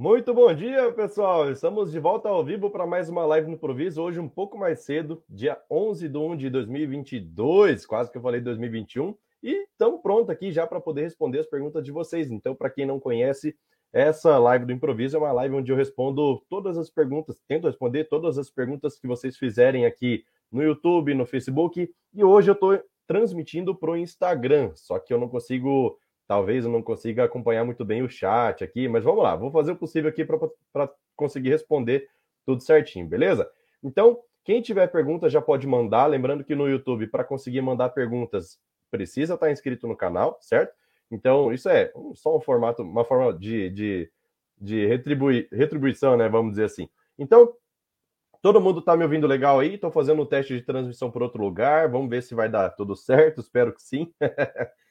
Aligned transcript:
Muito 0.00 0.32
bom 0.32 0.54
dia, 0.54 0.92
pessoal! 0.92 1.50
Estamos 1.50 1.90
de 1.90 1.98
volta 1.98 2.28
ao 2.28 2.44
vivo 2.44 2.70
para 2.70 2.86
mais 2.86 3.08
uma 3.08 3.26
live 3.26 3.48
no 3.48 3.54
Improviso, 3.54 4.00
hoje 4.00 4.20
um 4.20 4.28
pouco 4.28 4.56
mais 4.56 4.78
cedo, 4.84 5.24
dia 5.28 5.60
11 5.68 6.08
de 6.08 6.16
1 6.16 6.36
de 6.36 6.50
2022, 6.50 7.84
quase 7.84 8.08
que 8.08 8.16
eu 8.16 8.22
falei 8.22 8.40
2021, 8.40 9.12
e 9.42 9.64
estamos 9.64 10.00
prontos 10.00 10.30
aqui 10.30 10.52
já 10.52 10.68
para 10.68 10.80
poder 10.80 11.02
responder 11.02 11.40
as 11.40 11.48
perguntas 11.48 11.84
de 11.84 11.90
vocês. 11.90 12.30
Então, 12.30 12.54
para 12.54 12.70
quem 12.70 12.86
não 12.86 13.00
conhece, 13.00 13.56
essa 13.92 14.38
live 14.38 14.66
do 14.66 14.72
Improviso 14.72 15.16
é 15.16 15.18
uma 15.18 15.32
live 15.32 15.56
onde 15.56 15.72
eu 15.72 15.76
respondo 15.76 16.44
todas 16.48 16.78
as 16.78 16.88
perguntas, 16.88 17.42
tento 17.48 17.66
responder 17.66 18.04
todas 18.04 18.38
as 18.38 18.48
perguntas 18.48 19.00
que 19.00 19.08
vocês 19.08 19.36
fizerem 19.36 19.84
aqui 19.84 20.22
no 20.52 20.62
YouTube, 20.62 21.12
no 21.12 21.26
Facebook, 21.26 21.92
e 22.14 22.22
hoje 22.22 22.50
eu 22.50 22.54
estou 22.54 22.80
transmitindo 23.04 23.74
para 23.74 23.90
o 23.90 23.96
Instagram, 23.96 24.70
só 24.76 24.96
que 25.00 25.12
eu 25.12 25.18
não 25.18 25.28
consigo 25.28 25.98
Talvez 26.28 26.66
eu 26.66 26.70
não 26.70 26.82
consiga 26.82 27.24
acompanhar 27.24 27.64
muito 27.64 27.86
bem 27.86 28.02
o 28.02 28.08
chat 28.08 28.62
aqui, 28.62 28.86
mas 28.86 29.02
vamos 29.02 29.22
lá, 29.22 29.34
vou 29.34 29.50
fazer 29.50 29.72
o 29.72 29.76
possível 29.76 30.10
aqui 30.10 30.24
para 30.24 30.90
conseguir 31.16 31.48
responder 31.48 32.06
tudo 32.44 32.62
certinho, 32.62 33.08
beleza? 33.08 33.50
Então, 33.82 34.20
quem 34.44 34.60
tiver 34.60 34.86
pergunta 34.88 35.30
já 35.30 35.40
pode 35.40 35.66
mandar. 35.66 36.06
Lembrando 36.06 36.44
que 36.44 36.54
no 36.54 36.68
YouTube, 36.68 37.06
para 37.06 37.24
conseguir 37.24 37.62
mandar 37.62 37.88
perguntas, 37.90 38.58
precisa 38.90 39.34
estar 39.34 39.50
inscrito 39.50 39.88
no 39.88 39.96
canal, 39.96 40.38
certo? 40.40 40.74
Então, 41.10 41.50
isso 41.50 41.68
é 41.68 41.92
só 42.14 42.36
um 42.36 42.40
formato, 42.40 42.82
uma 42.82 43.04
forma 43.04 43.32
de, 43.32 43.70
de, 43.70 44.10
de 44.58 44.86
retribui, 44.86 45.48
retribuição, 45.50 46.14
né? 46.14 46.28
Vamos 46.28 46.52
dizer 46.52 46.64
assim. 46.64 46.90
Então, 47.18 47.54
todo 48.42 48.60
mundo 48.60 48.80
está 48.80 48.94
me 48.96 49.02
ouvindo 49.02 49.26
legal 49.26 49.60
aí? 49.60 49.74
Estou 49.74 49.90
fazendo 49.90 50.22
um 50.22 50.26
teste 50.26 50.54
de 50.54 50.62
transmissão 50.62 51.10
por 51.10 51.22
outro 51.22 51.42
lugar. 51.42 51.90
Vamos 51.90 52.10
ver 52.10 52.22
se 52.22 52.34
vai 52.34 52.48
dar 52.50 52.68
tudo 52.70 52.94
certo. 52.94 53.40
Espero 53.40 53.72
que 53.72 53.82
sim. 53.82 54.12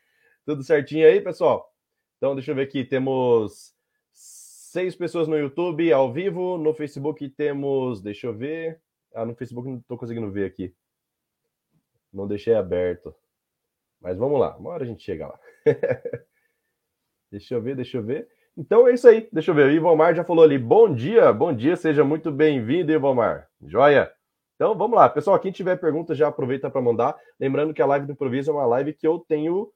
Tudo 0.48 0.64
certinho 0.64 1.06
aí, 1.06 1.20
pessoal? 1.20 1.70
Então, 2.16 2.34
deixa 2.34 2.52
eu 2.52 2.56
ver 2.56 2.62
aqui. 2.62 2.86
Temos 2.86 3.76
seis 4.14 4.96
pessoas 4.96 5.28
no 5.28 5.38
YouTube 5.38 5.92
ao 5.92 6.14
vivo. 6.14 6.58
No 6.58 6.74
Facebook 6.74 7.28
temos. 7.32 8.02
Deixa 8.02 8.28
eu 8.28 8.34
ver. 8.34 8.82
Ah, 9.14 9.26
no 9.26 9.36
Facebook 9.36 9.68
não 9.68 9.80
estou 9.80 9.98
conseguindo 9.98 10.32
ver 10.32 10.46
aqui. 10.46 10.74
Não 12.14 12.26
deixei 12.26 12.56
aberto. 12.56 13.14
Mas 14.00 14.18
vamos 14.18 14.40
lá. 14.40 14.56
Uma 14.56 14.70
hora 14.70 14.86
a 14.86 14.88
gente 14.88 15.04
chega 15.04 15.28
lá. 15.28 15.38
deixa 17.30 17.54
eu 17.54 17.62
ver, 17.62 17.76
deixa 17.76 17.98
eu 17.98 18.04
ver. 18.04 18.30
Então 18.56 18.88
é 18.88 18.94
isso 18.94 19.10
aí. 19.10 19.28
Deixa 19.34 19.52
eu 19.52 19.56
ver. 19.56 19.68
O 19.68 19.72
Ivomar 19.72 20.16
já 20.16 20.24
falou 20.24 20.46
ali. 20.46 20.58
Bom 20.58 20.96
dia, 20.96 21.34
bom 21.34 21.54
dia. 21.54 21.76
Seja 21.76 22.06
muito 22.06 22.32
bem-vindo, 22.32 22.94
Ivomar. 22.94 23.50
Joia? 23.62 24.10
Então 24.56 24.78
vamos 24.78 24.96
lá. 24.96 25.10
Pessoal, 25.10 25.38
quem 25.42 25.52
tiver 25.52 25.76
pergunta 25.76 26.16
já 26.16 26.30
aproveita 26.30 26.70
para 26.70 26.82
mandar. 26.82 27.18
Lembrando 27.38 27.74
que 27.74 27.82
a 27.82 27.86
live 27.86 28.06
do 28.06 28.14
improviso 28.14 28.50
é 28.50 28.54
uma 28.54 28.66
live 28.66 28.94
que 28.94 29.06
eu 29.06 29.20
tenho 29.28 29.70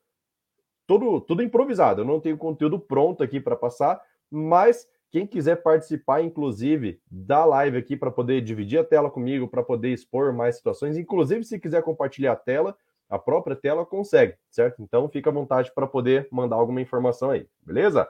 tudo, 0.92 1.22
tudo 1.22 1.42
improvisado. 1.42 2.02
Eu 2.02 2.06
não 2.06 2.20
tenho 2.20 2.38
conteúdo 2.38 2.78
pronto 2.78 3.24
aqui 3.24 3.40
para 3.40 3.56
passar, 3.56 4.02
mas 4.30 4.86
quem 5.10 5.26
quiser 5.26 5.64
participar, 5.64 6.22
inclusive, 6.22 7.02
da 7.10 7.46
live 7.46 7.78
aqui 7.78 7.96
para 7.96 8.12
poder 8.12 8.42
dividir 8.42 8.78
a 8.78 8.84
tela 8.84 9.10
comigo, 9.10 9.48
para 9.48 9.64
poder 9.64 9.94
expor 9.94 10.34
mais 10.34 10.58
situações, 10.58 10.98
inclusive 10.98 11.46
se 11.46 11.58
quiser 11.58 11.82
compartilhar 11.82 12.34
a 12.34 12.36
tela, 12.36 12.76
a 13.10 13.18
própria 13.18 13.56
tela 13.56 13.86
consegue, 13.86 14.36
certo? 14.50 14.82
Então 14.82 15.08
fica 15.08 15.30
à 15.30 15.34
vontade 15.34 15.72
para 15.74 15.88
poder 15.88 16.28
mandar 16.30 16.58
alguma 16.58 16.82
informação 16.82 17.32
aí, 17.32 17.48
beleza? 17.62 18.06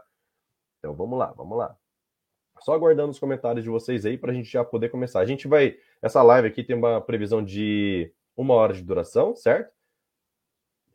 Então 0.80 0.96
vamos 0.96 1.20
lá, 1.20 1.32
vamos 1.38 1.56
lá. 1.56 1.78
Só 2.62 2.74
aguardando 2.74 3.12
os 3.12 3.20
comentários 3.20 3.64
de 3.64 3.70
vocês 3.70 4.08
aí 4.08 4.18
para 4.18 4.32
a 4.32 4.34
gente 4.34 4.52
já 4.52 4.64
poder 4.64 4.90
começar. 4.90 5.20
A 5.20 5.26
gente 5.26 5.48
vai. 5.48 5.78
Essa 6.02 6.24
live 6.24 6.48
aqui 6.48 6.64
tem 6.64 6.76
uma 6.76 7.00
previsão 7.00 7.44
de 7.44 8.12
uma 8.36 8.56
hora 8.56 8.74
de 8.74 8.82
duração, 8.82 9.36
certo? 9.36 9.72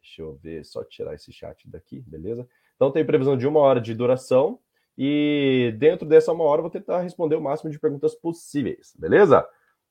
Deixa 0.07 0.23
eu 0.23 0.35
ver, 0.37 0.65
só 0.65 0.85
tirar 0.85 1.15
esse 1.15 1.33
chat 1.33 1.69
daqui, 1.69 2.01
beleza? 2.07 2.49
Então 2.77 2.93
tem 2.93 3.05
previsão 3.05 3.37
de 3.37 3.47
uma 3.47 3.59
hora 3.59 3.81
de 3.81 3.93
duração 3.93 4.61
e 4.97 5.75
dentro 5.79 6.07
dessa 6.07 6.33
uma 6.33 6.45
hora 6.45 6.61
eu 6.61 6.63
vou 6.63 6.71
tentar 6.71 7.01
responder 7.01 7.35
o 7.35 7.41
máximo 7.41 7.71
de 7.71 7.79
perguntas 7.79 8.15
possíveis, 8.15 8.95
beleza? 8.97 9.47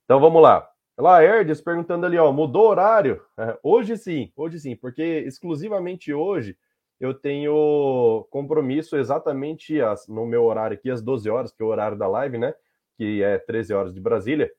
Então 0.06 0.20
vamos 0.20 0.42
lá. 0.42 0.68
Lá, 0.98 1.22
Erdes 1.22 1.60
perguntando 1.60 2.06
ali, 2.06 2.18
ó, 2.18 2.32
mudou 2.32 2.70
horário? 2.70 3.22
Hoje 3.62 3.98
sim, 3.98 4.32
hoje 4.38 4.58
sim, 4.58 4.76
porque 4.78 5.04
exclusivamente 5.04 6.14
hoje 6.14 6.58
eu 6.98 7.14
tenho 7.14 8.26
compromisso 8.32 8.96
exatamente 8.96 9.82
as, 9.82 10.08
no 10.08 10.26
meu 10.26 10.46
horário 10.46 10.78
aqui, 10.78 10.90
às 10.90 11.02
12 11.02 11.30
horas, 11.30 11.52
que 11.52 11.62
é 11.62 11.66
o 11.66 11.70
horário 11.70 11.98
da 11.98 12.08
live, 12.08 12.38
né? 12.38 12.56
Que 12.98 13.22
é 13.22 13.38
13 13.38 13.74
horas 13.74 13.94
de 13.94 14.00
Brasília. 14.00 14.50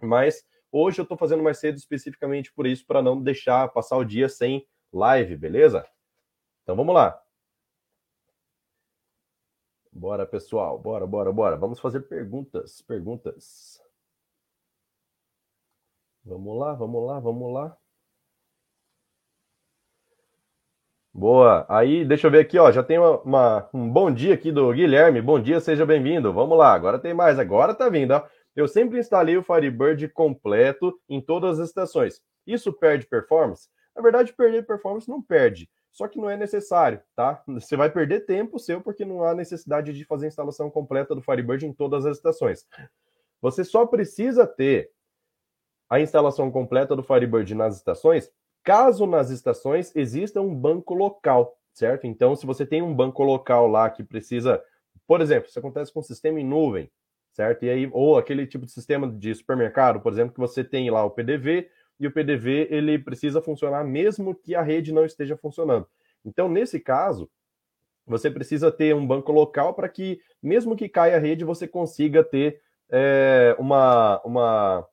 Mas 0.00 0.42
hoje 0.72 0.98
eu 0.98 1.04
tô 1.04 1.14
fazendo 1.14 1.42
mais 1.42 1.58
cedo 1.58 1.76
especificamente 1.76 2.50
por 2.54 2.66
isso, 2.66 2.86
para 2.86 3.02
não 3.02 3.20
deixar 3.20 3.68
passar 3.68 3.98
o 3.98 4.04
dia 4.04 4.30
sem 4.30 4.66
live, 4.92 5.36
beleza? 5.36 5.86
Então 6.62 6.76
vamos 6.76 6.94
lá. 6.94 7.20
Bora, 9.92 10.26
pessoal. 10.26 10.78
Bora, 10.78 11.06
bora, 11.06 11.32
bora. 11.32 11.56
Vamos 11.56 11.80
fazer 11.80 12.02
perguntas, 12.02 12.80
perguntas. 12.82 13.80
Vamos 16.24 16.58
lá, 16.58 16.74
vamos 16.74 17.06
lá, 17.06 17.18
vamos 17.18 17.52
lá. 17.52 17.76
Boa. 21.12 21.66
Aí, 21.68 22.04
deixa 22.04 22.26
eu 22.26 22.30
ver 22.30 22.40
aqui, 22.40 22.58
ó. 22.58 22.70
Já 22.70 22.82
tem 22.82 22.98
uma, 22.98 23.20
uma, 23.22 23.70
um 23.74 23.90
bom 23.90 24.12
dia 24.12 24.34
aqui 24.34 24.52
do 24.52 24.72
Guilherme. 24.72 25.20
Bom 25.20 25.40
dia, 25.40 25.58
seja 25.58 25.84
bem-vindo. 25.84 26.32
Vamos 26.32 26.56
lá. 26.56 26.72
Agora 26.72 26.98
tem 26.98 27.12
mais. 27.12 27.38
Agora 27.38 27.74
tá 27.74 27.88
vindo, 27.88 28.12
ó. 28.12 28.24
Eu 28.54 28.68
sempre 28.68 28.98
instalei 28.98 29.36
o 29.36 29.42
Firebird 29.42 30.08
completo 30.10 30.96
em 31.08 31.20
todas 31.20 31.58
as 31.58 31.68
estações. 31.68 32.22
Isso 32.46 32.72
perde 32.72 33.06
performance? 33.06 33.68
Na 33.98 34.02
verdade, 34.02 34.32
perder 34.32 34.64
performance 34.64 35.08
não 35.08 35.20
perde, 35.20 35.68
só 35.90 36.06
que 36.06 36.20
não 36.20 36.30
é 36.30 36.36
necessário, 36.36 37.00
tá? 37.16 37.42
Você 37.48 37.76
vai 37.76 37.90
perder 37.90 38.20
tempo 38.20 38.56
seu 38.56 38.80
porque 38.80 39.04
não 39.04 39.24
há 39.24 39.34
necessidade 39.34 39.92
de 39.92 40.04
fazer 40.04 40.26
a 40.26 40.28
instalação 40.28 40.70
completa 40.70 41.16
do 41.16 41.20
Firebird 41.20 41.66
em 41.66 41.72
todas 41.72 42.06
as 42.06 42.16
estações. 42.16 42.64
Você 43.42 43.64
só 43.64 43.84
precisa 43.84 44.46
ter 44.46 44.92
a 45.90 45.98
instalação 45.98 46.48
completa 46.48 46.94
do 46.94 47.02
Firebird 47.02 47.52
nas 47.56 47.76
estações, 47.76 48.30
caso 48.62 49.04
nas 49.04 49.30
estações 49.30 49.94
exista 49.96 50.40
um 50.40 50.54
banco 50.54 50.94
local, 50.94 51.58
certo? 51.72 52.06
Então, 52.06 52.36
se 52.36 52.46
você 52.46 52.64
tem 52.64 52.80
um 52.80 52.94
banco 52.94 53.24
local 53.24 53.66
lá 53.66 53.90
que 53.90 54.04
precisa, 54.04 54.62
por 55.08 55.20
exemplo, 55.20 55.48
isso 55.48 55.58
acontece 55.58 55.92
com 55.92 55.98
o 55.98 56.04
sistema 56.04 56.40
em 56.40 56.44
nuvem, 56.44 56.88
certo? 57.32 57.64
E 57.64 57.70
aí, 57.70 57.90
ou 57.92 58.16
aquele 58.16 58.46
tipo 58.46 58.64
de 58.64 58.70
sistema 58.70 59.10
de 59.10 59.34
supermercado, 59.34 60.00
por 60.00 60.12
exemplo, 60.12 60.34
que 60.34 60.40
você 60.40 60.62
tem 60.62 60.88
lá 60.88 61.04
o 61.04 61.10
PDV, 61.10 61.68
e 61.98 62.06
o 62.06 62.12
PDV 62.12 62.68
ele 62.70 62.98
precisa 62.98 63.42
funcionar 63.42 63.84
mesmo 63.84 64.34
que 64.34 64.54
a 64.54 64.62
rede 64.62 64.92
não 64.92 65.04
esteja 65.04 65.36
funcionando. 65.36 65.86
Então, 66.24 66.48
nesse 66.48 66.78
caso, 66.78 67.30
você 68.06 68.30
precisa 68.30 68.72
ter 68.72 68.94
um 68.94 69.06
banco 69.06 69.32
local 69.32 69.74
para 69.74 69.88
que, 69.88 70.20
mesmo 70.42 70.76
que 70.76 70.88
caia 70.88 71.16
a 71.16 71.20
rede, 71.20 71.44
você 71.44 71.66
consiga 71.68 72.24
ter 72.24 72.60
é, 72.90 73.54
uma, 73.58 74.20
uma, 74.22 74.86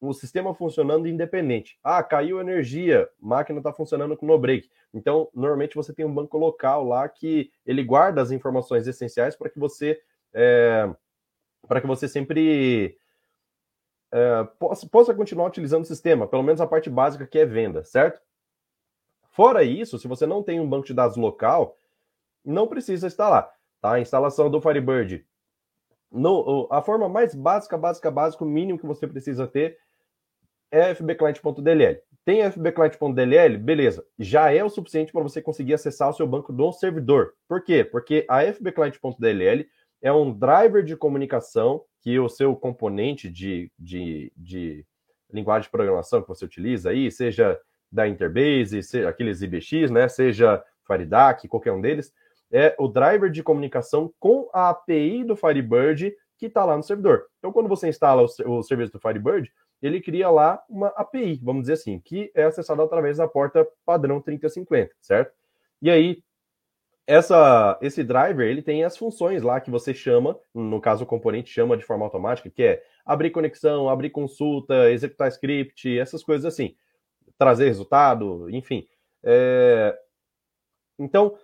um 0.00 0.12
sistema 0.12 0.54
funcionando 0.54 1.06
independente. 1.06 1.78
Ah, 1.84 2.02
caiu 2.02 2.40
energia, 2.40 3.08
máquina 3.20 3.58
está 3.58 3.72
funcionando 3.72 4.16
com 4.16 4.26
no 4.26 4.38
break. 4.38 4.70
Então, 4.92 5.28
normalmente 5.34 5.76
você 5.76 5.92
tem 5.92 6.04
um 6.04 6.14
banco 6.14 6.38
local 6.38 6.84
lá 6.84 7.08
que 7.08 7.50
ele 7.66 7.84
guarda 7.84 8.22
as 8.22 8.30
informações 8.30 8.86
essenciais 8.86 9.36
para 9.36 9.50
que 9.50 9.58
você 9.58 10.00
é, 10.32 10.88
para 11.68 11.80
que 11.80 11.86
você 11.86 12.08
sempre 12.08 12.96
é, 14.12 14.44
possa, 14.58 14.88
possa 14.88 15.14
continuar 15.14 15.46
utilizando 15.46 15.82
o 15.82 15.86
sistema, 15.86 16.26
pelo 16.26 16.42
menos 16.42 16.60
a 16.60 16.66
parte 16.66 16.90
básica 16.90 17.26
que 17.26 17.38
é 17.38 17.46
venda, 17.46 17.84
certo? 17.84 18.20
Fora 19.30 19.62
isso, 19.62 19.98
se 19.98 20.08
você 20.08 20.26
não 20.26 20.42
tem 20.42 20.60
um 20.60 20.68
banco 20.68 20.86
de 20.86 20.94
dados 20.94 21.16
local, 21.16 21.76
não 22.44 22.66
precisa 22.66 23.06
instalar. 23.06 23.50
Tá? 23.80 23.92
A 23.92 24.00
instalação 24.00 24.50
do 24.50 24.60
Firebird, 24.60 25.24
no, 26.10 26.66
a 26.70 26.82
forma 26.82 27.08
mais 27.08 27.34
básica, 27.34 27.78
básica, 27.78 28.10
básica, 28.10 28.44
o 28.44 28.46
mínimo 28.46 28.78
que 28.78 28.86
você 28.86 29.06
precisa 29.06 29.46
ter 29.46 29.78
é 30.70 30.94
fbclient.dll. 30.94 32.02
Tem 32.24 32.42
fbclient.dll? 32.50 33.58
Beleza. 33.58 34.04
Já 34.18 34.52
é 34.52 34.62
o 34.62 34.68
suficiente 34.68 35.12
para 35.12 35.22
você 35.22 35.40
conseguir 35.40 35.74
acessar 35.74 36.10
o 36.10 36.12
seu 36.12 36.26
banco 36.26 36.52
do 36.52 36.72
servidor. 36.72 37.34
Por 37.48 37.62
quê? 37.62 37.84
Porque 37.84 38.26
a 38.28 38.42
fbclient.dll 38.42 39.66
é 40.02 40.12
um 40.12 40.32
driver 40.32 40.82
de 40.82 40.96
comunicação 40.96 41.84
que 42.00 42.18
o 42.18 42.28
seu 42.28 42.54
componente 42.56 43.28
de, 43.28 43.70
de, 43.78 44.32
de 44.36 44.86
linguagem 45.32 45.66
de 45.66 45.70
programação 45.70 46.22
que 46.22 46.28
você 46.28 46.44
utiliza 46.44 46.90
aí, 46.90 47.10
seja 47.10 47.60
da 47.90 48.08
Interbase, 48.08 48.82
seja 48.82 49.08
aqueles 49.08 49.42
IBX, 49.42 49.90
né, 49.90 50.08
seja 50.08 50.62
FireDAC, 50.86 51.48
qualquer 51.48 51.72
um 51.72 51.80
deles, 51.80 52.12
é 52.50 52.74
o 52.78 52.88
driver 52.88 53.30
de 53.30 53.42
comunicação 53.42 54.12
com 54.18 54.48
a 54.52 54.70
API 54.70 55.24
do 55.24 55.36
Firebird 55.36 56.14
que 56.36 56.46
está 56.46 56.64
lá 56.64 56.76
no 56.76 56.82
servidor. 56.82 57.26
Então, 57.38 57.52
quando 57.52 57.68
você 57.68 57.88
instala 57.88 58.22
o, 58.22 58.58
o, 58.58 58.62
serviço 58.62 58.92
do 58.92 58.98
Firebird, 58.98 59.52
ele 59.82 60.00
cria 60.00 60.30
lá 60.30 60.62
uma 60.68 60.88
API, 60.88 61.38
vamos 61.42 61.62
dizer 61.62 61.74
assim, 61.74 62.00
que 62.00 62.30
é 62.34 62.44
acessada 62.44 62.82
através 62.82 63.18
da 63.18 63.28
porta 63.28 63.66
padrão 63.84 64.20
3050, 64.20 64.90
certo? 65.00 65.32
E 65.82 65.90
aí, 65.90 66.22
essa, 67.06 67.78
esse 67.82 68.04
driver 68.04 68.46
ele 68.46 68.62
tem 68.62 68.84
as 68.84 68.96
funções 68.96 69.42
lá 69.42 69.60
que 69.60 69.70
você 69.70 69.92
chama, 69.92 70.38
no 70.54 70.80
caso 70.80 71.04
o 71.04 71.06
componente 71.06 71.50
chama 71.50 71.76
de 71.76 71.84
forma 71.84 72.04
automática, 72.04 72.50
que 72.50 72.62
é 72.62 72.82
abrir 73.04 73.30
conexão, 73.30 73.88
abrir 73.88 74.10
consulta, 74.10 74.90
executar 74.90 75.28
script, 75.28 75.98
essas 75.98 76.22
coisas 76.22 76.44
assim, 76.44 76.76
trazer 77.36 77.66
resultado, 77.66 78.48
enfim. 78.50 78.86
É... 79.22 79.98
Então, 80.98 81.36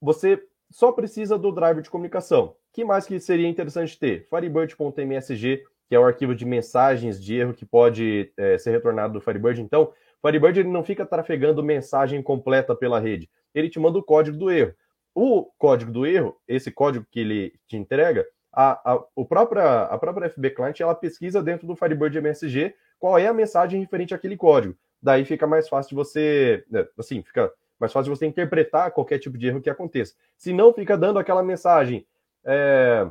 você 0.00 0.42
só 0.70 0.92
precisa 0.92 1.38
do 1.38 1.52
driver 1.52 1.82
de 1.82 1.90
comunicação. 1.90 2.56
que 2.72 2.84
mais 2.84 3.06
que 3.06 3.20
seria 3.20 3.48
interessante 3.48 3.98
ter? 3.98 4.26
Firebird.msg, 4.28 5.62
que 5.88 5.94
é 5.94 5.98
o 5.98 6.04
arquivo 6.04 6.34
de 6.34 6.44
mensagens 6.44 7.22
de 7.22 7.36
erro 7.36 7.54
que 7.54 7.64
pode 7.64 8.32
é, 8.36 8.58
ser 8.58 8.70
retornado 8.70 9.12
do 9.12 9.20
Firebird. 9.20 9.60
Então, 9.60 9.92
Firebird 10.20 10.60
ele 10.60 10.68
não 10.68 10.82
fica 10.82 11.04
trafegando 11.04 11.62
mensagem 11.62 12.22
completa 12.22 12.74
pela 12.74 12.98
rede. 12.98 13.28
Ele 13.54 13.68
te 13.68 13.78
manda 13.78 13.98
o 13.98 14.02
código 14.02 14.36
do 14.36 14.50
erro. 14.50 14.74
O 15.14 15.44
código 15.58 15.92
do 15.92 16.06
erro, 16.06 16.36
esse 16.48 16.70
código 16.70 17.06
que 17.10 17.20
ele 17.20 17.54
te 17.68 17.76
entrega, 17.76 18.26
a, 18.52 18.92
a, 18.92 19.04
o 19.14 19.24
própria, 19.24 19.82
a 19.82 19.98
própria 19.98 20.28
FB 20.28 20.50
Client 20.50 20.80
ela 20.80 20.94
pesquisa 20.94 21.42
dentro 21.42 21.66
do 21.66 21.76
Firebird 21.76 22.16
MSG 22.18 22.74
qual 22.98 23.18
é 23.18 23.26
a 23.26 23.34
mensagem 23.34 23.80
referente 23.80 24.14
àquele 24.14 24.36
código. 24.36 24.76
Daí 25.02 25.24
fica 25.24 25.46
mais 25.46 25.68
fácil 25.68 25.90
de 25.90 25.94
você, 25.94 26.64
né, 26.70 26.86
assim, 26.98 27.22
fica 27.22 27.52
mais 27.78 27.92
fácil 27.92 28.12
de 28.12 28.18
você 28.18 28.26
interpretar 28.26 28.90
qualquer 28.92 29.18
tipo 29.18 29.36
de 29.36 29.46
erro 29.48 29.60
que 29.60 29.68
aconteça. 29.68 30.14
Se 30.36 30.52
não, 30.52 30.72
fica 30.72 30.96
dando 30.96 31.18
aquela 31.18 31.42
mensagem 31.42 32.06
é, 32.44 33.06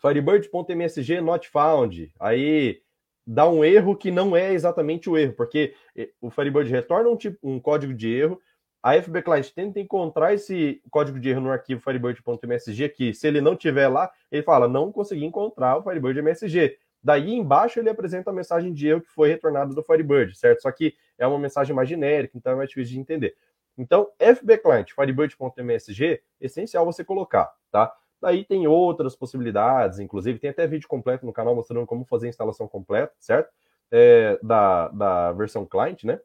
firebird.msg 0.00 1.20
not 1.20 1.48
found, 1.48 2.12
aí 2.20 2.82
dá 3.26 3.48
um 3.48 3.64
erro 3.64 3.96
que 3.96 4.10
não 4.10 4.36
é 4.36 4.52
exatamente 4.52 5.10
o 5.10 5.16
erro, 5.16 5.32
porque 5.32 5.74
o 6.20 6.30
Firebird 6.30 6.70
retorna 6.70 7.10
um, 7.10 7.16
tipo, 7.16 7.38
um 7.42 7.58
código 7.58 7.92
de 7.92 8.12
erro, 8.12 8.40
a 8.86 9.02
FB 9.02 9.22
Client 9.22 9.50
tenta 9.50 9.80
encontrar 9.80 10.32
esse 10.32 10.80
código 10.92 11.18
de 11.18 11.28
erro 11.28 11.40
no 11.40 11.50
arquivo 11.50 11.80
firebird.msg, 11.80 12.88
que 12.90 13.12
se 13.12 13.26
ele 13.26 13.40
não 13.40 13.56
tiver 13.56 13.88
lá, 13.88 14.08
ele 14.30 14.44
fala, 14.44 14.68
não 14.68 14.92
consegui 14.92 15.24
encontrar 15.24 15.76
o 15.76 15.82
Firebird 15.82 16.20
MSG. 16.20 16.78
Daí 17.02 17.34
embaixo 17.34 17.80
ele 17.80 17.90
apresenta 17.90 18.30
a 18.30 18.32
mensagem 18.32 18.72
de 18.72 18.86
erro 18.86 19.00
que 19.00 19.10
foi 19.10 19.28
retornada 19.28 19.74
do 19.74 19.82
Firebird, 19.82 20.38
certo? 20.38 20.62
Só 20.62 20.70
que 20.70 20.94
é 21.18 21.26
uma 21.26 21.36
mensagem 21.36 21.74
mais 21.74 21.88
genérica, 21.88 22.38
então 22.38 22.52
é 22.52 22.54
mais 22.54 22.68
difícil 22.68 22.94
de 22.94 23.00
entender. 23.00 23.34
Então, 23.76 24.08
FB 24.20 24.58
Client, 24.58 24.92
firebird.msg, 24.92 26.22
essencial 26.40 26.84
você 26.84 27.02
colocar, 27.02 27.52
tá? 27.72 27.92
Daí 28.22 28.44
tem 28.44 28.68
outras 28.68 29.16
possibilidades, 29.16 29.98
inclusive 29.98 30.38
tem 30.38 30.50
até 30.50 30.64
vídeo 30.64 30.86
completo 30.86 31.26
no 31.26 31.32
canal 31.32 31.56
mostrando 31.56 31.86
como 31.86 32.04
fazer 32.04 32.26
a 32.26 32.28
instalação 32.28 32.68
completa, 32.68 33.12
certo? 33.18 33.52
É, 33.90 34.38
da, 34.40 34.86
da 34.90 35.32
versão 35.32 35.66
client, 35.66 36.04
né? 36.04 36.20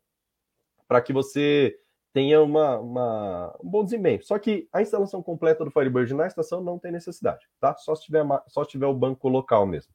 Para 0.87 1.01
que 1.01 1.11
você 1.11 1.75
tenha 2.13 2.41
uma, 2.41 2.77
uma, 2.79 3.57
um 3.63 3.69
bom 3.69 3.83
desempenho. 3.83 4.23
Só 4.23 4.37
que 4.37 4.67
a 4.71 4.81
instalação 4.81 5.23
completa 5.23 5.63
do 5.63 5.71
Firebird 5.71 6.13
na 6.13 6.27
estação 6.27 6.61
não 6.61 6.77
tem 6.77 6.91
necessidade, 6.91 7.47
tá? 7.59 7.75
Só 7.77 7.95
se 7.95 8.03
tiver, 8.03 8.25
só 8.47 8.63
se 8.63 8.71
tiver 8.71 8.87
o 8.87 8.93
banco 8.93 9.27
local 9.29 9.65
mesmo. 9.65 9.93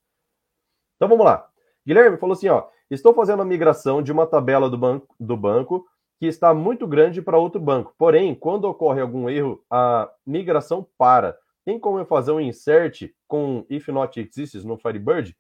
Então 0.97 1.09
vamos 1.09 1.25
lá. 1.25 1.49
Guilherme 1.87 2.17
falou 2.17 2.35
assim: 2.35 2.49
ó, 2.49 2.67
estou 2.91 3.15
fazendo 3.15 3.43
a 3.43 3.45
migração 3.45 4.03
de 4.03 4.11
uma 4.11 4.27
tabela 4.27 4.69
do 4.69 4.79
banco, 4.79 5.15
do 5.21 5.37
banco 5.37 5.87
que 6.19 6.27
está 6.27 6.55
muito 6.55 6.87
grande 6.87 7.21
para 7.21 7.39
outro 7.39 7.61
banco. 7.61 7.95
Porém, 7.99 8.35
quando 8.35 8.65
ocorre 8.65 9.01
algum 9.01 9.29
erro, 9.29 9.63
a 9.71 10.11
migração 10.27 10.87
para. 10.97 11.39
Tem 11.65 11.79
como 11.79 11.99
eu 11.99 12.07
fazer 12.07 12.33
um 12.33 12.41
insert 12.41 13.11
com 13.27 13.67
if 13.69 13.89
not 13.89 14.19
exists 14.19 14.65
no 14.65 14.79
Firebird? 14.79 15.37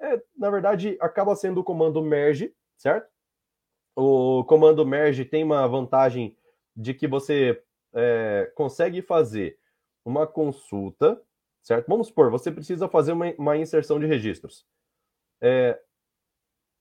É, 0.00 0.20
na 0.36 0.50
verdade, 0.50 0.96
acaba 1.00 1.34
sendo 1.34 1.60
o 1.60 1.64
comando 1.64 2.02
merge, 2.02 2.52
certo? 2.76 3.08
O 4.00 4.44
comando 4.44 4.86
merge 4.86 5.24
tem 5.24 5.42
uma 5.42 5.66
vantagem 5.66 6.36
de 6.76 6.94
que 6.94 7.08
você 7.08 7.60
é, 7.92 8.48
consegue 8.54 9.02
fazer 9.02 9.58
uma 10.04 10.24
consulta, 10.24 11.20
certo? 11.60 11.88
Vamos 11.88 12.06
supor, 12.06 12.30
você 12.30 12.52
precisa 12.52 12.88
fazer 12.88 13.10
uma, 13.10 13.34
uma 13.36 13.56
inserção 13.56 13.98
de 13.98 14.06
registros. 14.06 14.64
É, 15.40 15.80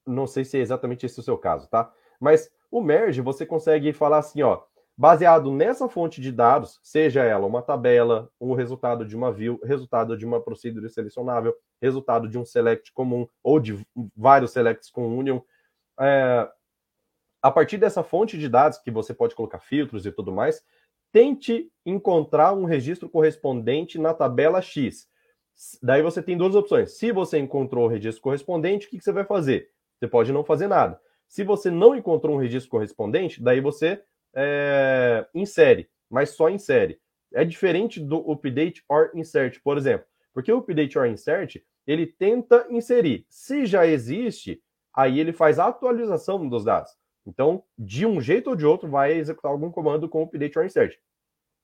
não 0.05 0.27
sei 0.27 0.45
se 0.45 0.59
é 0.59 0.61
exatamente 0.61 1.07
esse 1.07 1.19
o 1.19 1.23
seu 1.23 1.39
caso, 1.39 1.67
tá? 1.67 1.91
Mas 2.19 2.51
o 2.69 2.81
merge 2.81 3.19
você 3.19 3.47
consegue 3.47 3.91
falar 3.93 4.19
assim, 4.19 4.43
ó, 4.43 4.61
baseado 4.95 5.51
nessa 5.51 5.89
fonte 5.89 6.21
de 6.21 6.31
dados, 6.31 6.79
seja 6.83 7.23
ela 7.23 7.47
uma 7.47 7.63
tabela, 7.63 8.29
um 8.39 8.53
resultado 8.53 9.03
de 9.03 9.15
uma 9.15 9.31
view, 9.31 9.59
resultado 9.63 10.15
de 10.15 10.23
uma 10.23 10.39
procedure 10.39 10.87
selecionável, 10.87 11.55
resultado 11.81 12.29
de 12.29 12.37
um 12.37 12.45
select 12.45 12.93
comum 12.93 13.27
ou 13.41 13.59
de 13.59 13.83
vários 14.15 14.51
selects 14.51 14.91
com 14.91 15.17
union, 15.17 15.39
é, 15.99 16.47
a 17.41 17.51
partir 17.51 17.77
dessa 17.77 18.03
fonte 18.03 18.37
de 18.37 18.49
dados 18.49 18.77
que 18.77 18.91
você 18.91 19.13
pode 19.13 19.35
colocar 19.35 19.59
filtros 19.59 20.05
e 20.05 20.11
tudo 20.11 20.31
mais, 20.31 20.63
tente 21.11 21.71
encontrar 21.85 22.53
um 22.53 22.65
registro 22.65 23.09
correspondente 23.09 23.97
na 23.99 24.13
tabela 24.13 24.61
X. 24.61 25.07
Daí 25.81 26.01
você 26.01 26.21
tem 26.21 26.37
duas 26.37 26.55
opções. 26.55 26.97
Se 26.97 27.11
você 27.11 27.39
encontrou 27.39 27.85
o 27.85 27.87
registro 27.87 28.21
correspondente, 28.21 28.87
o 28.87 28.89
que, 28.89 29.01
você 29.01 29.11
vai 29.11 29.23
fazer? 29.23 29.69
Você 29.97 30.07
pode 30.07 30.31
não 30.31 30.43
fazer 30.43 30.67
nada. 30.67 30.99
Se 31.27 31.43
você 31.43 31.71
não 31.71 31.95
encontrou 31.95 32.35
um 32.35 32.39
registro 32.39 32.69
correspondente, 32.69 33.41
daí 33.41 33.59
você 33.59 34.01
é, 34.35 35.25
insere, 35.33 35.89
mas 36.09 36.29
só 36.29 36.49
insere. 36.49 36.99
É 37.33 37.43
diferente 37.43 37.99
do 37.99 38.31
update 38.31 38.83
or 38.87 39.11
insert, 39.15 39.59
por 39.63 39.77
exemplo. 39.77 40.05
Porque 40.33 40.51
o 40.51 40.59
update 40.59 40.97
or 40.97 41.07
insert, 41.07 41.57
ele 41.85 42.05
tenta 42.05 42.67
inserir. 42.69 43.25
Se 43.29 43.65
já 43.65 43.87
existe, 43.87 44.61
aí 44.93 45.19
ele 45.19 45.33
faz 45.33 45.57
a 45.57 45.67
atualização 45.67 46.47
dos 46.47 46.63
dados. 46.63 46.91
Então, 47.27 47.61
de 47.77 48.05
um 48.05 48.21
jeito 48.21 48.49
ou 48.49 48.55
de 48.55 48.65
outro, 48.65 48.89
vai 48.89 49.13
executar 49.13 49.51
algum 49.51 49.69
comando 49.69 50.07
com 50.07 50.23
update 50.23 50.57
or 50.57 50.65
insert. 50.65 50.97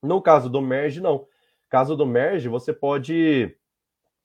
No 0.02 0.20
caso 0.20 0.50
do 0.50 0.60
merge, 0.60 1.00
não. 1.00 1.26
Caso 1.70 1.96
do 1.96 2.04
merge, 2.04 2.48
você 2.48 2.72
pode 2.72 3.56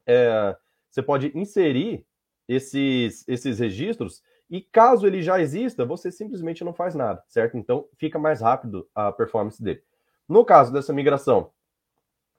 é, 0.05 0.55
você 0.89 1.01
pode 1.01 1.31
inserir 1.33 2.05
esses, 2.47 3.25
esses 3.27 3.59
registros 3.59 4.21
e 4.49 4.59
caso 4.59 5.05
ele 5.05 5.21
já 5.21 5.39
exista, 5.39 5.85
você 5.85 6.11
simplesmente 6.11 6.63
não 6.63 6.73
faz 6.73 6.95
nada, 6.95 7.23
certo? 7.27 7.57
Então 7.57 7.87
fica 7.95 8.17
mais 8.19 8.41
rápido 8.41 8.89
a 8.93 9.11
performance 9.11 9.63
dele. 9.63 9.81
No 10.27 10.43
caso 10.43 10.73
dessa 10.73 10.91
migração 10.91 11.51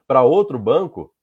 para 0.06 0.23
outro 0.23 0.58
banco, 0.58 1.14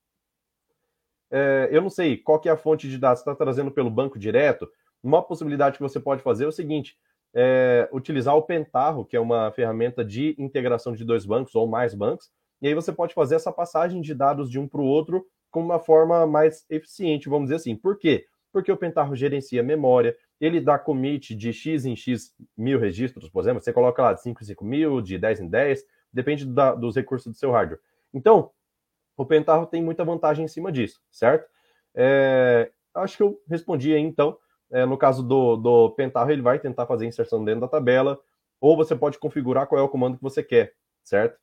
é, 1.29 1.67
eu 1.71 1.81
não 1.81 1.89
sei 1.89 2.17
qual 2.17 2.39
que 2.39 2.47
é 2.47 2.51
a 2.53 2.57
fonte 2.57 2.89
de 2.89 2.97
dados, 2.97 3.19
está 3.19 3.35
trazendo 3.35 3.69
pelo 3.69 3.91
banco 3.91 4.17
direto. 4.17 4.67
Uma 5.03 5.21
possibilidade 5.21 5.77
que 5.77 5.83
você 5.83 5.99
pode 5.99 6.23
fazer 6.23 6.45
é 6.45 6.47
o 6.47 6.51
seguinte: 6.51 6.97
é, 7.33 7.89
utilizar 7.91 8.35
o 8.35 8.41
Pentarro, 8.41 9.05
que 9.05 9.15
é 9.15 9.19
uma 9.19 9.51
ferramenta 9.51 10.03
de 10.03 10.35
integração 10.37 10.93
de 10.93 11.05
dois 11.05 11.25
bancos 11.25 11.55
ou 11.55 11.67
mais 11.67 11.93
bancos, 11.93 12.29
e 12.61 12.67
aí 12.67 12.73
você 12.73 12.91
pode 12.91 13.13
fazer 13.13 13.35
essa 13.35 13.51
passagem 13.51 14.01
de 14.01 14.13
dados 14.13 14.49
de 14.49 14.59
um 14.59 14.67
para 14.67 14.81
o 14.81 14.85
outro 14.85 15.25
com 15.51 15.61
uma 15.61 15.79
forma 15.79 16.25
mais 16.25 16.65
eficiente, 16.69 17.29
vamos 17.29 17.45
dizer 17.45 17.55
assim. 17.55 17.75
Por 17.75 17.97
quê? 17.97 18.25
Porque 18.51 18.71
o 18.71 18.77
Pentarro 18.77 19.15
gerencia 19.15 19.61
memória, 19.61 20.15
ele 20.39 20.59
dá 20.59 20.77
commit 20.79 21.35
de 21.35 21.53
X 21.53 21.85
em 21.85 21.95
X 21.95 22.33
mil 22.55 22.79
registros, 22.79 23.29
por 23.29 23.41
exemplo, 23.41 23.61
você 23.61 23.73
coloca 23.73 24.01
lá 24.01 24.13
de 24.13 24.21
5 24.21 24.41
em 24.41 24.45
5 24.45 24.65
mil, 24.65 25.01
de 25.01 25.17
10 25.17 25.41
em 25.41 25.47
10, 25.49 25.83
depende 26.11 26.45
da, 26.45 26.73
dos 26.73 26.95
recursos 26.95 27.31
do 27.31 27.37
seu 27.37 27.51
hardware. 27.51 27.79
Então, 28.13 28.51
o 29.15 29.25
Pentarro 29.25 29.65
tem 29.65 29.83
muita 29.83 30.05
vantagem 30.05 30.45
em 30.45 30.47
cima 30.47 30.71
disso, 30.71 31.01
certo? 31.11 31.47
É, 31.95 32.71
acho 32.95 33.17
que 33.17 33.23
eu 33.23 33.41
respondi 33.47 33.93
aí, 33.93 34.01
então. 34.01 34.37
É, 34.71 34.85
no 34.85 34.97
caso 34.97 35.23
do, 35.23 35.55
do 35.55 35.91
Pentarro, 35.91 36.31
ele 36.31 36.41
vai 36.41 36.59
tentar 36.59 36.85
fazer 36.85 37.05
inserção 37.05 37.43
dentro 37.43 37.61
da 37.61 37.67
tabela, 37.67 38.19
ou 38.59 38.75
você 38.75 38.95
pode 38.95 39.17
configurar 39.17 39.67
qual 39.67 39.79
é 39.79 39.83
o 39.83 39.89
comando 39.89 40.17
que 40.17 40.23
você 40.23 40.43
quer, 40.43 40.73
certo? 41.03 41.39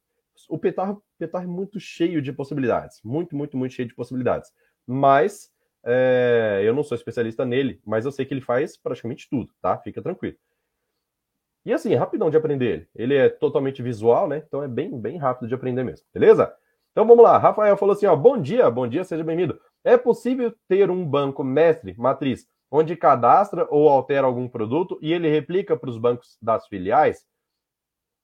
O 0.49 0.59
Pentarro, 0.59 1.03
Pentarro 1.19 1.45
é 1.45 1.49
muito 1.49 1.79
cheio 1.79 2.21
de 2.21 2.33
possibilidades, 2.33 3.01
muito, 3.05 3.37
muito, 3.37 3.57
muito 3.57 3.73
cheio 3.73 3.89
de 3.89 3.95
possibilidades. 3.95 4.51
Mas 4.87 5.51
é, 5.85 6.63
eu 6.65 6.75
não 6.75 6.83
sou 6.83 6.97
especialista 6.97 7.45
nele, 7.45 7.81
mas 7.85 8.05
eu 8.05 8.13
sei 8.13 8.25
que 8.25 8.35
ele 8.35 8.41
faz 8.41 8.77
praticamente 8.77 9.29
tudo, 9.31 9.53
tá? 9.61 9.79
Fica 9.79 10.03
tranquilo. 10.03 10.37
E 11.65 11.73
assim, 11.73 11.95
é 11.95 11.97
rapidão 11.97 12.31
de 12.31 12.37
aprender 12.37 12.67
ele. 12.67 12.89
Ele 12.95 13.15
é 13.15 13.29
totalmente 13.29 13.83
visual, 13.83 14.29
né? 14.29 14.43
Então 14.47 14.63
é 14.63 14.69
bem, 14.69 14.99
bem 15.01 15.17
rápido 15.17 15.49
de 15.49 15.55
aprender 15.55 15.83
mesmo, 15.83 16.07
beleza? 16.13 16.55
Então 16.93 17.07
vamos 17.07 17.25
lá. 17.25 17.39
Rafael 17.39 17.77
falou 17.77 17.95
assim: 17.95 18.07
ó, 18.07 18.15
bom 18.15 18.39
dia, 18.39 18.71
bom 18.71 18.87
dia, 18.87 19.05
seja 19.05 19.25
bem-vindo. 19.25 19.59
É 19.83 19.97
possível 19.97 20.55
ter 20.69 20.91
um 20.91 21.07
banco 21.07 21.43
mestre, 21.43 21.95
matriz, 21.99 22.47
onde 22.77 22.97
cadastra 22.97 23.69
ou 23.71 23.89
altera 23.89 24.27
algum 24.27 24.49
produto 24.49 24.99
e 25.01 25.13
ele 25.13 25.31
replica 25.31 25.77
para 25.77 25.89
os 25.89 25.97
bancos 25.97 26.37
das 26.43 26.67
filiais? 26.67 27.25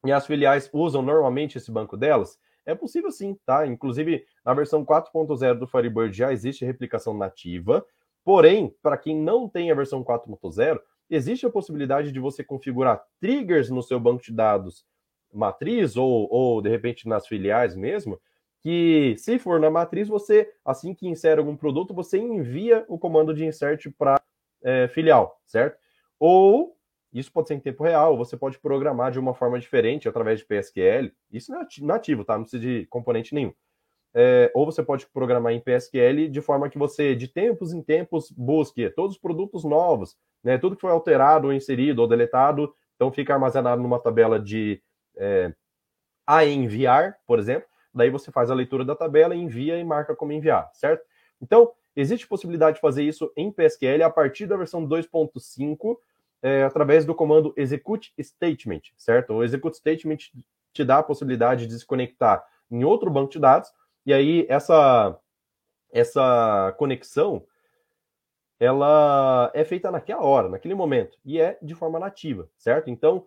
E 0.04 0.11
as 0.11 0.26
filiais 0.26 0.69
usam 0.73 1.02
normalmente 1.02 1.57
esse 1.57 1.71
banco 1.71 1.97
delas? 1.97 2.37
É 2.66 2.75
possível 2.75 3.12
sim, 3.12 3.38
tá? 3.47 3.64
Inclusive, 3.64 4.25
na 4.45 4.52
versão 4.52 4.85
4.0 4.85 5.54
do 5.54 5.69
Firebird 5.69 6.16
já 6.16 6.33
existe 6.33 6.64
replicação 6.64 7.16
nativa. 7.16 7.87
Porém, 8.25 8.75
para 8.83 8.97
quem 8.97 9.16
não 9.16 9.49
tem 9.49 9.71
a 9.71 9.75
versão 9.75 10.02
4.0, 10.02 10.80
existe 11.09 11.47
a 11.47 11.50
possibilidade 11.50 12.11
de 12.11 12.19
você 12.19 12.42
configurar 12.42 13.00
triggers 13.21 13.71
no 13.71 13.85
seu 13.85 14.00
banco 14.00 14.25
de 14.25 14.33
dados 14.33 14.85
matriz 15.33 15.97
ou, 15.97 16.26
ou 16.28 16.61
de 16.61 16.69
repente 16.69 17.09
nas 17.09 17.25
filiais 17.25 17.76
mesmo, 17.76 18.21
que 18.62 19.14
se 19.16 19.38
for 19.38 19.61
na 19.61 19.71
matriz, 19.71 20.09
você, 20.09 20.52
assim 20.64 20.92
que 20.92 21.07
insere 21.07 21.38
algum 21.38 21.57
produto, 21.57 21.95
você 21.95 22.19
envia 22.19 22.85
o 22.88 22.99
comando 22.99 23.33
de 23.33 23.45
insert 23.47 23.88
para 23.97 24.21
é, 24.62 24.88
filial, 24.88 25.40
certo? 25.45 25.79
Ou 26.19 26.76
isso 27.12 27.33
pode 27.33 27.49
ser 27.49 27.55
em 27.55 27.61
tempo 27.61 27.83
real, 27.83 28.17
você 28.17 28.37
pode 28.37 28.59
programar 28.59 29.11
de 29.11 29.19
uma 29.19 29.35
forma 29.35 29.59
diferente 29.59 30.09
através 30.09 30.38
de 30.38 30.47
PSQL. 30.47 31.12
Isso 31.31 31.50
não 31.50 31.61
é 31.61 31.67
nativo, 31.81 32.25
tá? 32.25 32.35
Não 32.35 32.45
precisa 32.45 32.62
de 32.62 32.87
componente 32.87 33.35
nenhum. 33.35 33.52
É, 34.12 34.50
ou 34.55 34.67
você 34.67 34.83
pode 34.83 35.07
programar 35.07 35.52
em 35.52 35.61
PSQL 35.61 36.29
de 36.29 36.40
forma 36.40 36.69
que 36.69 36.79
você, 36.79 37.14
de 37.14 37.29
tempos 37.29 37.73
em 37.73 37.83
tempos, 37.83 38.31
busque 38.31 38.90
todos 38.90 39.17
os 39.17 39.21
produtos 39.21 39.64
novos, 39.64 40.17
né? 40.43 40.59
Tudo 40.59 40.76
que 40.76 40.83
foi 40.83 40.90
alterado, 40.90 41.49
ou 41.49 41.52
inserido 41.52 42.00
ou 42.00 42.09
deletado, 42.09 42.73
então 42.97 43.12
fica 43.12 43.35
armazenado 43.35 43.83
numa 43.83 44.00
tabela 44.00 44.38
de 44.38 44.83
é, 45.17 45.52
a 46.26 46.45
enviar, 46.45 47.17
por 47.26 47.38
exemplo. 47.38 47.69
daí 47.93 48.11
você 48.11 48.31
faz 48.31 48.50
a 48.50 48.55
leitura 48.55 48.85
da 48.85 48.95
tabela, 48.95 49.35
envia 49.35 49.79
e 49.79 49.85
marca 49.85 50.14
como 50.14 50.33
enviar, 50.33 50.71
certo? 50.75 51.05
Então, 51.40 51.73
existe 51.94 52.26
possibilidade 52.26 52.76
de 52.76 52.80
fazer 52.80 53.02
isso 53.02 53.32
em 53.37 53.50
PSQL 53.50 54.02
a 54.04 54.11
partir 54.11 54.47
da 54.47 54.56
versão 54.56 54.87
2.5, 54.87 55.97
é, 56.42 56.62
através 56.62 57.04
do 57.04 57.14
comando 57.14 57.52
execute 57.56 58.12
statement, 58.20 58.82
certo? 58.97 59.35
O 59.35 59.44
execute 59.44 59.76
statement 59.76 60.18
te 60.73 60.85
dá 60.85 60.99
a 60.99 61.02
possibilidade 61.02 61.66
de 61.66 61.78
se 61.78 61.85
conectar 61.85 62.44
em 62.70 62.85
outro 62.85 63.11
banco 63.11 63.32
de 63.32 63.38
dados, 63.38 63.70
e 64.06 64.12
aí 64.12 64.47
essa, 64.49 65.18
essa 65.92 66.75
conexão 66.78 67.44
ela 68.59 69.50
é 69.54 69.64
feita 69.64 69.90
naquela 69.90 70.23
hora, 70.23 70.49
naquele 70.49 70.75
momento, 70.75 71.18
e 71.25 71.40
é 71.40 71.59
de 71.62 71.75
forma 71.75 71.99
nativa, 71.99 72.49
certo? 72.59 72.90
Então, 72.90 73.26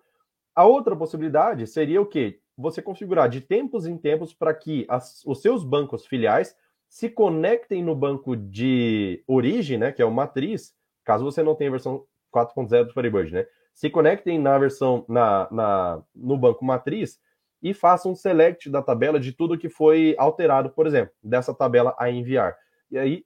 a 0.55 0.63
outra 0.63 0.95
possibilidade 0.95 1.65
seria 1.65 1.99
o 1.99 2.05
quê? 2.05 2.39
Você 2.55 2.83
configurar 2.83 3.27
de 3.27 3.41
tempos 3.41 3.87
em 3.87 3.97
tempos 3.97 4.31
para 4.31 4.53
que 4.53 4.85
as, 4.87 5.23
os 5.25 5.41
seus 5.41 5.63
bancos 5.63 6.05
filiais 6.05 6.55
se 6.93 7.09
conectem 7.09 7.81
no 7.81 7.95
banco 7.95 8.37
de 8.37 9.23
origem, 9.25 9.79
né, 9.79 9.91
que 9.91 9.99
é 9.99 10.05
o 10.05 10.11
matriz, 10.11 10.75
caso 11.03 11.23
você 11.23 11.41
não 11.41 11.55
tenha 11.55 11.71
a 11.71 11.71
versão 11.71 12.05
4.0 12.31 12.83
do 12.83 12.93
Firebird, 12.93 13.33
né? 13.33 13.47
Se 13.73 13.89
conectem 13.89 14.37
na 14.37 14.59
versão 14.59 15.03
na, 15.09 15.47
na, 15.51 16.03
no 16.13 16.37
banco 16.37 16.63
matriz 16.63 17.19
e 17.63 17.73
façam 17.73 18.11
um 18.11 18.15
select 18.15 18.69
da 18.69 18.79
tabela 18.79 19.19
de 19.19 19.33
tudo 19.33 19.57
que 19.57 19.69
foi 19.69 20.13
alterado, 20.19 20.69
por 20.69 20.85
exemplo, 20.85 21.11
dessa 21.23 21.51
tabela 21.51 21.95
a 21.97 22.11
enviar. 22.11 22.55
E 22.91 22.99
aí 22.99 23.25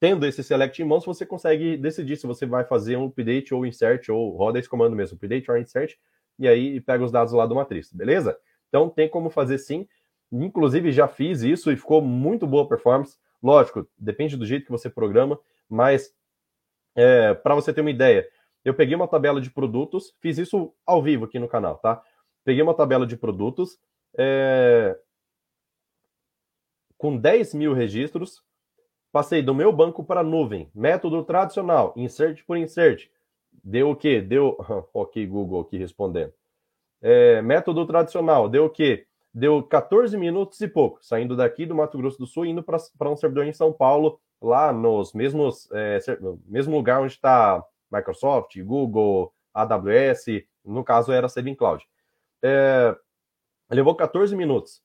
tendo 0.00 0.26
esse 0.26 0.42
select 0.42 0.82
em 0.82 0.84
mãos, 0.84 1.04
você 1.04 1.24
consegue 1.24 1.76
decidir 1.76 2.16
se 2.16 2.26
você 2.26 2.46
vai 2.46 2.64
fazer 2.64 2.96
um 2.96 3.04
update 3.04 3.54
ou 3.54 3.64
insert, 3.64 4.08
ou 4.08 4.36
roda 4.36 4.58
esse 4.58 4.68
comando 4.68 4.96
mesmo, 4.96 5.16
update 5.16 5.48
ou 5.48 5.56
insert, 5.56 5.94
e 6.36 6.48
aí 6.48 6.80
pega 6.80 7.04
os 7.04 7.12
dados 7.12 7.32
lá 7.32 7.46
do 7.46 7.54
matriz, 7.54 7.92
beleza? 7.92 8.36
Então 8.68 8.88
tem 8.88 9.08
como 9.08 9.30
fazer 9.30 9.58
sim. 9.58 9.86
Inclusive 10.32 10.92
já 10.92 11.08
fiz 11.08 11.42
isso 11.42 11.70
e 11.70 11.76
ficou 11.76 12.00
muito 12.00 12.46
boa 12.46 12.68
performance. 12.68 13.18
Lógico, 13.42 13.88
depende 13.98 14.36
do 14.36 14.46
jeito 14.46 14.64
que 14.64 14.70
você 14.70 14.88
programa, 14.88 15.38
mas 15.68 16.14
é, 16.94 17.34
para 17.34 17.54
você 17.54 17.72
ter 17.72 17.80
uma 17.80 17.90
ideia, 17.90 18.28
eu 18.64 18.74
peguei 18.74 18.94
uma 18.94 19.08
tabela 19.08 19.40
de 19.40 19.50
produtos, 19.50 20.14
fiz 20.20 20.38
isso 20.38 20.74
ao 20.84 21.02
vivo 21.02 21.24
aqui 21.24 21.38
no 21.38 21.48
canal, 21.48 21.78
tá? 21.78 22.02
Peguei 22.44 22.62
uma 22.62 22.74
tabela 22.74 23.06
de 23.06 23.16
produtos 23.16 23.78
é, 24.16 24.98
com 26.98 27.16
10 27.16 27.54
mil 27.54 27.72
registros, 27.72 28.42
Passei 29.12 29.42
do 29.42 29.52
meu 29.52 29.72
banco 29.72 30.04
para 30.04 30.20
a 30.20 30.24
nuvem. 30.24 30.70
Método 30.72 31.24
tradicional, 31.24 31.92
insert 31.96 32.44
por 32.44 32.56
insert. 32.56 33.08
Deu 33.64 33.90
o 33.90 33.96
quê? 33.96 34.20
Deu. 34.20 34.56
ok, 34.94 35.26
Google 35.26 35.62
aqui 35.62 35.76
respondendo. 35.76 36.32
É, 37.02 37.42
método 37.42 37.84
tradicional, 37.86 38.48
deu 38.48 38.66
o 38.66 38.70
quê? 38.70 39.06
Deu 39.32 39.62
14 39.62 40.16
minutos 40.16 40.60
e 40.60 40.66
pouco, 40.66 40.98
saindo 41.02 41.36
daqui 41.36 41.64
do 41.64 41.74
Mato 41.74 41.96
Grosso 41.96 42.18
do 42.18 42.26
Sul, 42.26 42.46
indo 42.46 42.62
para 42.62 43.10
um 43.10 43.16
servidor 43.16 43.46
em 43.46 43.52
São 43.52 43.72
Paulo, 43.72 44.20
lá 44.42 44.72
nos 44.72 45.12
mesmos, 45.12 45.68
é, 45.72 45.98
mesmo 46.46 46.74
lugar 46.74 47.00
onde 47.00 47.12
está 47.12 47.64
Microsoft, 47.92 48.60
Google, 48.60 49.32
AWS, 49.54 50.44
no 50.64 50.82
caso 50.82 51.12
era 51.12 51.28
Saving 51.28 51.54
Cloud. 51.54 51.86
É, 52.42 52.96
levou 53.70 53.94
14 53.94 54.34
minutos. 54.34 54.82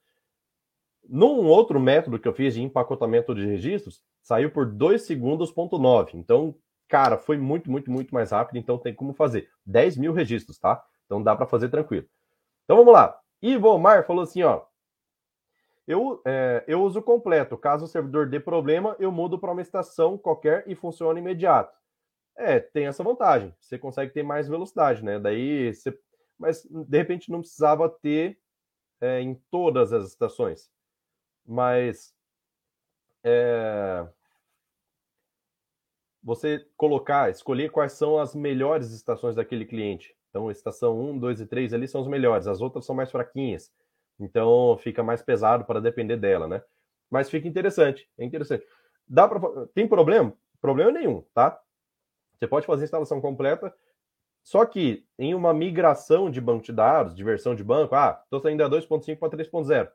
Num 1.07 1.45
outro 1.47 1.79
método 1.79 2.19
que 2.19 2.27
eu 2.27 2.33
fiz 2.33 2.55
de 2.55 2.61
empacotamento 2.61 3.33
de 3.33 3.45
registros, 3.45 4.01
saiu 4.21 4.51
por 4.51 4.65
2 4.65 5.03
segundos, 5.03 5.51
ponto 5.51 5.77
9. 5.77 6.17
Então, 6.17 6.55
cara, 6.87 7.17
foi 7.17 7.37
muito, 7.37 7.69
muito, 7.69 7.91
muito 7.91 8.13
mais 8.13 8.31
rápido. 8.31 8.57
Então, 8.57 8.77
tem 8.77 8.93
como 8.93 9.13
fazer 9.13 9.49
10 9.65 9.97
mil 9.97 10.13
registros, 10.13 10.57
tá? 10.57 10.83
Então, 11.05 11.21
dá 11.21 11.35
para 11.35 11.45
fazer 11.45 11.69
tranquilo. 11.69 12.07
Então, 12.63 12.77
vamos 12.77 12.93
lá. 12.93 13.15
Ivomar 13.51 14.05
falou 14.05 14.23
assim, 14.23 14.43
ó. 14.43 14.63
Eu, 15.87 16.21
é, 16.25 16.63
eu 16.67 16.81
uso 16.81 17.01
completo. 17.01 17.57
Caso 17.57 17.85
o 17.85 17.87
servidor 17.87 18.27
dê 18.27 18.39
problema, 18.39 18.95
eu 18.99 19.11
mudo 19.11 19.37
para 19.37 19.51
uma 19.51 19.61
estação 19.61 20.17
qualquer 20.17 20.63
e 20.67 20.73
funciona 20.75 21.19
imediato. 21.19 21.77
É, 22.35 22.59
tem 22.59 22.87
essa 22.87 23.03
vantagem. 23.03 23.53
Você 23.59 23.77
consegue 23.77 24.11
ter 24.11 24.23
mais 24.23 24.47
velocidade, 24.47 25.03
né? 25.03 25.19
Daí 25.19 25.73
você. 25.73 25.97
Mas 26.37 26.65
de 26.65 26.97
repente 26.97 27.31
não 27.31 27.39
precisava 27.39 27.87
ter 27.87 28.37
é, 28.99 29.21
em 29.21 29.35
todas 29.49 29.93
as 29.93 30.05
estações 30.07 30.69
mas 31.45 32.13
é, 33.23 34.07
você 36.23 36.67
colocar, 36.75 37.29
escolher 37.29 37.69
quais 37.69 37.93
são 37.93 38.17
as 38.17 38.33
melhores 38.33 38.91
estações 38.91 39.35
daquele 39.35 39.65
cliente. 39.65 40.15
Então, 40.35 40.51
estação 40.51 40.99
1, 40.99 41.17
2 41.17 41.39
e 41.39 41.45
3 41.45 41.73
ali 41.73 41.87
são 41.87 42.01
as 42.01 42.07
melhores, 42.09 42.45
as 42.45 42.59
outras 42.59 42.85
são 42.85 42.93
mais 42.93 43.09
fraquinhas. 43.09 43.71
Então, 44.19 44.77
fica 44.79 45.01
mais 45.01 45.21
pesado 45.21 45.63
para 45.63 45.79
depender 45.79 46.17
dela, 46.17 46.45
né? 46.45 46.61
Mas 47.09 47.29
fica 47.29 47.47
interessante, 47.47 48.09
é 48.17 48.25
interessante. 48.25 48.65
Dá 49.07 49.29
para 49.29 49.39
tem 49.67 49.87
problema? 49.87 50.33
Problema 50.59 50.91
nenhum, 50.91 51.23
tá? 51.33 51.57
Você 52.37 52.47
pode 52.47 52.65
fazer 52.65 52.83
a 52.83 52.83
instalação 52.83 53.21
completa, 53.21 53.73
só 54.43 54.65
que 54.65 55.05
em 55.17 55.33
uma 55.33 55.53
migração 55.53 56.29
de 56.29 56.41
banco 56.41 56.65
de 56.65 56.73
dados, 56.73 57.15
de 57.15 57.23
versão 57.23 57.55
de 57.55 57.63
banco, 57.63 57.95
ah, 57.95 58.19
estou 58.21 58.41
saindo 58.41 58.57
da 58.57 58.69
2.5 58.69 59.17
para 59.17 59.29
3.0 59.29 59.89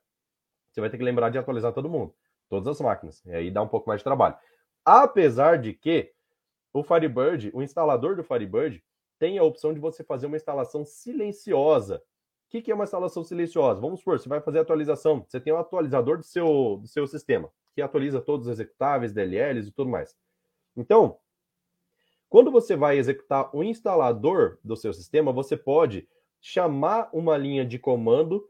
você 0.73 0.81
vai 0.81 0.89
ter 0.89 0.97
que 0.97 1.05
lembrar 1.05 1.31
de 1.31 1.37
atualizar 1.37 1.73
todo 1.73 1.89
mundo, 1.89 2.15
todas 2.49 2.69
as 2.69 2.81
máquinas. 2.81 3.23
E 3.27 3.33
aí 3.33 3.51
dá 3.51 3.61
um 3.61 3.69
pouco 3.69 3.89
mais 3.89 4.01
de 4.01 4.05
trabalho. 4.05 4.37
Apesar 4.85 5.59
de 5.59 5.75
que 5.75 6.13
o 6.73 6.83
Firebird, 6.85 7.51
o 7.53 7.61
instalador 7.61 8.15
do 8.15 8.23
Firebird, 8.23 8.81
tem 9.21 9.37
a 9.37 9.45
opção 9.45 9.75
de 9.75 9.79
você 9.79 10.03
fazer 10.03 10.27
uma 10.27 10.37
instalação 10.37 10.83
silenciosa. 10.83 11.99
O 11.99 12.01
que, 12.49 12.63
que 12.63 12.73
é 12.73 12.75
uma 12.75 12.85
instalação 12.85 13.23
silenciosa? 13.23 13.79
Vamos 13.79 14.01
supor, 14.01 14.19
você 14.19 14.29
vai 14.29 14.41
fazer 14.41 14.59
atualização, 14.59 15.25
você 15.29 15.39
tem 15.39 15.53
um 15.53 15.59
atualizador 15.59 16.17
do 16.17 16.25
seu, 16.25 16.79
do 16.81 16.89
seu 16.89 17.07
sistema, 17.07 17.53
que 17.75 17.83
atualiza 17.83 18.21
todos 18.21 18.47
os 18.47 18.53
executáveis, 18.53 19.13
DLLs 19.13 19.69
e 19.69 19.73
tudo 19.73 19.91
mais. 19.91 20.17
Então, 20.75 21.19
quando 22.31 22.51
você 22.51 22.75
vai 22.75 22.97
executar 22.97 23.55
o 23.55 23.63
instalador 23.63 24.59
do 24.65 24.75
seu 24.75 24.93
sistema, 24.93 25.31
você 25.33 25.57
pode 25.57 26.09
chamar 26.41 27.11
uma 27.13 27.37
linha 27.37 27.65
de 27.65 27.79
comando 27.79 28.49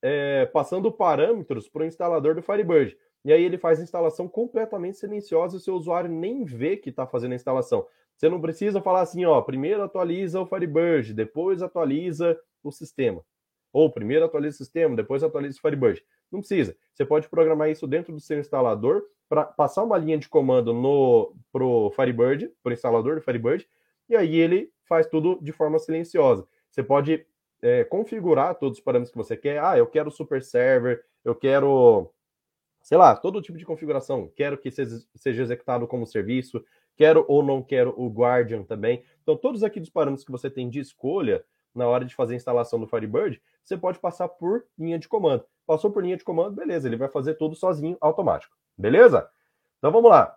é, 0.00 0.46
passando 0.46 0.90
parâmetros 0.90 1.68
para 1.68 1.82
o 1.82 1.86
instalador 1.86 2.34
do 2.34 2.42
Firebird. 2.42 2.96
E 3.24 3.32
aí 3.32 3.42
ele 3.42 3.58
faz 3.58 3.78
a 3.78 3.82
instalação 3.82 4.26
completamente 4.26 4.96
silenciosa 4.96 5.54
e 5.54 5.58
o 5.58 5.60
seu 5.60 5.74
usuário 5.74 6.10
nem 6.10 6.44
vê 6.44 6.76
que 6.76 6.88
está 6.90 7.06
fazendo 7.06 7.32
a 7.32 7.36
instalação. 7.36 7.86
Você 8.16 8.28
não 8.28 8.40
precisa 8.40 8.80
falar 8.80 9.02
assim, 9.02 9.24
ó, 9.24 9.40
primeiro 9.42 9.82
atualiza 9.82 10.40
o 10.40 10.46
Firebird, 10.46 11.12
depois 11.12 11.62
atualiza 11.62 12.38
o 12.62 12.72
sistema. 12.72 13.22
Ou 13.72 13.90
primeiro 13.90 14.24
atualiza 14.24 14.54
o 14.54 14.58
sistema, 14.58 14.96
depois 14.96 15.22
atualiza 15.22 15.58
o 15.58 15.60
Firebird. 15.60 16.02
Não 16.32 16.40
precisa. 16.40 16.76
Você 16.94 17.04
pode 17.04 17.28
programar 17.28 17.70
isso 17.70 17.86
dentro 17.86 18.12
do 18.12 18.20
seu 18.20 18.38
instalador 18.38 19.02
para 19.28 19.44
passar 19.44 19.82
uma 19.82 19.98
linha 19.98 20.16
de 20.16 20.28
comando 20.28 20.72
no 20.72 21.34
pro 21.52 21.90
Firebird, 21.94 22.50
para 22.62 22.70
o 22.70 22.72
instalador 22.72 23.16
do 23.16 23.20
Firebird, 23.20 23.68
e 24.08 24.16
aí 24.16 24.36
ele 24.36 24.72
faz 24.84 25.06
tudo 25.06 25.38
de 25.42 25.52
forma 25.52 25.78
silenciosa. 25.78 26.46
Você 26.70 26.82
pode 26.82 27.26
é, 27.60 27.84
configurar 27.84 28.54
todos 28.54 28.78
os 28.78 28.84
parâmetros 28.84 29.10
que 29.10 29.18
você 29.18 29.36
quer. 29.36 29.62
Ah, 29.62 29.76
eu 29.76 29.86
quero 29.86 30.10
super 30.10 30.42
server, 30.42 31.04
eu 31.24 31.34
quero, 31.34 32.10
sei 32.82 32.96
lá, 32.96 33.16
todo 33.16 33.42
tipo 33.42 33.58
de 33.58 33.64
configuração. 33.64 34.30
Quero 34.34 34.56
que 34.56 34.70
seja 34.70 35.42
executado 35.42 35.86
como 35.86 36.06
serviço, 36.06 36.64
quero 36.96 37.24
ou 37.28 37.42
não 37.42 37.62
quero 37.62 37.94
o 37.96 38.08
Guardian 38.08 38.62
também. 38.62 39.04
Então, 39.22 39.36
todos 39.36 39.62
aqueles 39.62 39.90
parâmetros 39.90 40.24
que 40.24 40.32
você 40.32 40.50
tem 40.50 40.68
de 40.68 40.80
escolha 40.80 41.44
na 41.74 41.86
hora 41.86 42.04
de 42.04 42.14
fazer 42.14 42.34
a 42.34 42.36
instalação 42.36 42.80
do 42.80 42.86
Firebird, 42.86 43.40
você 43.62 43.76
pode 43.76 43.98
passar 43.98 44.28
por 44.28 44.64
linha 44.78 44.98
de 44.98 45.08
comando. 45.08 45.44
Passou 45.66 45.90
por 45.90 46.02
linha 46.02 46.16
de 46.16 46.24
comando, 46.24 46.54
beleza, 46.54 46.88
ele 46.88 46.96
vai 46.96 47.08
fazer 47.08 47.34
tudo 47.34 47.54
sozinho, 47.54 47.96
automático. 48.00 48.56
Beleza? 48.78 49.28
Então 49.78 49.90
vamos 49.90 50.10
lá. 50.10 50.36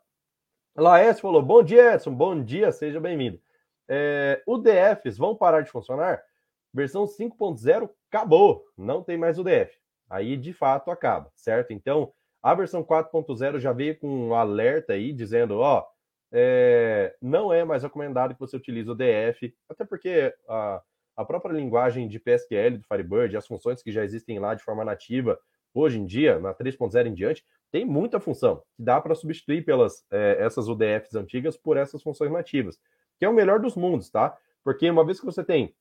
Laércio 0.76 1.22
falou: 1.22 1.42
Bom 1.42 1.64
dia, 1.64 1.94
Edson. 1.94 2.14
Bom 2.14 2.44
dia, 2.44 2.72
seja 2.72 3.00
bem-vindo. 3.00 3.40
É, 3.88 4.42
DFs 4.46 5.18
vão 5.18 5.36
parar 5.36 5.62
de 5.62 5.72
funcionar? 5.72 6.22
Versão 6.74 7.06
5.0 7.06 7.90
acabou, 8.10 8.66
não 8.78 9.02
tem 9.02 9.18
mais 9.18 9.40
o 9.40 9.44
DF. 9.44 9.76
Aí 10.10 10.38
de 10.38 10.54
fato 10.54 10.92
acaba, 10.92 11.32
certo? 11.36 11.72
Então 11.72 12.12
a 12.42 12.54
versão 12.54 12.84
4.0 12.84 13.60
já 13.60 13.74
veio 13.74 13.98
com 13.98 14.08
um 14.08 14.34
alerta 14.36 14.94
aí 14.94 15.12
dizendo: 15.12 15.58
ó, 15.58 15.86
é, 16.32 17.16
não 17.22 17.52
é 17.52 17.64
mais 17.64 17.84
recomendado 17.84 18.34
que 18.34 18.40
você 18.40 18.56
utilize 18.58 18.90
o 18.90 18.96
DF, 18.96 19.54
até 19.68 19.84
porque 19.84 20.34
a, 20.48 20.82
a 21.16 21.26
própria 21.26 21.54
linguagem 21.54 22.08
de 22.08 22.20
PSQL 22.20 22.78
do 22.78 22.84
Firebird, 22.84 23.36
as 23.36 23.48
funções 23.48 23.82
que 23.82 23.92
já 23.92 24.04
existem 24.04 24.40
lá 24.40 24.54
de 24.54 24.64
forma 24.64 24.86
nativa, 24.86 25.40
hoje 25.74 26.00
em 26.00 26.06
dia, 26.06 26.40
na 26.40 26.54
3.0 26.54 27.08
em 27.08 27.14
diante, 27.14 27.44
tem 27.72 27.86
muita 27.86 28.20
função 28.20 28.64
que 28.76 28.84
dá 28.84 29.00
para 29.00 29.16
substituir 29.16 29.64
pelas 29.64 30.06
é, 30.12 30.38
essas 30.40 30.68
UDFs 30.68 31.16
antigas 31.16 31.56
por 31.58 31.78
essas 31.78 32.02
funções 32.02 32.32
nativas, 32.32 32.80
que 33.18 33.26
é 33.26 33.30
o 33.30 33.34
melhor 33.34 33.60
dos 33.60 33.76
mundos, 33.76 34.10
tá? 34.10 34.36
Porque 34.64 34.90
uma 34.90 35.06
vez 35.06 35.20
que 35.20 35.26
você 35.26 35.44
tem 35.44 35.76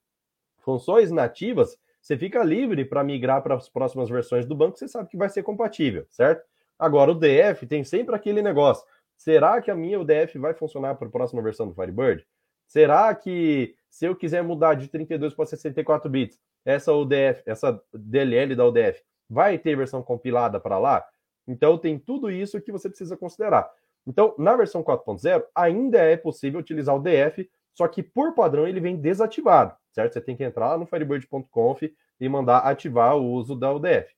funções 0.58 1.10
nativas, 1.10 1.78
você 2.00 2.16
fica 2.16 2.42
livre 2.42 2.84
para 2.84 3.02
migrar 3.02 3.42
para 3.42 3.54
as 3.54 3.68
próximas 3.68 4.08
versões 4.08 4.46
do 4.46 4.54
banco, 4.54 4.78
você 4.78 4.88
sabe 4.88 5.08
que 5.08 5.16
vai 5.16 5.28
ser 5.28 5.42
compatível, 5.42 6.06
certo? 6.10 6.44
Agora, 6.78 7.10
o 7.10 7.14
DF 7.14 7.66
tem 7.66 7.82
sempre 7.82 8.14
aquele 8.14 8.40
negócio. 8.40 8.86
Será 9.18 9.60
que 9.60 9.70
a 9.70 9.74
minha 9.74 10.00
UDF 10.00 10.38
vai 10.38 10.54
funcionar 10.54 10.94
para 10.94 11.08
a 11.08 11.10
próxima 11.10 11.42
versão 11.42 11.68
do 11.68 11.74
Firebird? 11.74 12.24
Será 12.66 13.12
que 13.14 13.74
se 13.90 14.06
eu 14.06 14.14
quiser 14.14 14.42
mudar 14.42 14.74
de 14.74 14.88
32 14.88 15.34
para 15.34 15.44
64 15.44 16.08
bits, 16.08 16.38
essa 16.64 16.92
UDF, 16.92 17.42
essa 17.44 17.82
DLL 17.92 18.54
da 18.54 18.64
UDF 18.66 19.02
Vai 19.28 19.58
ter 19.58 19.76
versão 19.76 20.02
compilada 20.02 20.58
para 20.58 20.78
lá? 20.78 21.04
Então 21.46 21.76
tem 21.76 21.98
tudo 21.98 22.30
isso 22.30 22.60
que 22.60 22.72
você 22.72 22.88
precisa 22.88 23.16
considerar. 23.16 23.70
Então, 24.06 24.34
na 24.38 24.56
versão 24.56 24.82
4.0, 24.82 25.44
ainda 25.54 25.98
é 25.98 26.16
possível 26.16 26.60
utilizar 26.60 26.96
o 26.96 27.02
DF, 27.02 27.50
só 27.74 27.86
que 27.86 28.02
por 28.02 28.34
padrão 28.34 28.66
ele 28.66 28.80
vem 28.80 28.96
desativado, 28.96 29.76
certo? 29.92 30.14
Você 30.14 30.20
tem 30.20 30.34
que 30.34 30.44
entrar 30.44 30.68
lá 30.68 30.78
no 30.78 30.86
firebird.conf 30.86 31.82
e 32.18 32.28
mandar 32.28 32.60
ativar 32.60 33.16
o 33.16 33.32
uso 33.32 33.54
da 33.54 33.72
UDF. 33.72 34.14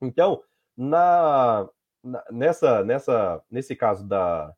Então, 0.00 0.42
na, 0.76 1.68
nessa, 2.30 2.84
nessa, 2.84 3.42
nesse 3.50 3.76
caso 3.76 4.06
da, 4.06 4.54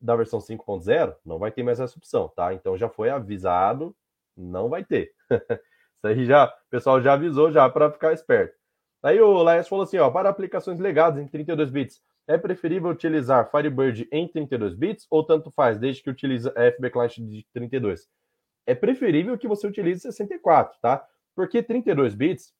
da 0.00 0.16
versão 0.16 0.38
5.0, 0.38 1.16
não 1.24 1.38
vai 1.38 1.50
ter 1.50 1.62
mais 1.62 1.80
essa 1.80 1.96
opção, 1.96 2.28
tá? 2.28 2.54
Então 2.54 2.76
já 2.76 2.88
foi 2.88 3.10
avisado, 3.10 3.94
não 4.36 4.68
vai 4.68 4.84
ter. 4.84 5.12
Isso 5.30 6.06
aí 6.06 6.24
já, 6.24 6.46
o 6.46 6.70
pessoal 6.70 7.00
já 7.02 7.12
avisou 7.12 7.52
já 7.52 7.68
para 7.68 7.90
ficar 7.90 8.12
esperto. 8.12 8.58
Aí 9.02 9.20
o 9.20 9.42
Laes 9.42 9.68
falou 9.68 9.84
assim, 9.84 9.98
ó, 9.98 10.10
para 10.10 10.28
aplicações 10.28 10.78
legadas 10.78 11.22
em 11.22 11.26
32 11.26 11.70
bits, 11.70 12.02
é 12.26 12.38
preferível 12.38 12.90
utilizar 12.90 13.50
Firebird 13.50 14.08
em 14.12 14.28
32 14.28 14.74
bits 14.74 15.06
ou 15.10 15.24
tanto 15.24 15.50
faz, 15.50 15.78
desde 15.78 16.02
que 16.02 16.10
utilize 16.10 16.48
FB 16.48 16.90
Client 16.90 17.16
de 17.16 17.46
32? 17.52 18.08
É 18.66 18.74
preferível 18.74 19.36
que 19.36 19.48
você 19.48 19.66
utilize 19.66 20.00
64, 20.00 20.78
tá? 20.80 21.06
Porque 21.34 21.62
32 21.62 22.14
bits, 22.14 22.54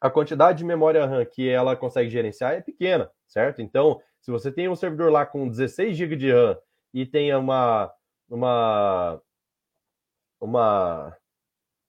a 0.00 0.10
quantidade 0.10 0.58
de 0.58 0.64
memória 0.64 1.04
RAM 1.04 1.24
que 1.24 1.48
ela 1.48 1.76
consegue 1.76 2.08
gerenciar 2.08 2.54
é 2.54 2.60
pequena, 2.60 3.10
certo? 3.26 3.60
Então, 3.60 4.00
se 4.20 4.30
você 4.30 4.50
tem 4.50 4.68
um 4.68 4.76
servidor 4.76 5.12
lá 5.12 5.26
com 5.26 5.48
16 5.48 5.96
GB 5.96 6.16
de 6.16 6.32
RAM 6.32 6.58
e 6.94 7.04
tenha 7.04 7.38
uma 7.38 7.92
uma 8.28 9.20
uma 10.40 11.16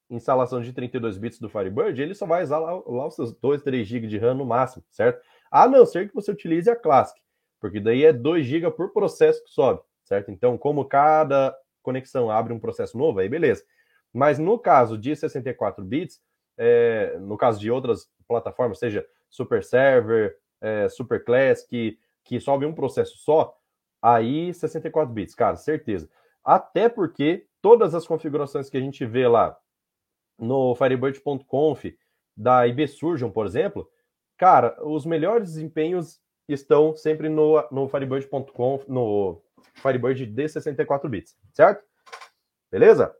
instalação 0.09 0.61
de 0.61 0.73
32 0.73 1.17
bits 1.17 1.39
do 1.39 1.49
Firebird, 1.49 2.01
ele 2.01 2.13
só 2.13 2.25
vai 2.25 2.43
usar 2.43 2.59
lá, 2.59 2.73
lá 2.85 3.07
os 3.07 3.15
seus 3.15 3.33
2, 3.33 3.61
3 3.61 3.87
GB 3.87 4.07
de 4.07 4.17
RAM 4.17 4.33
no 4.33 4.45
máximo, 4.45 4.83
certo? 4.91 5.21
A 5.49 5.67
não 5.67 5.85
ser 5.85 6.09
que 6.09 6.15
você 6.15 6.31
utilize 6.31 6.69
a 6.69 6.75
Classic, 6.75 7.19
porque 7.61 7.79
daí 7.79 8.03
é 8.03 8.11
2 8.11 8.45
GB 8.45 8.71
por 8.71 8.91
processo 8.91 9.41
que 9.43 9.51
sobe, 9.51 9.81
certo? 10.03 10.29
Então, 10.31 10.57
como 10.57 10.83
cada 10.83 11.55
conexão 11.81 12.29
abre 12.29 12.51
um 12.51 12.59
processo 12.59 12.97
novo, 12.97 13.19
aí 13.19 13.29
beleza. 13.29 13.63
Mas 14.13 14.37
no 14.37 14.59
caso 14.59 14.97
de 14.97 15.15
64 15.15 15.83
bits, 15.83 16.19
é, 16.57 17.17
no 17.19 17.37
caso 17.37 17.59
de 17.59 17.71
outras 17.71 18.09
plataformas, 18.27 18.79
seja 18.79 19.05
Super 19.29 19.63
Server, 19.63 20.37
é, 20.59 20.87
Super 20.89 21.23
Classic, 21.23 21.67
que, 21.67 21.99
que 22.23 22.39
sobe 22.39 22.65
um 22.65 22.73
processo 22.73 23.17
só, 23.17 23.57
aí 24.01 24.53
64 24.53 25.13
bits, 25.13 25.35
cara, 25.35 25.55
certeza. 25.55 26.09
Até 26.43 26.89
porque 26.89 27.45
todas 27.61 27.93
as 27.93 28.07
configurações 28.07 28.69
que 28.69 28.77
a 28.77 28.81
gente 28.81 29.05
vê 29.05 29.27
lá 29.27 29.57
no 30.37 30.75
Firebird.conf 30.75 31.85
da 32.35 32.67
IB 32.67 32.87
Surgeon, 32.87 33.29
por 33.29 33.45
exemplo, 33.45 33.89
cara, 34.37 34.75
os 34.83 35.05
melhores 35.05 35.53
desempenhos 35.53 36.19
estão 36.47 36.95
sempre 36.95 37.29
no, 37.29 37.63
no 37.71 37.87
Firebird.conf, 37.87 38.87
no 38.87 39.41
Firebird 39.75 40.25
de 40.25 40.49
64 40.49 41.09
bits, 41.09 41.37
certo? 41.53 41.83
Beleza? 42.71 43.15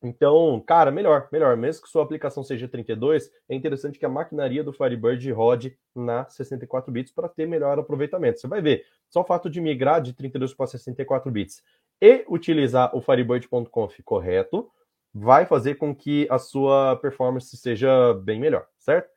Então, 0.00 0.62
cara, 0.64 0.90
melhor, 0.90 1.28
melhor. 1.32 1.56
Mesmo 1.56 1.82
que 1.82 1.88
sua 1.88 2.04
aplicação 2.04 2.44
seja 2.44 2.68
32, 2.68 3.30
é 3.48 3.54
interessante 3.54 3.98
que 3.98 4.06
a 4.06 4.08
maquinaria 4.08 4.62
do 4.62 4.72
Firebird 4.72 5.30
rode 5.32 5.76
na 5.94 6.28
64 6.28 6.92
bits 6.92 7.12
para 7.12 7.28
ter 7.28 7.46
melhor 7.46 7.78
aproveitamento. 7.78 8.38
Você 8.38 8.46
vai 8.46 8.62
ver, 8.62 8.84
só 9.08 9.22
o 9.22 9.24
fato 9.24 9.50
de 9.50 9.60
migrar 9.60 10.00
de 10.00 10.12
32 10.12 10.54
para 10.54 10.68
64 10.68 11.30
bits 11.30 11.62
e 12.00 12.24
utilizar 12.28 12.94
o 12.96 13.00
Firebird.conf 13.00 13.98
correto, 14.04 14.70
vai 15.12 15.46
fazer 15.46 15.74
com 15.74 15.94
que 15.94 16.28
a 16.30 16.38
sua 16.38 16.96
performance 16.96 17.56
seja 17.56 18.14
bem 18.14 18.38
melhor, 18.38 18.68
certo? 18.78 19.10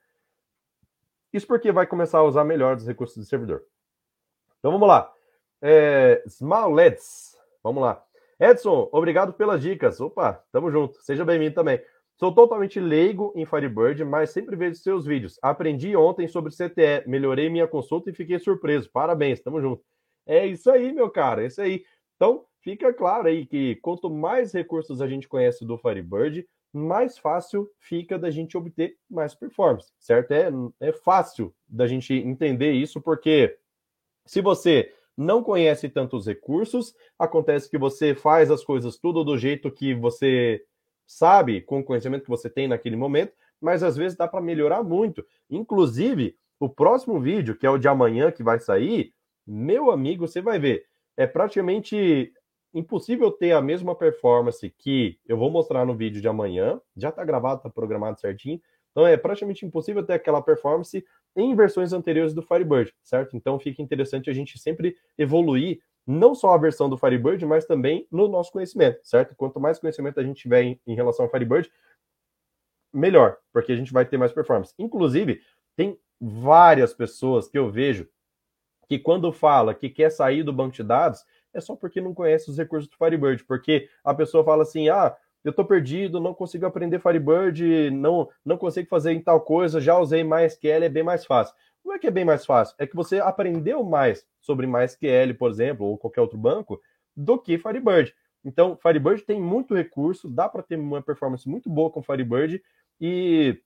Isso 1.32 1.46
porque 1.46 1.72
vai 1.72 1.86
começar 1.86 2.20
a 2.20 2.24
usar 2.24 2.44
melhor 2.44 2.76
os 2.76 2.88
recursos 2.88 3.18
do 3.18 3.24
servidor. 3.24 3.64
Então 4.60 4.72
vamos 4.72 4.88
lá. 4.88 5.14
É, 5.62 6.24
Small 6.28 6.72
LEDs, 6.72 7.38
vamos 7.64 7.84
lá. 7.84 8.04
Edson, 8.42 8.90
obrigado 8.92 9.34
pelas 9.34 9.62
dicas. 9.62 10.02
Opa, 10.02 10.44
tamo 10.52 10.72
junto. 10.72 11.00
Seja 11.04 11.24
bem-vindo 11.24 11.54
também. 11.54 11.80
Sou 12.18 12.34
totalmente 12.34 12.80
leigo 12.80 13.32
em 13.36 13.46
Firebird, 13.46 14.04
mas 14.04 14.32
sempre 14.32 14.56
vejo 14.56 14.80
seus 14.80 15.06
vídeos. 15.06 15.38
Aprendi 15.44 15.96
ontem 15.96 16.28
sobre 16.28 16.52
CTE, 16.52 17.08
melhorei 17.08 17.52
minha 17.52 17.68
consulta 17.68 18.10
e 18.10 18.16
fiquei 18.16 18.40
surpreso. 18.40 18.90
Parabéns, 18.92 19.42
tamo 19.42 19.62
junto. 19.62 19.84
É 20.26 20.44
isso 20.48 20.72
aí, 20.72 20.92
meu 20.92 21.08
cara, 21.08 21.44
é 21.44 21.48
isso 21.48 21.62
aí. 21.62 21.86
Então, 22.16 22.44
fica 22.62 22.92
claro 22.92 23.28
aí 23.28 23.46
que 23.46 23.76
quanto 23.76 24.10
mais 24.10 24.52
recursos 24.52 25.04
a 25.04 25.08
gente 25.08 25.28
conhece 25.28 25.64
do 25.64 25.78
Firebird, 25.78 26.44
mais 26.74 27.20
fácil 27.20 27.70
fica 27.80 28.18
da 28.18 28.32
gente 28.32 28.58
obter 28.58 28.98
mais 29.08 29.36
performance, 29.36 29.94
certo? 30.00 30.32
É, 30.32 30.50
é 30.80 30.92
fácil 30.92 31.54
da 31.68 31.86
gente 31.86 32.12
entender 32.12 32.72
isso, 32.72 33.00
porque 33.00 33.56
se 34.26 34.42
você 34.42 34.92
não 35.18 35.44
conhece 35.44 35.90
tantos 35.90 36.26
recursos, 36.26 36.94
acontece 37.18 37.70
que 37.70 37.78
você 37.78 38.16
faz 38.16 38.50
as 38.50 38.64
coisas 38.64 38.98
tudo 38.98 39.24
do 39.24 39.38
jeito 39.38 39.72
que 39.72 39.94
você 39.94 40.64
sabe, 41.06 41.62
com 41.62 41.80
o 41.80 41.84
conhecimento 41.84 42.24
que 42.24 42.30
você 42.30 42.50
tem 42.50 42.68
naquele 42.68 42.96
momento, 42.96 43.34
mas 43.60 43.84
às 43.84 43.96
vezes 43.96 44.18
dá 44.18 44.28
para 44.28 44.42
melhorar 44.42 44.84
muito. 44.84 45.26
Inclusive, 45.50 46.36
o 46.60 46.70
próximo 46.70 47.20
vídeo, 47.20 47.58
que 47.58 47.66
é 47.66 47.70
o 47.70 47.78
de 47.78 47.88
amanhã 47.88 48.32
que 48.32 48.44
vai 48.44 48.60
sair, 48.60 49.14
meu 49.46 49.92
amigo, 49.92 50.28
você 50.28 50.42
vai 50.42 50.60
ver, 50.60 50.86
é 51.18 51.28
praticamente 51.28 52.32
impossível 52.74 53.32
ter 53.32 53.52
a 53.52 53.62
mesma 53.62 53.96
performance 53.96 54.70
que 54.78 55.20
eu 55.28 55.38
vou 55.38 55.50
mostrar 55.50 55.86
no 55.86 55.96
vídeo 55.96 56.22
de 56.22 56.28
amanhã. 56.28 56.80
Já 56.96 57.10
está 57.10 57.24
gravado, 57.26 57.58
está 57.58 57.70
programado 57.70 58.20
certinho. 58.20 58.62
Então 58.92 59.06
é 59.06 59.18
praticamente 59.18 59.66
impossível 59.66 60.04
ter 60.04 60.14
aquela 60.14 60.42
performance 60.42 61.04
em 61.36 61.56
versões 61.56 61.94
anteriores 61.94 62.34
do 62.34 62.42
Firebird, 62.42 62.94
certo? 63.04 63.36
Então 63.36 63.60
fica 63.60 63.82
interessante 63.82 64.30
a 64.30 64.34
gente 64.34 64.60
sempre 64.60 64.96
evoluir 65.18 65.82
não 66.06 66.34
só 66.34 66.54
a 66.54 66.58
versão 66.58 66.90
do 66.90 66.98
Firebird, 66.98 67.46
mas 67.46 67.66
também 67.66 68.08
no 68.12 68.28
nosso 68.28 68.52
conhecimento, 68.52 69.00
certo? 69.04 69.36
Quanto 69.36 69.60
mais 69.60 69.80
conhecimento 69.80 70.20
a 70.20 70.24
gente 70.24 70.42
tiver 70.42 70.64
em, 70.64 70.82
em 70.86 70.96
relação 70.96 71.26
ao 71.26 71.32
Firebird, 71.32 71.72
melhor, 72.94 73.38
porque 73.54 73.72
a 73.72 73.76
gente 73.76 73.94
vai 73.94 74.06
ter 74.06 74.18
mais 74.18 74.32
performance. 74.32 74.74
Inclusive, 74.78 75.42
tem 75.76 75.98
várias 76.20 76.94
pessoas 76.94 77.48
que 77.48 77.58
eu 77.58 77.70
vejo 77.70 78.08
que 78.88 79.00
quando 79.00 79.32
fala 79.32 79.74
que 79.74 79.90
quer 79.90 80.10
sair 80.10 80.44
do 80.44 80.52
banco 80.52 80.76
de 80.76 80.84
dados, 80.84 81.24
é 81.54 81.62
só 81.62 81.76
porque 81.76 82.02
não 82.02 82.14
conhece 82.14 82.50
os 82.50 82.58
recursos 82.58 82.90
do 82.90 82.98
Firebird, 82.98 83.46
porque 83.46 83.90
a 84.04 84.14
pessoa 84.14 84.44
fala 84.44 84.64
assim: 84.64 84.90
ah, 84.90 85.16
eu 85.44 85.54
tô 85.54 85.66
perdido, 85.66 86.20
não 86.20 86.34
consigo 86.34 86.66
aprender 86.66 87.00
Firebird, 87.00 87.92
não, 87.92 88.30
não 88.46 88.58
consigo 88.58 88.88
fazer 88.88 89.12
em 89.12 89.22
tal 89.22 89.42
coisa, 89.42 89.82
já 89.82 89.98
usei 89.98 90.24
MySQL, 90.24 90.84
é 90.84 90.90
bem 90.90 91.04
mais 91.04 91.26
fácil. 91.26 91.56
Não 91.84 91.94
é 91.94 92.00
que 92.00 92.08
é 92.08 92.12
bem 92.12 92.26
mais 92.26 92.46
fácil, 92.46 92.76
é 92.78 92.86
que 92.86 92.96
você 92.96 93.20
aprendeu 93.20 93.84
mais 93.84 94.26
sobre 94.40 94.68
MySQL, 94.68 95.34
por 95.38 95.50
exemplo, 95.50 95.86
ou 95.86 95.98
qualquer 95.98 96.22
outro 96.22 96.38
banco, 96.38 96.80
do 97.16 97.38
que 97.40 97.58
Firebird. 97.58 98.14
Então, 98.44 98.78
Firebird 98.78 99.24
tem 99.24 99.42
muito 99.42 99.76
recurso, 99.76 100.30
dá 100.30 100.48
para 100.48 100.64
ter 100.64 100.78
uma 100.78 101.02
performance 101.02 101.48
muito 101.50 101.70
boa 101.70 101.90
com 101.90 102.02
Firebird, 102.02 102.62
e 103.00 103.60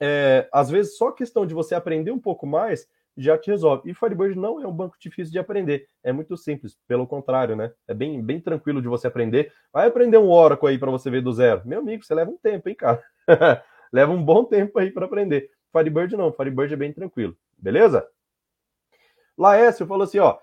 é, 0.00 0.48
às 0.52 0.70
vezes 0.70 0.96
só 0.96 1.12
questão 1.12 1.46
de 1.46 1.54
você 1.54 1.74
aprender 1.74 2.10
um 2.10 2.18
pouco 2.18 2.46
mais 2.46 2.88
já 3.16 3.36
te 3.36 3.50
resolve. 3.50 3.90
E 3.90 3.94
Firebird 3.94 4.38
não 4.38 4.62
é 4.62 4.66
um 4.66 4.72
banco 4.72 4.96
difícil 4.98 5.32
de 5.32 5.38
aprender, 5.38 5.86
é 6.02 6.12
muito 6.12 6.36
simples, 6.36 6.76
pelo 6.86 7.06
contrário, 7.06 7.56
né? 7.56 7.72
É 7.86 7.94
bem, 7.94 8.22
bem 8.22 8.38
tranquilo 8.40 8.82
de 8.82 8.88
você 8.88 9.06
aprender. 9.06 9.52
Vai 9.72 9.88
aprender 9.88 10.18
um 10.18 10.30
Oracle 10.30 10.68
aí 10.68 10.78
para 10.78 10.90
você 10.90 11.10
ver 11.10 11.22
do 11.22 11.32
zero. 11.32 11.62
Meu 11.64 11.80
amigo, 11.80 12.04
você 12.04 12.14
leva 12.14 12.30
um 12.30 12.38
tempo, 12.38 12.68
hein, 12.68 12.74
cara? 12.74 13.02
leva 13.92 14.12
um 14.12 14.22
bom 14.22 14.44
tempo 14.44 14.78
aí 14.78 14.90
para 14.90 15.06
aprender. 15.06 15.50
Firebird 15.72 16.14
não, 16.16 16.32
Firebird 16.32 16.74
é 16.74 16.76
bem 16.76 16.92
tranquilo, 16.92 17.36
beleza? 17.56 18.06
Laércio 19.38 19.86
falou 19.86 20.02
assim, 20.04 20.18
ó, 20.18 20.36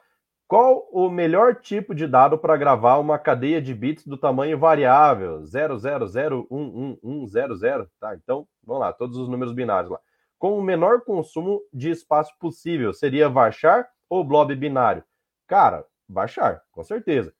qual 0.47 0.88
o 0.91 1.10
melhor 1.10 1.56
tipo 1.56 1.93
de 1.93 2.08
dado 2.08 2.38
para 2.38 2.56
gravar 2.56 2.97
uma 2.97 3.19
cadeia 3.19 3.62
de 3.62 3.73
bits 3.73 4.08
do 4.08 4.17
tamanho 4.17 4.58
variável? 4.58 5.41
000111100, 5.41 7.88
tá? 7.99 8.15
Então, 8.15 8.47
vamos 8.63 8.80
lá, 8.82 8.93
todos 8.93 9.17
os 9.17 9.27
números 9.27 9.53
binários 9.53 9.91
lá 9.91 9.99
com 10.38 10.58
o 10.58 10.62
menor 10.62 11.02
consumo 11.02 11.62
de 11.73 11.89
espaço 11.89 12.34
possível. 12.39 12.93
Seria 12.93 13.30
varchar 13.30 13.89
ou 14.10 14.23
blob 14.23 14.56
binário? 14.56 15.04
Cara, 15.47 15.86
varchar, 16.08 16.63
com 16.71 16.84
certeza. 16.84 17.34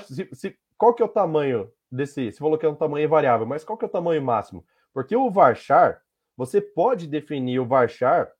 Se, 0.00 0.28
se, 0.32 0.58
qual 0.76 0.94
que 0.94 1.02
é 1.02 1.06
o 1.06 1.08
tamanho 1.08 1.70
desse? 1.90 2.30
Você 2.32 2.38
falou 2.38 2.58
que 2.58 2.66
é 2.66 2.68
um 2.68 2.74
tamanho 2.74 3.08
variável, 3.08 3.46
mas 3.46 3.64
qual 3.64 3.76
que 3.76 3.84
é 3.84 3.88
o 3.88 3.90
tamanho 3.90 4.22
máximo? 4.22 4.64
Porque 4.92 5.16
o 5.16 5.30
varchar, 5.30 6.02
você 6.36 6.60
pode 6.60 7.06
definir 7.06 7.58
o 7.60 7.66
varchar 7.66 8.30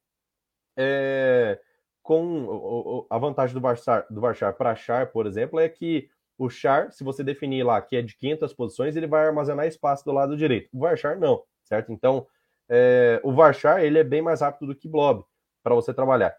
é, 0.77 1.59
com 2.03 3.07
a 3.11 3.19
vantagem 3.19 3.55
do 3.55 3.61
varchar, 3.61 4.07
do 4.11 4.21
varchar 4.21 4.55
para 4.55 4.75
char, 4.75 5.11
por 5.11 5.27
exemplo, 5.27 5.59
é 5.59 5.69
que 5.69 6.09
o 6.38 6.51
char, 6.51 6.92
se 6.92 7.03
você 7.03 7.25
definir 7.25 7.62
lá 7.64 7.81
que 7.81 7.97
é 7.97 8.03
de 8.03 8.14
500 8.16 8.53
posições, 8.53 8.97
ele 8.97 9.07
vai 9.07 9.27
armazenar 9.27 9.66
espaço 9.66 10.05
do 10.05 10.12
lado 10.12 10.37
direito. 10.37 10.69
O 10.73 10.81
varchar 10.81 11.19
não, 11.19 11.42
certo? 11.64 11.92
Então, 11.92 12.27
é, 12.69 13.21
o 13.23 13.33
varchar 13.33 13.83
ele 13.83 13.99
é 13.99 14.05
bem 14.05 14.23
mais 14.23 14.41
rápido 14.41 14.69
do 14.69 14.75
que 14.75 14.89
blob 14.89 15.25
para 15.63 15.75
você 15.75 15.93
trabalhar. 15.93 16.37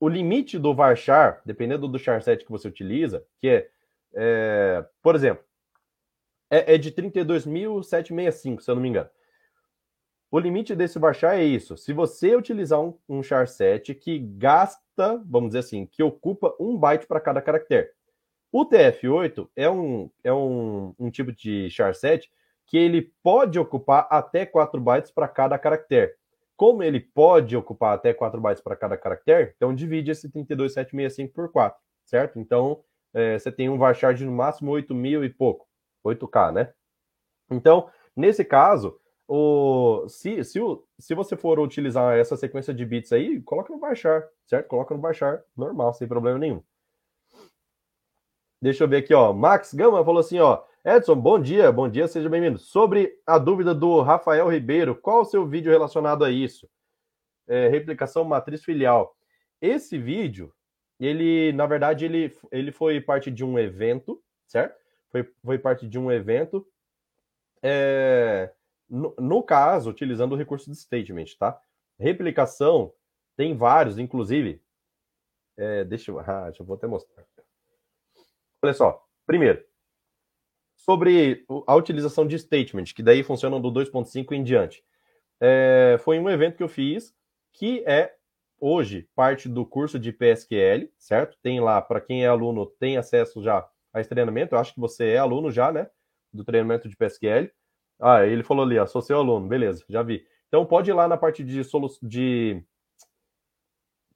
O 0.00 0.08
limite 0.08 0.58
do 0.58 0.74
varchar, 0.74 1.42
dependendo 1.44 1.88
do 1.88 1.98
char 1.98 2.22
set 2.22 2.44
que 2.44 2.50
você 2.50 2.68
utiliza, 2.68 3.24
que 3.38 3.48
é, 3.48 3.70
é 4.14 4.86
por 5.02 5.14
exemplo, 5.14 5.44
é, 6.50 6.74
é 6.74 6.78
de 6.78 6.92
32.765, 6.92 8.60
se 8.60 8.70
eu 8.70 8.74
não 8.74 8.82
me 8.82 8.88
engano. 8.88 9.10
O 10.30 10.38
limite 10.38 10.74
desse 10.74 10.98
varchar 10.98 11.38
é 11.38 11.44
isso. 11.44 11.76
Se 11.76 11.92
você 11.92 12.36
utilizar 12.36 12.80
um, 12.80 12.96
um 13.08 13.22
char 13.22 13.48
set 13.48 13.94
que 13.94 14.18
gasta, 14.18 15.22
vamos 15.26 15.50
dizer 15.50 15.60
assim, 15.60 15.86
que 15.86 16.02
ocupa 16.02 16.54
um 16.60 16.76
byte 16.76 17.06
para 17.06 17.20
cada 17.20 17.40
caractere. 17.40 17.90
O 18.52 18.66
TF8 18.66 19.48
é 19.56 19.70
um, 19.70 20.10
é 20.22 20.32
um, 20.32 20.94
um 20.98 21.10
tipo 21.10 21.32
de 21.32 21.68
char 21.70 21.94
set 21.94 22.30
que 22.68 22.76
ele 22.76 23.10
pode 23.22 23.58
ocupar 23.58 24.06
até 24.10 24.46
4 24.46 24.80
bytes 24.80 25.10
para 25.10 25.26
cada 25.26 25.58
caractere. 25.58 26.12
Como 26.54 26.82
ele 26.82 27.00
pode 27.00 27.56
ocupar 27.56 27.94
até 27.94 28.12
4 28.12 28.40
bytes 28.40 28.62
para 28.62 28.76
cada 28.76 28.96
caractere, 28.96 29.54
então 29.56 29.74
divide 29.74 30.10
esse 30.10 30.28
32765 30.28 31.32
por 31.32 31.50
4, 31.50 31.80
certo? 32.04 32.38
Então, 32.38 32.84
é, 33.14 33.38
você 33.38 33.50
tem 33.50 33.68
um 33.68 33.78
varchar 33.78 34.14
de 34.14 34.24
no 34.24 34.32
máximo 34.32 34.70
8 34.70 34.94
mil 34.94 35.24
e 35.24 35.30
pouco, 35.30 35.66
8K, 36.04 36.52
né? 36.52 36.72
Então, 37.50 37.90
nesse 38.14 38.44
caso, 38.44 39.00
o, 39.26 40.06
se, 40.08 40.44
se, 40.44 40.58
se 40.98 41.14
você 41.14 41.36
for 41.36 41.58
utilizar 41.58 42.18
essa 42.18 42.36
sequência 42.36 42.74
de 42.74 42.84
bits 42.84 43.12
aí, 43.12 43.40
coloca 43.42 43.72
no 43.72 43.78
varchar, 43.78 44.28
certo? 44.46 44.68
Coloca 44.68 44.94
no 44.94 45.00
varchar 45.00 45.42
normal, 45.56 45.94
sem 45.94 46.06
problema 46.06 46.38
nenhum. 46.38 46.62
Deixa 48.60 48.84
eu 48.84 48.88
ver 48.88 48.98
aqui, 48.98 49.14
ó. 49.14 49.32
Max 49.32 49.72
Gama 49.72 50.04
falou 50.04 50.20
assim, 50.20 50.38
ó. 50.38 50.62
Edson, 50.90 51.16
bom 51.16 51.38
dia, 51.38 51.70
bom 51.70 51.86
dia, 51.86 52.08
seja 52.08 52.30
bem-vindo. 52.30 52.58
Sobre 52.58 53.14
a 53.26 53.36
dúvida 53.36 53.74
do 53.74 54.00
Rafael 54.00 54.48
Ribeiro, 54.48 54.96
qual 54.96 55.20
o 55.20 55.24
seu 55.26 55.46
vídeo 55.46 55.70
relacionado 55.70 56.24
a 56.24 56.30
isso? 56.30 56.66
É, 57.46 57.68
replicação 57.68 58.24
matriz 58.24 58.64
filial. 58.64 59.14
Esse 59.60 59.98
vídeo, 59.98 60.50
ele, 60.98 61.52
na 61.52 61.66
verdade, 61.66 62.06
ele, 62.06 62.34
ele 62.50 62.72
foi 62.72 63.02
parte 63.02 63.30
de 63.30 63.44
um 63.44 63.58
evento, 63.58 64.18
certo? 64.46 64.80
Foi, 65.10 65.30
foi 65.44 65.58
parte 65.58 65.86
de 65.86 65.98
um 65.98 66.10
evento. 66.10 66.66
É, 67.62 68.50
no, 68.88 69.14
no 69.18 69.42
caso, 69.42 69.90
utilizando 69.90 70.32
o 70.32 70.36
recurso 70.36 70.70
de 70.70 70.76
statement, 70.78 71.36
tá? 71.38 71.60
Replicação 71.98 72.94
tem 73.36 73.54
vários, 73.54 73.98
inclusive. 73.98 74.62
É, 75.54 75.84
deixa 75.84 76.10
eu. 76.10 76.18
Ah, 76.26 76.44
deixa 76.44 76.62
eu 76.62 76.66
vou 76.66 76.76
até 76.76 76.86
mostrar. 76.86 77.26
Olha 78.62 78.72
só, 78.72 79.06
primeiro, 79.26 79.67
sobre 80.78 81.44
a 81.66 81.74
utilização 81.74 82.26
de 82.26 82.38
statement, 82.38 82.84
que 82.94 83.02
daí 83.02 83.22
funciona 83.22 83.60
do 83.60 83.70
2.5 83.70 84.32
em 84.32 84.42
diante. 84.42 84.82
É, 85.40 85.96
foi 86.00 86.18
um 86.18 86.30
evento 86.30 86.56
que 86.56 86.62
eu 86.62 86.68
fiz 86.68 87.14
que 87.52 87.82
é 87.86 88.14
hoje 88.60 89.08
parte 89.14 89.48
do 89.48 89.66
curso 89.66 89.98
de 89.98 90.12
PSQL, 90.12 90.88
certo? 90.96 91.36
Tem 91.42 91.60
lá, 91.60 91.82
para 91.82 92.00
quem 92.00 92.24
é 92.24 92.28
aluno, 92.28 92.66
tem 92.66 92.96
acesso 92.96 93.42
já 93.42 93.68
a 93.92 94.00
esse 94.00 94.08
treinamento. 94.08 94.54
Eu 94.54 94.58
acho 94.58 94.72
que 94.72 94.80
você 94.80 95.10
é 95.10 95.18
aluno 95.18 95.50
já, 95.50 95.72
né? 95.72 95.88
Do 96.32 96.44
treinamento 96.44 96.88
de 96.88 96.96
PSQL. 96.96 97.50
Ah, 98.00 98.24
ele 98.24 98.44
falou 98.44 98.64
ali, 98.64 98.78
ó, 98.78 98.86
sou 98.86 99.02
seu 99.02 99.18
aluno, 99.18 99.48
beleza, 99.48 99.84
já 99.88 100.02
vi. 100.02 100.24
Então 100.46 100.64
pode 100.64 100.90
ir 100.90 100.94
lá 100.94 101.08
na 101.08 101.16
parte 101.16 101.42
de, 101.44 101.62
de 102.02 102.64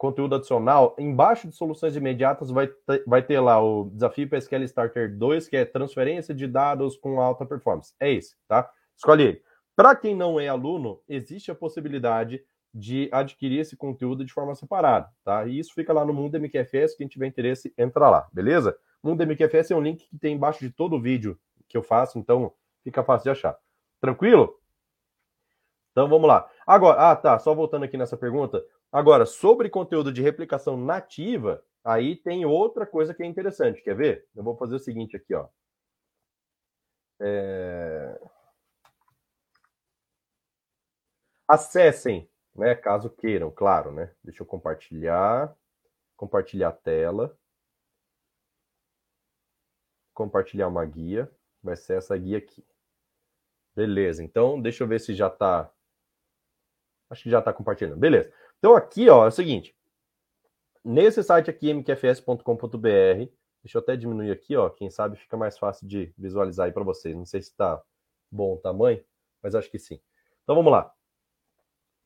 conteúdo 0.03 0.35
adicional, 0.35 0.97
embaixo 0.99 1.47
de 1.47 1.55
soluções 1.55 1.95
imediatas 1.95 2.51
vai 2.51 2.67
ter, 2.67 3.05
vai 3.07 3.23
ter 3.23 3.39
lá 3.39 3.63
o 3.63 3.89
desafio 3.89 4.29
PSQL 4.29 4.65
Starter 4.65 5.17
2, 5.17 5.47
que 5.47 5.57
é 5.57 5.65
transferência 5.65 6.35
de 6.35 6.49
dados 6.49 6.97
com 6.97 7.21
alta 7.21 7.47
performance. 7.47 7.95
É 8.01 8.11
esse, 8.11 8.35
tá? 8.49 8.69
Escolhe 8.97 9.23
ele. 9.23 9.43
Para 9.77 9.95
quem 9.95 10.17
não 10.17 10.41
é 10.41 10.49
aluno, 10.49 11.01
existe 11.09 11.53
a 11.53 11.55
possibilidade 11.55 12.43
de 12.75 13.09
adquirir 13.13 13.61
esse 13.61 13.77
conteúdo 13.77 14.25
de 14.25 14.33
forma 14.33 14.57
separada, 14.57 15.09
tá? 15.23 15.47
E 15.47 15.57
isso 15.57 15.73
fica 15.73 15.93
lá 15.93 16.05
no 16.05 16.13
Mundo 16.13 16.37
MQFS, 16.37 16.97
quem 16.97 17.07
tiver 17.07 17.29
interesse, 17.29 17.73
entra 17.79 18.11
lá, 18.11 18.29
beleza? 18.33 18.77
Mundo 19.05 19.25
MQFS 19.25 19.71
é 19.71 19.77
um 19.77 19.81
link 19.81 20.09
que 20.09 20.19
tem 20.19 20.35
embaixo 20.35 20.59
de 20.59 20.71
todo 20.71 20.97
o 20.97 21.01
vídeo 21.01 21.39
que 21.69 21.77
eu 21.77 21.83
faço, 21.83 22.19
então 22.19 22.53
fica 22.83 23.05
fácil 23.05 23.25
de 23.25 23.31
achar. 23.31 23.57
Tranquilo? 24.01 24.59
Então 25.93 26.09
vamos 26.09 26.27
lá. 26.27 26.49
Agora, 26.67 27.13
ah, 27.13 27.15
tá, 27.15 27.39
só 27.39 27.55
voltando 27.55 27.85
aqui 27.85 27.97
nessa 27.97 28.17
pergunta. 28.17 28.65
Agora, 28.93 29.25
sobre 29.25 29.71
conteúdo 29.71 30.13
de 30.13 30.21
replicação 30.21 30.77
nativa, 30.77 31.65
aí 31.83 32.15
tem 32.15 32.45
outra 32.45 32.87
coisa 32.87 33.15
que 33.15 33.23
é 33.23 33.27
interessante. 33.27 33.83
Quer 33.83 33.97
ver? 33.97 34.29
Eu 34.37 34.45
vou 34.45 34.55
fazer 34.55 34.75
o 34.77 34.79
seguinte 34.79 35.17
aqui, 35.17 35.35
ó. 35.35 35.49
É... 37.19 38.21
Acessem, 41.49 42.29
né, 42.55 42.75
caso 42.75 43.09
queiram, 43.09 43.51
claro, 43.51 43.93
né? 43.93 44.15
Deixa 44.23 44.43
eu 44.43 44.47
compartilhar, 44.47 45.55
compartilhar 46.17 46.69
a 46.69 46.73
tela, 46.73 47.37
compartilhar 50.13 50.69
uma 50.69 50.85
guia, 50.85 51.31
vai 51.63 51.77
ser 51.77 51.99
essa 51.99 52.17
guia 52.17 52.39
aqui. 52.39 52.65
Beleza, 53.75 54.23
então 54.23 54.61
deixa 54.61 54.85
eu 54.85 54.89
ver 54.89 55.01
se 55.01 55.15
já 55.15 55.29
está 55.29 55.73
Acho 57.13 57.25
que 57.25 57.31
já 57.31 57.41
está 57.41 57.53
compartilhando. 57.53 57.99
Beleza. 57.99 58.33
Então 58.63 58.77
aqui, 58.77 59.09
ó, 59.11 59.25
é 59.25 59.29
o 59.29 59.33
seguinte. 59.33 59.75
Nesse 60.85 61.21
site 61.25 61.51
aqui, 61.51 61.69
mqfs.com.br, 61.69 62.39
deixa 63.61 63.77
eu 63.77 63.81
até 63.81 63.97
diminuir 63.97 64.31
aqui, 64.31 64.55
ó. 64.55 64.71
Quem 64.71 64.89
sabe 64.89 65.17
fica 65.17 65.37
mais 65.37 65.59
fácil 65.59 65.85
de 65.85 66.15
visualizar 66.17 66.67
aí 66.67 66.73
para 66.73 66.85
vocês. 66.85 67.17
Não 67.17 67.27
sei 67.27 67.43
se 67.43 67.49
está 67.49 67.83
bom 68.31 68.55
o 68.55 68.59
tamanho, 68.59 69.03
mas 69.43 69.57
acho 69.57 69.69
que 69.69 69.81
sim. 69.81 70.01
Então 70.45 70.55
vamos 70.55 70.71
lá. 70.71 70.93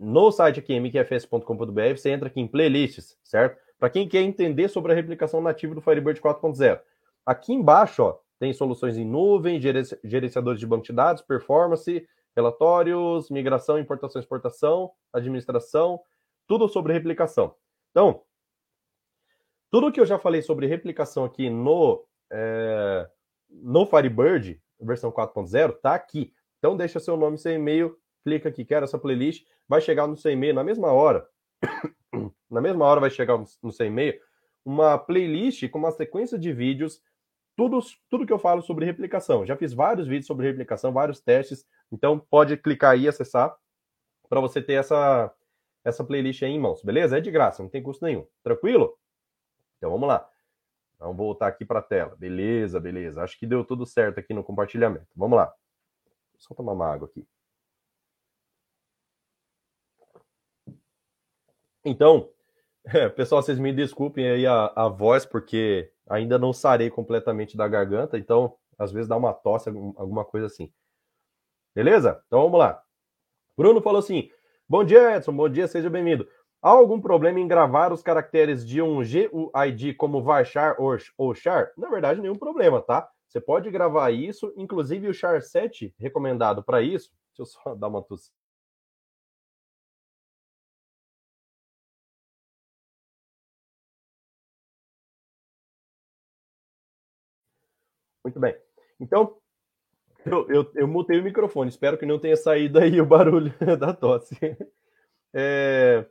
No 0.01 0.33
site 0.33 0.59
aqui, 0.59 0.73
mqfs.com.br, 0.73 1.95
você 1.95 2.09
entra 2.09 2.29
aqui 2.29 2.41
em 2.41 2.49
playlists, 2.49 3.19
certo? 3.23 3.61
Para 3.79 3.91
quem 3.91 4.09
quer 4.09 4.23
entender 4.23 4.69
sobre 4.69 4.93
a 4.93 4.95
replicação 4.95 5.43
nativa 5.43 5.75
do 5.75 5.83
Firebird 5.83 6.23
4.0. 6.23 6.81
Aqui 7.27 7.53
embaixo, 7.53 8.03
ó, 8.03 8.19
tem 8.39 8.55
soluções 8.55 8.97
em 8.97 9.05
nuvem, 9.05 9.61
gerenciadores 9.61 10.59
de 10.59 10.67
banco 10.67 10.87
de 10.87 10.93
dados, 10.95 11.21
performance, 11.21 12.09
relatórios, 12.35 13.29
migração, 13.29 13.79
importação, 13.79 14.21
exportação, 14.21 14.91
administração, 15.13 16.01
tudo 16.47 16.69
sobre 16.69 16.93
replicação. 16.93 17.55
Então, 17.91 18.23
tudo 19.71 19.91
que 19.93 20.01
eu 20.01 20.07
já 20.07 20.19
falei 20.19 20.43
sobre 20.43 20.67
replicação 20.67 21.25
aqui 21.25 21.51
no, 21.51 22.05
é, 22.31 23.09
no 23.49 23.87
Firebird, 23.87 24.61
versão 24.81 25.11
4.0, 25.11 25.75
está 25.75 25.95
aqui. 25.95 26.33
Então, 26.59 26.77
deixa 26.77 27.01
seu 27.01 27.17
nome 27.17 27.37
e 27.37 27.39
seu 27.39 27.53
e-mail, 27.53 27.99
clica 28.25 28.49
aqui, 28.49 28.65
quero 28.65 28.85
essa 28.85 28.99
playlist, 28.99 29.45
vai 29.69 29.81
chegar 29.81 30.07
no 30.07 30.17
seu 30.17 30.31
e-mail 30.31 30.55
na 30.55 30.65
mesma 30.65 30.93
hora. 30.93 31.29
na 32.51 32.61
mesma 32.61 32.85
hora 32.85 33.01
vai 33.01 33.11
chegar 33.11 33.39
no 33.63 33.73
seu 33.73 33.87
e-mail 33.87 34.19
uma 34.65 34.99
playlist 34.99 35.69
com 35.69 35.79
uma 35.79 35.93
sequência 35.93 36.37
de 36.37 36.53
vídeos 36.53 37.01
tudo, 37.57 37.81
tudo 38.11 38.27
que 38.27 38.33
eu 38.33 38.39
falo 38.39 38.63
sobre 38.63 38.85
replicação. 38.85 39.47
Já 39.47 39.57
fiz 39.57 39.73
vários 39.73 40.07
vídeos 40.07 40.27
sobre 40.27 40.47
replicação, 40.47 40.93
vários 40.93 41.21
testes, 41.21 41.65
então 41.91 42.19
pode 42.19 42.57
clicar 42.59 42.93
aí 42.93 43.03
e 43.03 43.09
acessar 43.09 43.57
para 44.29 44.41
você 44.41 44.61
ter 44.61 44.75
essa, 44.75 45.33
essa 45.87 46.05
playlist 46.05 46.43
aí 46.43 46.51
em 46.51 46.59
mãos, 46.59 46.83
beleza? 46.83 47.17
É 47.17 47.21
de 47.21 47.31
graça, 47.31 47.63
não 47.63 47.71
tem 47.71 47.81
custo 47.81 48.05
nenhum. 48.05 48.27
Tranquilo? 48.43 48.99
Então 49.77 49.91
vamos 49.91 50.09
lá. 50.09 50.29
Vamos 50.99 51.17
voltar 51.17 51.47
aqui 51.47 51.65
para 51.65 51.79
a 51.79 51.83
tela. 51.83 52.17
Beleza, 52.17 52.81
beleza. 52.81 53.23
Acho 53.23 53.39
que 53.39 53.47
deu 53.47 53.65
tudo 53.65 53.87
certo 53.87 54.19
aqui 54.19 54.35
no 54.35 54.43
compartilhamento. 54.43 55.07
Vamos 55.15 55.37
lá. 55.37 55.55
Só 56.39 56.55
tomar 56.55 56.73
uma 56.73 56.93
água 56.93 57.07
aqui. 57.07 57.25
Então, 61.85 62.29
pessoal, 63.15 63.41
vocês 63.41 63.59
me 63.59 63.73
desculpem 63.73 64.29
aí 64.29 64.45
a, 64.47 64.73
a 64.75 64.89
voz, 64.89 65.25
porque 65.25 65.93
ainda 66.09 66.37
não 66.37 66.53
sarei 66.53 66.91
completamente 66.91 67.57
da 67.57 67.69
garganta, 67.69 68.19
então 68.19 68.57
às 68.77 68.91
vezes 68.91 69.09
dá 69.09 69.17
uma 69.17 69.33
tosse, 69.33 69.69
alguma 69.69 70.25
coisa 70.25 70.47
assim. 70.47 70.73
Beleza? 71.73 72.21
Então 72.27 72.43
vamos 72.43 72.59
lá. 72.59 72.83
Bruno 73.57 73.81
falou 73.81 74.01
assim: 74.01 74.31
Bom 74.69 74.85
dia, 74.85 75.17
Edson. 75.17 75.33
Bom 75.33 75.49
dia, 75.49 75.69
seja 75.69 75.89
bem-vindo. 75.89 76.29
Há 76.61 76.71
algum 76.71 77.01
problema 77.01 77.39
em 77.39 77.47
gravar 77.47 77.93
os 77.93 78.03
caracteres 78.03 78.67
de 78.67 78.83
um 78.83 78.97
GUID 78.97 79.95
como 79.95 80.23
varchar 80.23 80.77
ou 81.17 81.35
char? 81.35 81.71
Na 81.77 81.89
verdade, 81.89 82.21
nenhum 82.21 82.35
problema, 82.35 82.83
tá? 82.83 83.09
Você 83.29 83.41
pode 83.41 83.71
gravar 83.71 84.11
isso, 84.11 84.53
inclusive 84.57 85.09
o 85.09 85.15
char 85.15 85.41
7 85.41 85.95
recomendado 85.99 86.65
para 86.65 86.83
isso. 86.83 87.13
Deixa 87.37 87.43
eu 87.43 87.47
só 87.47 87.75
dar 87.79 87.87
uma 87.89 88.03
tosse 88.03 88.31
Muito 98.25 98.41
bem. 98.41 98.55
Então, 99.01 99.37
eu, 100.27 100.49
eu, 100.51 100.73
eu 100.75 100.89
mutei 100.89 101.19
o 101.19 101.23
microfone. 101.23 101.71
Espero 101.71 101.97
que 101.97 102.07
não 102.07 102.19
tenha 102.19 102.37
saído 102.37 102.79
aí 102.79 103.01
o 103.01 103.07
barulho 103.07 103.55
da 103.79 103.93
tosse. 103.93 104.37
É... 105.35 106.07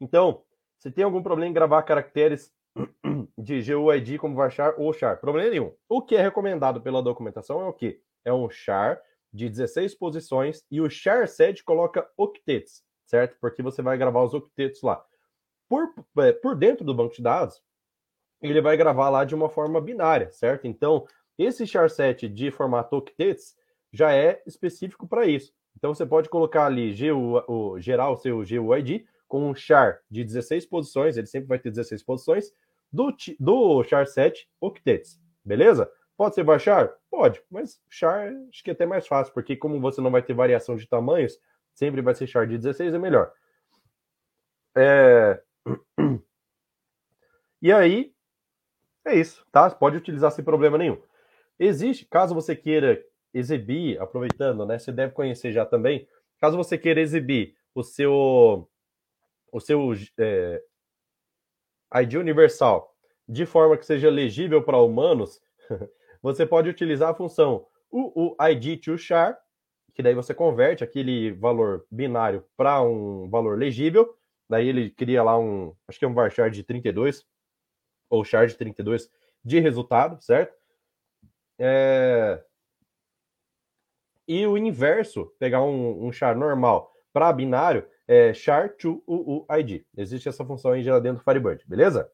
Então, 0.00 0.42
se 0.78 0.90
tem 0.90 1.04
algum 1.04 1.22
problema 1.22 1.50
em 1.50 1.52
gravar 1.52 1.82
caracteres 1.82 2.52
de 3.36 3.62
GUID 3.62 4.18
como 4.18 4.36
varchar 4.36 4.74
ou 4.78 4.92
char, 4.92 5.18
problema 5.18 5.50
nenhum. 5.50 5.74
O 5.88 6.00
que 6.02 6.16
é 6.16 6.22
recomendado 6.22 6.80
pela 6.80 7.02
documentação 7.02 7.60
é 7.60 7.64
o 7.66 7.72
quê? 7.72 8.00
É 8.24 8.32
um 8.32 8.48
char 8.48 9.00
de 9.32 9.48
16 9.48 9.94
posições 9.94 10.64
e 10.70 10.80
o 10.80 10.88
char 10.88 11.28
set 11.28 11.62
coloca 11.64 12.08
octets, 12.16 12.82
certo? 13.06 13.36
Porque 13.40 13.62
você 13.62 13.82
vai 13.82 13.98
gravar 13.98 14.22
os 14.22 14.32
octets 14.32 14.80
lá. 14.82 15.04
Por, 15.68 15.92
é, 16.18 16.32
por 16.32 16.56
dentro 16.56 16.84
do 16.84 16.94
banco 16.94 17.14
de 17.14 17.22
dados, 17.22 17.62
ele 18.40 18.60
vai 18.60 18.76
gravar 18.76 19.10
lá 19.10 19.24
de 19.24 19.34
uma 19.34 19.48
forma 19.48 19.80
binária, 19.80 20.30
certo? 20.30 20.66
Então, 20.66 21.06
esse 21.38 21.66
charset 21.66 22.28
de 22.28 22.50
formato 22.50 22.96
octets 22.96 23.56
já 23.92 24.12
é 24.12 24.42
específico 24.46 25.06
para 25.06 25.26
isso. 25.26 25.52
Então 25.76 25.94
você 25.94 26.04
pode 26.04 26.28
colocar 26.28 26.66
ali 26.66 26.92
GU, 26.92 27.42
o, 27.46 27.80
gerar 27.80 28.10
o 28.10 28.16
seu 28.16 28.38
GUID 28.38 29.06
com 29.28 29.48
um 29.48 29.54
char 29.54 30.00
de 30.10 30.24
16 30.24 30.66
posições, 30.66 31.16
ele 31.16 31.26
sempre 31.26 31.48
vai 31.48 31.58
ter 31.58 31.70
16 31.70 32.02
posições, 32.02 32.52
do, 32.92 33.14
do 33.38 33.84
char 33.84 34.06
7 34.06 34.48
octets, 34.60 35.20
beleza? 35.44 35.90
Pode 36.16 36.34
ser 36.34 36.42
baixar? 36.42 36.92
Pode, 37.10 37.40
mas 37.48 37.80
char 37.88 38.32
acho 38.50 38.64
que 38.64 38.70
é 38.70 38.72
até 38.72 38.86
mais 38.86 39.06
fácil, 39.06 39.32
porque 39.32 39.54
como 39.54 39.80
você 39.80 40.00
não 40.00 40.10
vai 40.10 40.22
ter 40.22 40.34
variação 40.34 40.74
de 40.74 40.88
tamanhos, 40.88 41.38
sempre 41.74 42.02
vai 42.02 42.14
ser 42.14 42.26
char 42.26 42.46
de 42.46 42.56
16, 42.58 42.94
é 42.94 42.98
melhor. 42.98 43.32
É... 44.76 45.40
E 47.60 47.72
aí, 47.72 48.14
é 49.04 49.16
isso, 49.16 49.44
tá? 49.50 49.68
Pode 49.68 49.96
utilizar 49.96 50.30
sem 50.30 50.44
problema 50.44 50.78
nenhum. 50.78 50.96
Existe, 51.58 52.06
caso 52.06 52.34
você 52.34 52.54
queira 52.54 53.02
exibir, 53.34 54.00
aproveitando, 54.00 54.64
né? 54.64 54.78
Você 54.78 54.92
deve 54.92 55.12
conhecer 55.12 55.52
já 55.52 55.66
também. 55.66 56.06
Caso 56.40 56.56
você 56.56 56.78
queira 56.78 57.00
exibir 57.00 57.54
o 57.74 57.82
seu 57.82 58.68
o 59.50 59.60
seu 59.60 59.92
é, 60.18 60.62
ID 61.94 62.14
universal 62.14 62.94
de 63.28 63.44
forma 63.44 63.76
que 63.76 63.84
seja 63.84 64.08
legível 64.10 64.62
para 64.62 64.78
humanos, 64.78 65.40
você 66.22 66.46
pode 66.46 66.68
utilizar 66.68 67.10
a 67.10 67.14
função 67.14 67.66
UUID 67.90 68.78
to 68.78 68.96
char, 68.96 69.38
que 69.94 70.02
daí 70.02 70.14
você 70.14 70.32
converte 70.32 70.82
aquele 70.82 71.32
valor 71.32 71.86
binário 71.90 72.44
para 72.56 72.80
um 72.82 73.28
valor 73.28 73.58
legível. 73.58 74.14
Daí 74.48 74.68
ele 74.68 74.90
cria 74.90 75.22
lá 75.22 75.38
um, 75.38 75.74
acho 75.86 75.98
que 75.98 76.04
é 76.04 76.08
um 76.08 76.14
varchar 76.14 76.50
de 76.50 76.62
32 76.62 77.26
ou 78.08 78.24
char 78.24 78.46
de 78.46 78.56
32 78.56 79.10
de 79.44 79.60
resultado, 79.60 80.22
certo? 80.22 80.57
É... 81.58 82.42
E 84.26 84.46
o 84.46 84.56
inverso, 84.58 85.26
pegar 85.38 85.62
um, 85.62 86.06
um 86.06 86.12
char 86.12 86.36
normal 86.36 86.92
para 87.12 87.32
binário, 87.32 87.88
é 88.06 88.32
char 88.34 88.76
to 88.76 89.02
UUID. 89.06 89.86
Existe 89.96 90.28
essa 90.28 90.44
função 90.44 90.72
aí 90.72 90.82
já 90.82 90.98
dentro 90.98 91.18
do 91.18 91.24
Firebird, 91.24 91.64
beleza? 91.66 92.10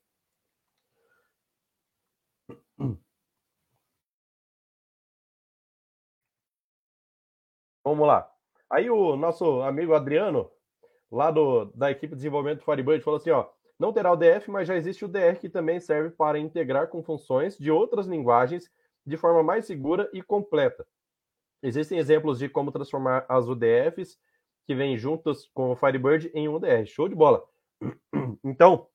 Vamos 7.84 8.06
lá. 8.06 8.30
Aí 8.70 8.88
o 8.90 9.14
nosso 9.16 9.60
amigo 9.62 9.94
Adriano, 9.94 10.50
lá 11.10 11.30
do, 11.30 11.66
da 11.66 11.90
equipe 11.90 12.08
de 12.14 12.16
desenvolvimento 12.16 12.60
do 12.60 12.64
Firebird, 12.64 13.04
falou 13.04 13.18
assim, 13.18 13.30
ó, 13.30 13.46
não 13.78 13.92
terá 13.92 14.10
o 14.10 14.16
DF, 14.16 14.50
mas 14.50 14.66
já 14.66 14.74
existe 14.76 15.04
o 15.04 15.08
DR 15.08 15.38
que 15.38 15.48
também 15.48 15.78
serve 15.78 16.10
para 16.10 16.38
integrar 16.38 16.88
com 16.88 17.02
funções 17.02 17.58
de 17.58 17.70
outras 17.70 18.06
linguagens 18.06 18.70
de 19.06 19.16
forma 19.16 19.42
mais 19.42 19.66
segura 19.66 20.08
e 20.12 20.22
completa. 20.22 20.86
Existem 21.62 21.98
exemplos 21.98 22.38
de 22.38 22.48
como 22.48 22.72
transformar 22.72 23.24
as 23.28 23.46
UDFs 23.46 24.18
que 24.66 24.74
vêm 24.74 24.96
juntas 24.96 25.46
com 25.54 25.70
o 25.70 25.76
Firebird 25.76 26.30
em 26.34 26.48
um 26.48 26.54
UDR. 26.54 26.86
Show 26.86 27.08
de 27.08 27.14
bola. 27.14 27.44
Então, 28.46 28.86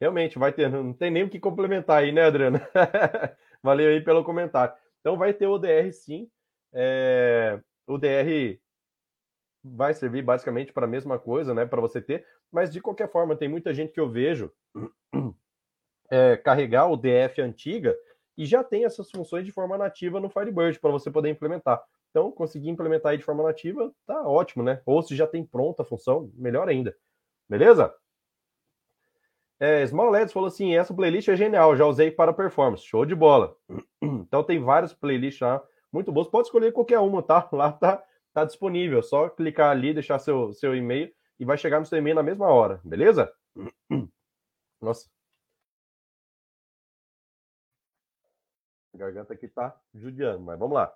realmente 0.00 0.36
vai 0.36 0.52
ter, 0.52 0.68
não 0.68 0.92
tem 0.92 1.12
nem 1.12 1.22
o 1.22 1.30
que 1.30 1.38
complementar 1.38 2.02
aí, 2.02 2.10
né, 2.10 2.22
Adriano? 2.22 2.58
Valeu 3.62 3.88
aí 3.88 4.00
pelo 4.00 4.24
comentário. 4.24 4.74
Então 5.00 5.16
vai 5.16 5.32
ter 5.32 5.46
o 5.46 5.58
DR 5.58 5.92
sim. 5.92 6.28
É, 6.72 7.60
o 7.86 7.96
DR 7.96 8.58
vai 9.62 9.94
servir 9.94 10.22
basicamente 10.22 10.72
para 10.72 10.86
a 10.86 10.88
mesma 10.88 11.20
coisa, 11.20 11.54
né, 11.54 11.64
para 11.64 11.80
você 11.80 12.02
ter, 12.02 12.26
mas 12.50 12.72
de 12.72 12.80
qualquer 12.80 13.08
forma 13.10 13.36
tem 13.36 13.48
muita 13.48 13.72
gente 13.72 13.92
que 13.92 14.00
eu 14.00 14.10
vejo 14.10 14.52
é, 16.10 16.36
carregar 16.36 16.88
o 16.88 16.96
DF 16.96 17.40
antiga 17.40 17.96
e 18.36 18.46
já 18.46 18.64
tem 18.64 18.84
essas 18.84 19.10
funções 19.10 19.44
de 19.44 19.52
forma 19.52 19.76
nativa 19.76 20.20
no 20.20 20.30
Firebird 20.30 20.80
para 20.80 20.90
você 20.90 21.10
poder 21.10 21.30
implementar. 21.30 21.82
Então, 22.10 22.30
conseguir 22.30 22.68
implementar 22.68 23.12
aí 23.12 23.18
de 23.18 23.24
forma 23.24 23.42
nativa, 23.42 23.92
tá 24.06 24.26
ótimo, 24.26 24.62
né? 24.62 24.80
Ou 24.84 25.02
se 25.02 25.16
já 25.16 25.26
tem 25.26 25.44
pronta 25.44 25.82
a 25.82 25.84
função, 25.84 26.30
melhor 26.34 26.68
ainda. 26.68 26.94
Beleza? 27.48 27.94
É, 29.58 29.86
Small 29.86 30.10
LEDs 30.10 30.32
falou 30.32 30.48
assim: 30.48 30.74
essa 30.74 30.92
playlist 30.92 31.28
é 31.28 31.36
genial, 31.36 31.76
já 31.76 31.86
usei 31.86 32.10
para 32.10 32.32
performance. 32.32 32.84
Show 32.84 33.06
de 33.06 33.14
bola. 33.14 33.56
Então 34.02 34.42
tem 34.42 34.58
várias 34.58 34.92
playlists 34.92 35.40
lá, 35.40 35.62
muito 35.92 36.10
boas. 36.10 36.26
Pode 36.26 36.48
escolher 36.48 36.72
qualquer 36.72 36.98
uma, 36.98 37.22
tá? 37.22 37.48
Lá 37.52 37.70
tá, 37.70 38.02
tá 38.32 38.44
disponível. 38.44 39.02
Só 39.02 39.28
clicar 39.28 39.70
ali, 39.70 39.94
deixar 39.94 40.18
seu, 40.18 40.52
seu 40.52 40.74
e-mail 40.74 41.12
e 41.38 41.44
vai 41.44 41.56
chegar 41.56 41.78
no 41.78 41.86
seu 41.86 41.98
e-mail 41.98 42.16
na 42.16 42.22
mesma 42.22 42.46
hora, 42.46 42.80
beleza? 42.82 43.32
Nossa, 44.80 45.08
A 48.94 48.98
garganta 48.98 49.32
aqui 49.32 49.48
tá 49.48 49.78
judiando, 49.94 50.40
mas 50.40 50.58
vamos 50.58 50.74
lá. 50.74 50.94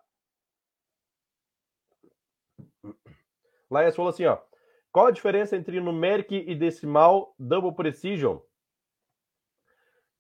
Laes 3.71 3.97
falou 3.97 4.11
assim, 4.11 4.27
ó. 4.27 4.39
Qual 4.93 5.07
a 5.07 5.11
diferença 5.11 5.57
entre 5.57 5.81
numeric 5.81 6.35
e 6.35 6.55
decimal 6.55 7.35
double 7.39 7.75
precision? 7.75 8.39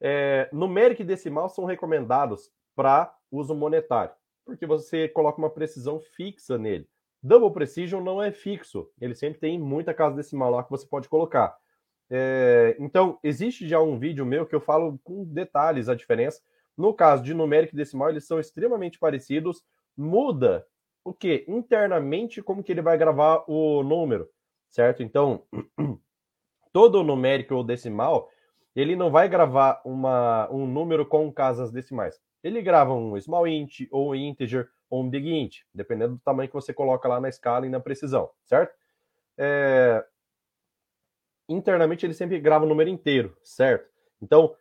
É, 0.00 0.48
numeric 0.52 1.00
e 1.00 1.04
decimal 1.04 1.48
são 1.48 1.64
recomendados 1.64 2.50
para 2.74 3.16
uso 3.30 3.54
monetário, 3.54 4.14
porque 4.44 4.66
você 4.66 5.08
coloca 5.08 5.38
uma 5.38 5.48
precisão 5.48 5.98
fixa 5.98 6.58
nele. 6.58 6.86
Double 7.22 7.50
precision 7.50 8.04
não 8.04 8.22
é 8.22 8.30
fixo, 8.30 8.90
ele 9.00 9.14
sempre 9.14 9.40
tem 9.40 9.58
muita 9.58 9.94
casa 9.94 10.14
decimal 10.14 10.50
lá 10.50 10.62
que 10.62 10.70
você 10.70 10.86
pode 10.86 11.08
colocar. 11.08 11.56
É, 12.10 12.76
então, 12.78 13.18
existe 13.22 13.66
já 13.66 13.80
um 13.80 13.98
vídeo 13.98 14.26
meu 14.26 14.46
que 14.46 14.54
eu 14.54 14.60
falo 14.60 14.98
com 15.02 15.24
detalhes 15.24 15.88
a 15.88 15.94
diferença 15.94 16.42
no 16.76 16.92
caso 16.92 17.22
de 17.22 17.32
numérico 17.32 17.74
e 17.74 17.76
decimal, 17.76 18.10
eles 18.10 18.26
são 18.26 18.38
extremamente 18.38 18.98
parecidos. 18.98 19.64
Muda 19.96 20.66
o 21.04 21.14
que? 21.14 21.44
Internamente, 21.48 22.42
como 22.42 22.62
que 22.62 22.72
ele 22.72 22.82
vai 22.82 22.98
gravar 22.98 23.44
o 23.48 23.82
número, 23.82 24.28
certo? 24.68 25.02
Então, 25.02 25.44
todo 26.72 27.02
numérico 27.02 27.54
ou 27.54 27.64
decimal, 27.64 28.28
ele 28.74 28.94
não 28.94 29.10
vai 29.10 29.28
gravar 29.28 29.80
uma, 29.84 30.50
um 30.52 30.66
número 30.66 31.06
com 31.06 31.32
casas 31.32 31.70
decimais. 31.70 32.20
Ele 32.42 32.60
grava 32.60 32.92
um 32.92 33.18
small 33.20 33.48
int, 33.48 33.88
ou 33.90 34.14
integer, 34.14 34.68
ou 34.90 35.02
um 35.02 35.08
big 35.08 35.32
int, 35.32 35.60
dependendo 35.72 36.16
do 36.16 36.20
tamanho 36.20 36.48
que 36.48 36.54
você 36.54 36.74
coloca 36.74 37.08
lá 37.08 37.20
na 37.20 37.28
escala 37.28 37.66
e 37.66 37.70
na 37.70 37.80
precisão, 37.80 38.28
certo? 38.44 38.74
É... 39.38 40.04
Internamente, 41.48 42.04
ele 42.04 42.14
sempre 42.14 42.38
grava 42.40 42.64
o 42.64 42.68
número 42.68 42.90
inteiro, 42.90 43.36
certo? 43.42 43.88
Então, 44.20 44.54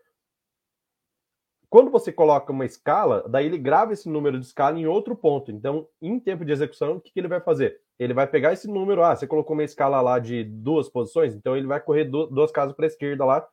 quando 1.75 1.91
você 1.91 2.09
coloca 2.09 2.53
uma 2.53 2.63
escala, 2.63 3.27
daí 3.27 3.47
ele 3.47 3.57
grava 3.57 3.91
esse 3.91 4.07
número 4.07 4.39
de 4.39 4.45
escala 4.45 4.79
em 4.79 4.87
outro 4.87 5.13
ponto. 5.13 5.51
Então, 5.51 5.85
em 6.01 6.17
tempo 6.17 6.45
de 6.45 6.53
execução, 6.53 6.95
o 6.95 7.01
que, 7.01 7.11
que 7.11 7.19
ele 7.19 7.27
vai 7.27 7.41
fazer? 7.41 7.81
Ele 7.99 8.13
vai 8.13 8.25
pegar 8.25 8.53
esse 8.53 8.65
número, 8.65 9.03
ah, 9.03 9.13
você 9.13 9.27
colocou 9.27 9.57
uma 9.57 9.63
escala 9.65 9.99
lá 9.99 10.17
de 10.17 10.45
duas 10.45 10.87
posições, 10.87 11.35
então 11.35 11.53
ele 11.53 11.67
vai 11.67 11.81
correr 11.81 12.05
duas 12.05 12.49
casas 12.49 12.73
para 12.73 12.85
a 12.85 12.87
esquerda 12.87 13.25
lá, 13.25 13.45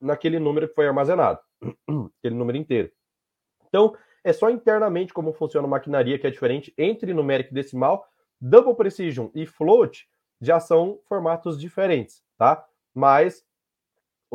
naquele 0.00 0.40
número 0.40 0.66
que 0.66 0.74
foi 0.74 0.88
armazenado, 0.88 1.38
aquele 2.18 2.34
número 2.34 2.58
inteiro. 2.58 2.90
Então, 3.68 3.96
é 4.24 4.32
só 4.32 4.50
internamente 4.50 5.14
como 5.14 5.32
funciona 5.32 5.68
a 5.68 5.70
maquinaria 5.70 6.18
que 6.18 6.26
é 6.26 6.30
diferente 6.32 6.74
entre 6.76 7.14
numérico 7.14 7.52
e 7.52 7.54
decimal. 7.54 8.08
Double 8.40 8.74
Precision 8.74 9.28
e 9.36 9.46
Float 9.46 10.08
já 10.40 10.58
são 10.58 10.98
formatos 11.08 11.60
diferentes, 11.60 12.24
tá? 12.36 12.66
Mas 12.92 13.46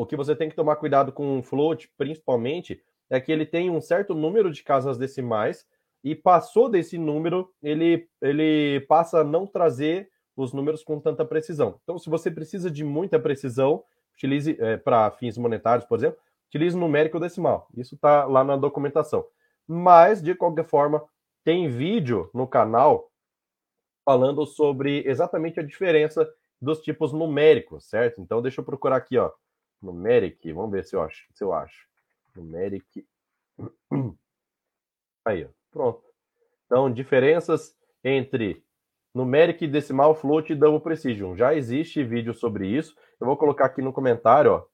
o 0.01 0.05
que 0.05 0.15
você 0.15 0.33
tem 0.33 0.49
que 0.49 0.55
tomar 0.55 0.77
cuidado 0.77 1.11
com 1.11 1.39
o 1.39 1.43
float, 1.43 1.91
principalmente, 1.97 2.81
é 3.09 3.19
que 3.19 3.33
ele 3.33 3.45
tem 3.45 3.69
um 3.69 3.81
certo 3.81 4.15
número 4.15 4.49
de 4.49 4.63
casas 4.63 4.97
decimais 4.97 5.67
e 6.01 6.15
passou 6.15 6.69
desse 6.69 6.97
número, 6.97 7.53
ele, 7.61 8.07
ele 8.21 8.79
passa 8.87 9.19
a 9.19 9.23
não 9.25 9.45
trazer 9.45 10.09
os 10.37 10.53
números 10.53 10.85
com 10.85 11.01
tanta 11.01 11.25
precisão. 11.25 11.81
Então, 11.83 11.99
se 11.99 12.09
você 12.09 12.31
precisa 12.31 12.71
de 12.71 12.81
muita 12.81 13.19
precisão, 13.19 13.83
utilize 14.15 14.55
é, 14.57 14.77
para 14.77 15.11
fins 15.11 15.37
monetários, 15.37 15.85
por 15.85 15.97
exemplo, 15.97 16.17
utilize 16.47 16.77
numérico 16.77 17.19
decimal. 17.19 17.67
Isso 17.75 17.95
está 17.95 18.23
lá 18.23 18.41
na 18.41 18.55
documentação. 18.55 19.25
Mas, 19.67 20.21
de 20.21 20.33
qualquer 20.33 20.63
forma, 20.63 21.03
tem 21.43 21.67
vídeo 21.67 22.29
no 22.33 22.47
canal 22.47 23.11
falando 24.05 24.45
sobre 24.45 25.03
exatamente 25.05 25.59
a 25.59 25.63
diferença 25.63 26.25
dos 26.61 26.79
tipos 26.79 27.11
numéricos, 27.11 27.83
certo? 27.89 28.21
Então, 28.21 28.41
deixa 28.41 28.61
eu 28.61 28.65
procurar 28.65 28.95
aqui, 28.95 29.17
ó 29.17 29.29
numeric, 29.81 30.51
vamos 30.51 30.71
ver 30.71 30.83
se 30.83 30.95
eu 30.95 31.01
acho, 31.01 31.27
se 31.33 31.43
eu 31.43 31.53
acho. 31.53 31.87
Numeric. 32.35 33.07
Aí, 35.25 35.45
ó, 35.45 35.49
pronto. 35.71 36.03
Então, 36.65 36.91
diferenças 36.91 37.75
entre 38.03 38.63
numeric, 39.13 39.67
decimal, 39.67 40.15
float 40.15 40.53
e 40.53 40.55
double 40.55 40.81
precision. 40.81 41.35
Já 41.35 41.53
existe 41.53 42.03
vídeo 42.03 42.33
sobre 42.33 42.67
isso. 42.67 42.95
Eu 43.19 43.27
vou 43.27 43.35
colocar 43.37 43.65
aqui 43.65 43.81
no 43.81 43.91
comentário, 43.91 44.53
ó, 44.53 44.65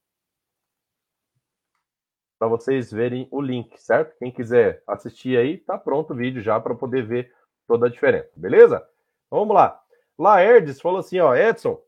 para 2.38 2.48
vocês 2.48 2.92
verem 2.92 3.26
o 3.30 3.40
link, 3.40 3.76
certo? 3.78 4.16
Quem 4.18 4.30
quiser 4.30 4.82
assistir 4.86 5.36
aí, 5.38 5.58
tá 5.58 5.78
pronto 5.78 6.12
o 6.12 6.16
vídeo 6.16 6.42
já 6.42 6.60
para 6.60 6.74
poder 6.74 7.06
ver 7.06 7.32
toda 7.66 7.86
a 7.86 7.90
diferença, 7.90 8.30
beleza? 8.36 8.86
Vamos 9.30 9.54
lá. 9.54 9.80
Laerdes 10.18 10.80
falou 10.80 11.00
assim, 11.00 11.18
ó, 11.18 11.34
Edson, 11.34 11.80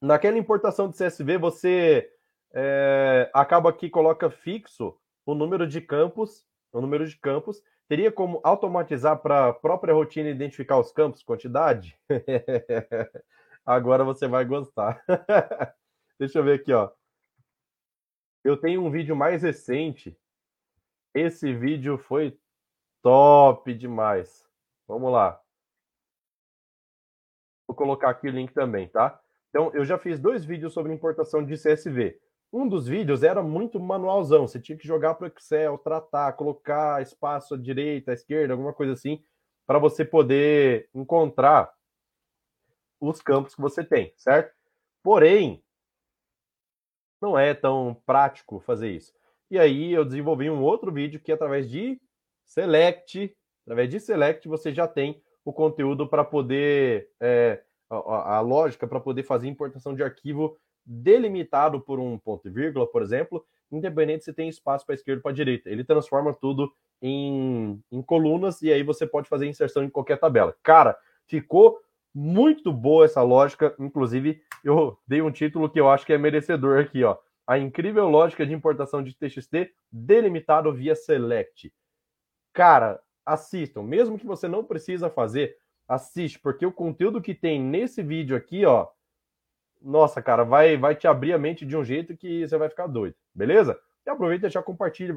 naquela 0.00 0.38
importação 0.38 0.88
de 0.88 0.96
CSV 0.96 1.38
você 1.38 2.12
é, 2.54 3.30
acaba 3.34 3.72
que 3.72 3.90
coloca 3.90 4.30
fixo 4.30 4.96
o 5.26 5.34
número 5.34 5.66
de 5.66 5.80
campos, 5.80 6.46
o 6.72 6.80
número 6.80 7.06
de 7.06 7.16
campos 7.16 7.62
Teria 7.86 8.10
como 8.10 8.40
automatizar 8.42 9.20
para 9.20 9.48
a 9.48 9.52
própria 9.52 9.92
rotina 9.92 10.30
identificar 10.30 10.78
os 10.78 10.90
campos, 10.90 11.22
quantidade? 11.22 11.98
Agora 13.64 14.04
você 14.04 14.26
vai 14.26 14.44
gostar. 14.44 15.04
Deixa 16.18 16.38
eu 16.38 16.44
ver 16.44 16.60
aqui, 16.60 16.72
ó. 16.72 16.90
Eu 18.42 18.56
tenho 18.56 18.82
um 18.82 18.90
vídeo 18.90 19.14
mais 19.14 19.42
recente. 19.42 20.18
Esse 21.14 21.52
vídeo 21.52 21.98
foi 21.98 22.38
top 23.02 23.74
demais. 23.74 24.46
Vamos 24.88 25.12
lá. 25.12 25.40
Vou 27.66 27.76
colocar 27.76 28.10
aqui 28.10 28.28
o 28.28 28.32
link 28.32 28.52
também, 28.52 28.88
tá? 28.88 29.20
Então, 29.50 29.70
eu 29.74 29.84
já 29.84 29.98
fiz 29.98 30.18
dois 30.18 30.44
vídeos 30.44 30.72
sobre 30.72 30.92
importação 30.92 31.44
de 31.44 31.54
CSV. 31.54 32.18
Um 32.56 32.68
dos 32.68 32.86
vídeos 32.86 33.24
era 33.24 33.42
muito 33.42 33.80
manualzão. 33.80 34.46
Você 34.46 34.60
tinha 34.60 34.78
que 34.78 34.86
jogar 34.86 35.14
para 35.14 35.24
o 35.24 35.32
Excel, 35.36 35.76
tratar, 35.76 36.32
colocar 36.34 37.02
espaço 37.02 37.54
à 37.54 37.58
direita, 37.58 38.12
à 38.12 38.14
esquerda, 38.14 38.54
alguma 38.54 38.72
coisa 38.72 38.92
assim, 38.92 39.20
para 39.66 39.76
você 39.76 40.04
poder 40.04 40.88
encontrar 40.94 41.74
os 43.00 43.20
campos 43.20 43.56
que 43.56 43.60
você 43.60 43.82
tem, 43.82 44.14
certo? 44.16 44.54
Porém, 45.02 45.64
não 47.20 47.36
é 47.36 47.54
tão 47.54 48.00
prático 48.06 48.60
fazer 48.60 48.92
isso. 48.92 49.12
E 49.50 49.58
aí 49.58 49.92
eu 49.92 50.04
desenvolvi 50.04 50.48
um 50.48 50.62
outro 50.62 50.92
vídeo 50.92 51.18
que 51.18 51.32
através 51.32 51.68
de 51.68 52.00
Select, 52.44 53.36
através 53.64 53.90
de 53.90 53.98
Select 53.98 54.46
você 54.46 54.72
já 54.72 54.86
tem 54.86 55.20
o 55.44 55.52
conteúdo 55.52 56.08
para 56.08 56.24
poder 56.24 57.10
é, 57.20 57.64
a, 57.90 58.36
a, 58.36 58.40
lógica 58.40 58.86
para 58.86 59.00
poder 59.00 59.24
fazer 59.24 59.48
importação 59.48 59.92
de 59.92 60.04
arquivo 60.04 60.56
delimitado 60.84 61.80
por 61.80 61.98
um 61.98 62.18
ponto 62.18 62.48
e 62.48 62.50
vírgula, 62.50 62.86
por 62.86 63.02
exemplo, 63.02 63.44
independente 63.70 64.24
se 64.24 64.32
tem 64.32 64.48
espaço 64.48 64.84
para 64.84 64.94
esquerda 64.94 65.18
ou 65.18 65.22
para 65.22 65.32
direita. 65.32 65.70
Ele 65.70 65.84
transforma 65.84 66.34
tudo 66.34 66.72
em, 67.00 67.82
em 67.90 68.02
colunas 68.02 68.62
e 68.62 68.72
aí 68.72 68.82
você 68.82 69.06
pode 69.06 69.28
fazer 69.28 69.46
inserção 69.46 69.82
em 69.82 69.90
qualquer 69.90 70.18
tabela. 70.18 70.56
Cara, 70.62 70.96
ficou 71.26 71.78
muito 72.14 72.72
boa 72.72 73.04
essa 73.04 73.22
lógica. 73.22 73.74
Inclusive, 73.78 74.40
eu 74.62 74.98
dei 75.06 75.20
um 75.20 75.30
título 75.30 75.68
que 75.68 75.80
eu 75.80 75.90
acho 75.90 76.06
que 76.06 76.12
é 76.12 76.18
merecedor 76.18 76.80
aqui, 76.80 77.02
ó. 77.02 77.16
A 77.46 77.58
incrível 77.58 78.08
lógica 78.08 78.46
de 78.46 78.54
importação 78.54 79.02
de 79.02 79.14
TXT 79.14 79.70
delimitado 79.92 80.72
via 80.72 80.94
Select. 80.94 81.72
Cara, 82.54 83.00
assistam, 83.26 83.82
mesmo 83.82 84.18
que 84.18 84.26
você 84.26 84.48
não 84.48 84.64
precisa 84.64 85.10
fazer, 85.10 85.56
assiste, 85.88 86.38
porque 86.38 86.64
o 86.64 86.72
conteúdo 86.72 87.20
que 87.20 87.34
tem 87.34 87.60
nesse 87.60 88.02
vídeo 88.02 88.36
aqui, 88.36 88.64
ó, 88.64 88.88
nossa, 89.84 90.22
cara, 90.22 90.44
vai, 90.44 90.76
vai 90.76 90.96
te 90.96 91.06
abrir 91.06 91.34
a 91.34 91.38
mente 91.38 91.66
de 91.66 91.76
um 91.76 91.84
jeito 91.84 92.16
que 92.16 92.46
você 92.48 92.56
vai 92.56 92.68
ficar 92.70 92.86
doido, 92.86 93.14
beleza? 93.34 93.78
E 94.06 94.10
aproveita 94.10 94.46
e 94.46 94.50
já 94.50 94.62
compartilha, 94.62 95.14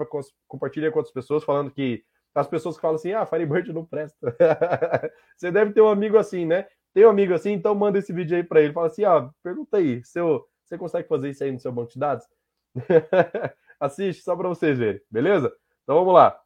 compartilha 0.48 0.92
com 0.92 1.00
outras 1.00 1.14
pessoas, 1.14 1.44
falando 1.44 1.72
que 1.72 2.04
as 2.36 2.48
pessoas 2.48 2.76
que 2.76 2.82
falam 2.82 2.96
assim, 2.96 3.14
ah, 3.14 3.26
Firebird 3.26 3.72
não 3.74 3.86
presta. 3.86 4.18
você 5.36 5.52
deve 5.52 5.72
ter 5.72 5.82
um 5.82 5.88
amigo 5.88 6.18
assim, 6.18 6.46
né? 6.46 6.68
Tem 6.94 7.06
um 7.06 7.10
amigo 7.10 7.34
assim, 7.34 7.54
então 7.54 7.74
manda 7.74 7.98
esse 7.98 8.12
vídeo 8.14 8.36
aí 8.36 8.44
para 8.44 8.62
ele. 8.62 8.74
Fala 8.74 8.88
assim, 8.88 9.04
ah, 9.06 9.30
pergunta 9.42 9.78
aí, 9.78 10.04
seu, 10.04 10.46
você 10.64 10.78
consegue 10.78 11.08
fazer 11.08 11.30
isso 11.30 11.44
aí 11.44 11.52
no 11.52 11.60
seu 11.60 11.72
banco 11.72 11.92
de 11.92 12.00
dados? 12.00 12.28
Assiste 13.80 14.22
só 14.22 14.36
para 14.36 14.50
vocês 14.50 14.78
verem, 14.78 15.02
beleza? 15.10 15.52
Então 15.84 15.96
vamos 15.96 16.14
lá. 16.14 16.40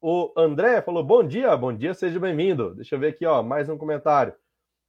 O 0.00 0.32
André 0.36 0.82
falou: 0.82 1.04
bom 1.04 1.22
dia, 1.22 1.56
bom 1.56 1.72
dia, 1.72 1.94
seja 1.94 2.18
bem-vindo. 2.18 2.74
Deixa 2.74 2.96
eu 2.96 2.98
ver 2.98 3.08
aqui, 3.08 3.24
ó, 3.24 3.42
mais 3.42 3.68
um 3.68 3.78
comentário. 3.78 4.34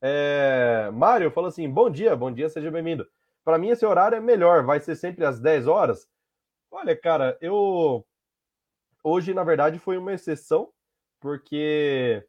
É, 0.06 0.90
Mário 0.92 1.30
falou 1.30 1.48
assim: 1.48 1.66
bom 1.66 1.88
dia, 1.88 2.14
bom 2.14 2.30
dia, 2.30 2.50
seja 2.50 2.70
bem-vindo. 2.70 3.08
Para 3.42 3.56
mim, 3.56 3.70
esse 3.70 3.86
horário 3.86 4.16
é 4.16 4.20
melhor, 4.20 4.62
vai 4.62 4.78
ser 4.78 4.96
sempre 4.96 5.24
às 5.24 5.40
10 5.40 5.66
horas. 5.66 6.06
Olha, 6.70 6.94
cara, 6.94 7.38
eu. 7.40 8.06
Hoje, 9.02 9.32
na 9.32 9.42
verdade, 9.42 9.78
foi 9.78 9.96
uma 9.96 10.12
exceção, 10.12 10.70
porque 11.20 12.22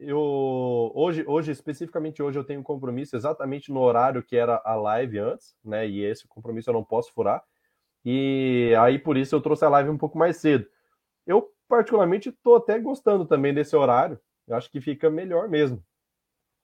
eu 0.00 0.90
hoje, 0.92 1.24
hoje 1.28 1.52
especificamente 1.52 2.20
hoje 2.20 2.38
eu 2.38 2.44
tenho 2.44 2.60
um 2.60 2.64
compromisso 2.64 3.14
exatamente 3.16 3.72
no 3.72 3.80
horário 3.80 4.22
que 4.22 4.36
era 4.36 4.60
a 4.64 4.74
live 4.74 5.20
antes, 5.20 5.56
né? 5.64 5.88
E 5.88 6.02
esse 6.02 6.26
compromisso 6.26 6.70
eu 6.70 6.74
não 6.74 6.84
posso 6.84 7.12
furar. 7.12 7.44
E 8.04 8.74
aí 8.80 8.98
por 8.98 9.16
isso 9.16 9.36
eu 9.36 9.40
trouxe 9.40 9.64
a 9.64 9.68
live 9.68 9.90
um 9.90 9.98
pouco 9.98 10.18
mais 10.18 10.38
cedo. 10.38 10.66
Eu 11.26 11.48
particularmente 11.68 12.30
estou 12.30 12.56
até 12.56 12.78
gostando 12.80 13.24
também 13.26 13.54
desse 13.54 13.76
horário. 13.76 14.20
Eu 14.48 14.56
acho 14.56 14.70
que 14.70 14.80
fica 14.80 15.08
melhor 15.10 15.48
mesmo. 15.48 15.82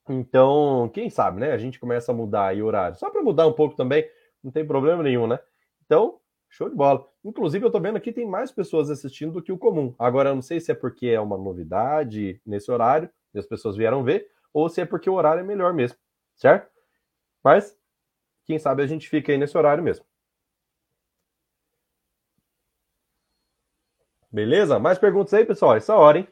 Então, 0.09 0.91
quem 0.93 1.09
sabe, 1.11 1.41
né? 1.41 1.53
A 1.53 1.59
gente 1.59 1.79
começa 1.79 2.11
a 2.13 2.15
mudar 2.15 2.49
aí 2.49 2.63
o 2.63 2.67
horário. 2.67 2.97
Só 2.99 3.11
para 3.11 3.23
mudar 3.23 3.47
um 3.47 3.53
pouco 3.53 3.77
também, 3.77 4.05
não 4.43 4.51
tem 4.51 4.67
problema 4.67 5.03
nenhum, 5.03 5.27
né? 5.27 5.39
Então, 5.85 6.19
show 6.51 6.69
de 6.69 6.75
bola. 6.75 7.07
Inclusive, 7.25 7.65
eu 7.65 7.71
tô 7.71 7.81
vendo 7.81 7.97
aqui 7.97 8.13
tem 8.13 8.27
mais 8.27 8.51
pessoas 8.51 8.91
assistindo 8.91 9.33
do 9.33 9.43
que 9.43 9.53
o 9.53 9.59
comum. 9.59 9.95
Agora, 9.99 10.31
eu 10.31 10.35
não 10.35 10.43
sei 10.43 10.59
se 10.61 10.73
é 10.73 10.75
porque 10.75 11.07
é 11.09 11.21
uma 11.21 11.39
novidade 11.39 12.41
nesse 12.45 12.71
horário, 12.71 13.09
e 13.35 13.39
as 13.39 13.47
pessoas 13.47 13.77
vieram 13.77 14.03
ver, 14.03 14.27
ou 14.53 14.69
se 14.69 14.81
é 14.81 14.85
porque 14.85 15.09
o 15.09 15.15
horário 15.15 15.41
é 15.41 15.45
melhor 15.45 15.73
mesmo, 15.73 15.97
certo? 16.37 16.69
Mas, 17.45 17.77
quem 18.47 18.59
sabe 18.59 18.83
a 18.83 18.87
gente 18.89 19.09
fica 19.09 19.33
aí 19.33 19.39
nesse 19.39 19.57
horário 19.59 19.85
mesmo. 19.85 20.05
Beleza? 24.31 24.79
Mais 24.79 24.99
perguntas 24.99 25.35
aí, 25.35 25.45
pessoal? 25.45 25.77
Essa 25.77 25.95
hora, 25.95 26.19
hein? 26.19 26.29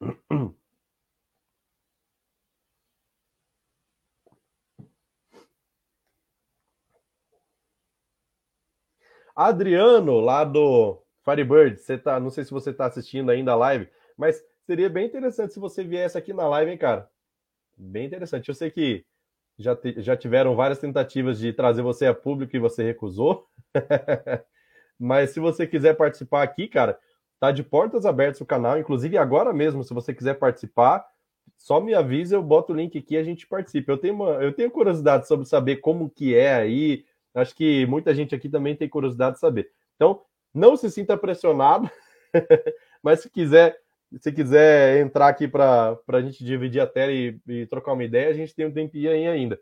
Adriano, 9.34 10.20
lá 10.20 10.44
do 10.44 11.02
Firebird, 11.24 11.78
você 11.78 11.96
tá, 11.98 12.18
não 12.20 12.30
sei 12.30 12.44
se 12.44 12.50
você 12.50 12.70
está 12.70 12.86
assistindo 12.86 13.30
ainda 13.30 13.52
a 13.52 13.56
live, 13.56 13.88
mas 14.16 14.42
seria 14.66 14.88
bem 14.88 15.06
interessante 15.06 15.54
se 15.54 15.60
você 15.60 15.84
viesse 15.84 16.16
aqui 16.18 16.32
na 16.32 16.46
live, 16.48 16.70
hein, 16.70 16.78
cara? 16.78 17.08
Bem 17.76 18.06
interessante. 18.06 18.48
Eu 18.48 18.54
sei 18.54 18.70
que 18.70 19.04
já, 19.58 19.74
te, 19.74 20.00
já 20.00 20.16
tiveram 20.16 20.54
várias 20.54 20.78
tentativas 20.78 21.38
de 21.38 21.52
trazer 21.52 21.82
você 21.82 22.06
a 22.06 22.14
público 22.14 22.54
e 22.56 22.60
você 22.60 22.82
recusou. 22.82 23.48
mas 24.98 25.30
se 25.30 25.40
você 25.40 25.66
quiser 25.66 25.96
participar 25.96 26.42
aqui, 26.42 26.68
cara, 26.68 26.98
Tá 27.42 27.50
de 27.50 27.64
portas 27.64 28.06
abertas 28.06 28.40
o 28.40 28.46
canal, 28.46 28.78
inclusive 28.78 29.18
agora 29.18 29.52
mesmo, 29.52 29.82
se 29.82 29.92
você 29.92 30.14
quiser 30.14 30.34
participar, 30.34 31.04
só 31.58 31.80
me 31.80 31.92
avisa, 31.92 32.36
eu 32.36 32.42
boto 32.42 32.72
o 32.72 32.76
link 32.76 32.96
aqui 32.96 33.14
e 33.14 33.18
a 33.18 33.24
gente 33.24 33.48
participa. 33.48 33.90
Eu 33.90 33.98
tenho, 33.98 34.14
uma, 34.14 34.28
eu 34.34 34.52
tenho 34.52 34.70
curiosidade 34.70 35.26
sobre 35.26 35.44
saber 35.44 35.78
como 35.78 36.08
que 36.08 36.36
é 36.36 36.54
aí. 36.54 37.04
Acho 37.34 37.54
que 37.54 37.86
muita 37.86 38.14
gente 38.14 38.34
aqui 38.34 38.48
também 38.48 38.76
tem 38.76 38.88
curiosidade 38.88 39.34
de 39.34 39.40
saber. 39.40 39.70
Então, 39.96 40.22
não 40.52 40.76
se 40.76 40.90
sinta 40.90 41.16
pressionado, 41.16 41.90
mas 43.02 43.20
se 43.20 43.30
quiser, 43.30 43.78
se 44.18 44.30
quiser 44.30 45.00
entrar 45.00 45.28
aqui 45.28 45.48
para 45.48 45.98
a 46.08 46.20
gente 46.20 46.44
dividir 46.44 46.80
a 46.80 46.86
tela 46.86 47.12
e, 47.12 47.40
e, 47.48 47.66
trocar 47.66 47.92
uma 47.92 48.04
ideia, 48.04 48.28
a 48.28 48.34
gente 48.34 48.54
tem 48.54 48.66
um 48.66 48.72
tempinho 48.72 49.10
aí 49.10 49.26
ainda. 49.26 49.58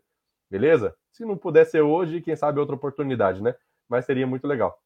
Beleza? 0.51 0.97
Se 1.13 1.25
não 1.25 1.37
puder 1.37 1.65
ser 1.65 1.83
hoje, 1.83 2.21
quem 2.21 2.35
sabe 2.35 2.59
outra 2.59 2.75
oportunidade, 2.75 3.43
né? 3.43 3.55
Mas 3.89 4.05
seria 4.05 4.27
muito 4.27 4.49
legal. 4.49 4.83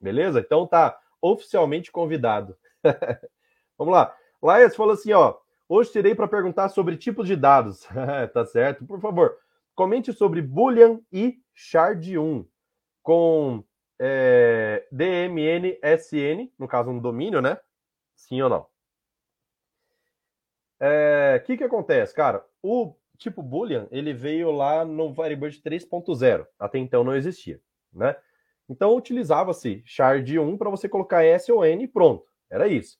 Beleza? 0.00 0.40
Então 0.40 0.66
tá 0.66 0.98
oficialmente 1.22 1.92
convidado. 1.92 2.56
Vamos 3.78 3.94
lá. 3.94 4.14
Laes 4.42 4.74
falou 4.74 4.94
assim, 4.94 5.12
ó. 5.12 5.36
Hoje 5.68 5.92
tirei 5.92 6.14
para 6.14 6.28
perguntar 6.28 6.68
sobre 6.68 6.96
tipos 6.96 7.26
de 7.26 7.36
dados. 7.36 7.86
tá 8.34 8.44
certo? 8.44 8.84
Por 8.84 9.00
favor, 9.00 9.38
comente 9.74 10.12
sobre 10.12 10.40
Boolean 10.40 11.00
e 11.12 11.38
Shard1 11.56 12.46
com 13.02 13.64
é, 14.00 14.86
DMNSN, 14.90 16.52
no 16.58 16.66
caso 16.66 16.90
um 16.90 16.98
domínio, 16.98 17.40
né? 17.40 17.58
Sim 18.16 18.42
ou 18.42 18.48
não? 18.48 18.60
O 18.60 18.66
é, 20.80 21.42
que, 21.44 21.56
que 21.56 21.64
acontece, 21.64 22.14
cara? 22.14 22.44
O 22.62 22.94
tipo 23.16 23.42
Boolean, 23.42 23.86
ele 23.90 24.12
veio 24.12 24.50
lá 24.50 24.84
no 24.84 25.14
Firebird 25.14 25.60
3.0. 25.62 26.46
Até 26.58 26.78
então 26.78 27.04
não 27.04 27.14
existia, 27.14 27.60
né? 27.92 28.16
Então 28.68 28.96
utilizava-se 28.96 29.82
shard 29.84 30.38
1 30.38 30.56
para 30.56 30.70
você 30.70 30.88
colocar 30.88 31.24
S 31.24 31.50
ou 31.52 31.64
N 31.64 31.84
e 31.84 31.88
pronto. 31.88 32.26
Era 32.50 32.66
isso. 32.66 32.98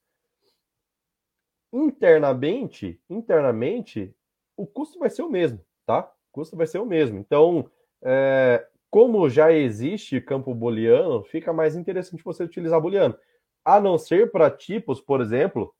Internamente, 1.72 3.00
internamente, 3.10 4.14
o 4.56 4.66
custo 4.66 4.98
vai 4.98 5.10
ser 5.10 5.22
o 5.22 5.30
mesmo, 5.30 5.64
tá? 5.84 6.13
Custo 6.34 6.56
vai 6.56 6.66
ser 6.66 6.78
o 6.78 6.86
mesmo. 6.86 7.18
Então, 7.18 7.70
é, 8.02 8.66
como 8.90 9.30
já 9.30 9.52
existe 9.52 10.20
campo 10.20 10.54
booleano, 10.54 11.22
fica 11.22 11.52
mais 11.52 11.76
interessante 11.76 12.24
você 12.24 12.42
utilizar 12.42 12.80
booleano. 12.80 13.16
A 13.64 13.80
não 13.80 13.96
ser 13.96 14.30
para 14.30 14.50
tipos, 14.50 15.00
por 15.00 15.20
exemplo, 15.20 15.74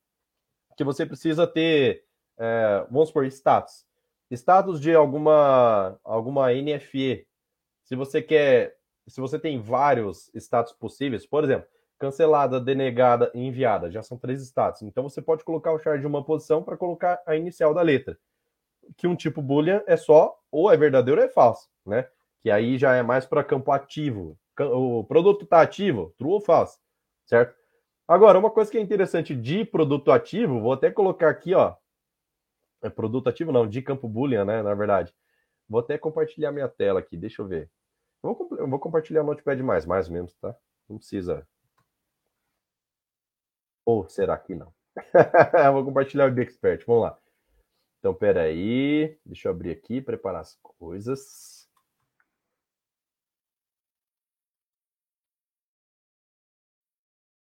que 0.77 0.85
você 0.85 1.05
precisa 1.05 1.47
ter, 1.47 2.05
é, 2.39 2.87
vamos 2.89 3.09
supor, 3.09 3.27
status. 3.27 3.85
Status 4.31 4.81
de 4.81 4.95
alguma, 4.95 5.99
alguma 6.05 6.53
NFE. 6.53 7.27
Se 7.83 7.97
você 7.97 8.23
quer 8.23 8.77
se 9.07 9.21
você 9.21 9.39
tem 9.39 9.61
vários 9.61 10.31
status 10.35 10.73
possíveis, 10.73 11.27
por 11.27 11.45
exemplo, 11.45 11.67
cancelada, 11.99 12.61
denegada 12.61 13.31
e 13.35 13.41
enviada, 13.41 13.91
já 13.91 14.03
são 14.03 14.19
três 14.19 14.41
status. 14.43 14.83
Então 14.83 15.03
você 15.03 15.21
pode 15.21 15.45
colocar 15.45 15.73
o 15.73 15.79
char 15.79 15.99
de 15.99 16.07
uma 16.07 16.25
posição 16.25 16.63
para 16.63 16.77
colocar 16.77 17.23
a 17.27 17.37
inicial 17.37 17.75
da 17.75 17.83
letra. 17.83 18.19
Que 18.97 19.07
um 19.07 19.16
tipo 19.16 19.43
boolean 19.43 19.82
é 19.87 19.97
só 19.97 20.39
ou 20.51 20.70
é 20.70 20.76
verdadeiro 20.76 21.20
ou 21.20 21.26
é 21.26 21.30
falso, 21.30 21.68
né? 21.85 22.09
Que 22.43 22.51
aí 22.51 22.78
já 22.78 22.95
é 22.95 23.03
mais 23.03 23.26
para 23.26 23.45
campo 23.45 23.72
ativo. 23.72 24.39
O 24.59 25.03
produto 25.05 25.45
está 25.45 25.61
ativo, 25.61 26.14
true 26.16 26.32
ou 26.32 26.41
false, 26.41 26.78
certo? 27.26 27.57
Agora, 28.07 28.39
uma 28.39 28.51
coisa 28.51 28.70
que 28.70 28.78
é 28.78 28.80
interessante 28.80 29.35
de 29.35 29.64
produto 29.64 30.12
ativo, 30.12 30.61
vou 30.61 30.72
até 30.72 30.91
colocar 30.91 31.30
aqui, 31.30 31.55
ó. 31.55 31.74
É 32.82 32.91
produto 32.91 33.28
ativo 33.28 33.51
não, 33.51 33.66
de 33.66 33.80
campo 33.80 34.07
boolean, 34.07 34.45
né, 34.45 34.62
na 34.62 34.74
verdade. 34.74 35.12
Vou 35.68 35.80
até 35.80 35.97
compartilhar 35.97 36.53
minha 36.53 36.68
tela 36.68 37.01
aqui, 37.01 37.16
deixa 37.16 37.41
eu 37.41 37.47
ver. 37.49 37.70
Eu 38.22 38.35
vou, 38.35 38.59
eu 38.59 38.68
vou 38.68 38.78
compartilhar 38.78 39.22
o 39.22 39.26
Notepad 39.26 39.61
mais, 39.62 39.87
mais 39.87 40.09
menos, 40.09 40.35
tá? 40.37 40.55
Não 40.89 40.99
precisa. 40.99 41.47
Ou 43.87 44.09
será 44.09 44.37
que 44.39 44.55
não? 44.55 44.72
vou 45.72 45.85
compartilhar 45.85 46.30
o 46.32 46.41
Expert, 46.41 46.85
vamos 46.87 47.03
lá. 47.05 47.18
Então, 48.05 48.13
peraí, 48.13 49.17
deixa 49.25 49.49
eu 49.49 49.51
abrir 49.51 49.71
aqui, 49.71 49.99
preparar 49.99 50.43
as 50.43 50.59
coisas. 50.63 51.67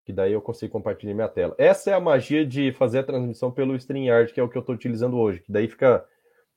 que 0.04 0.12
daí 0.12 0.34
eu 0.34 0.42
consigo 0.42 0.74
compartilhar 0.74 1.14
minha 1.14 1.30
tela. 1.30 1.56
Essa 1.58 1.92
é 1.92 1.94
a 1.94 2.00
magia 2.00 2.46
de 2.46 2.74
fazer 2.74 3.00
a 3.00 3.04
transmissão 3.04 3.52
pelo 3.52 3.76
StreamYard, 3.76 4.34
que 4.34 4.40
é 4.40 4.44
o 4.44 4.50
que 4.50 4.58
eu 4.58 4.60
estou 4.60 4.76
utilizando 4.76 5.16
hoje, 5.18 5.40
que 5.40 5.52
daí 5.52 5.68
fica, 5.68 6.06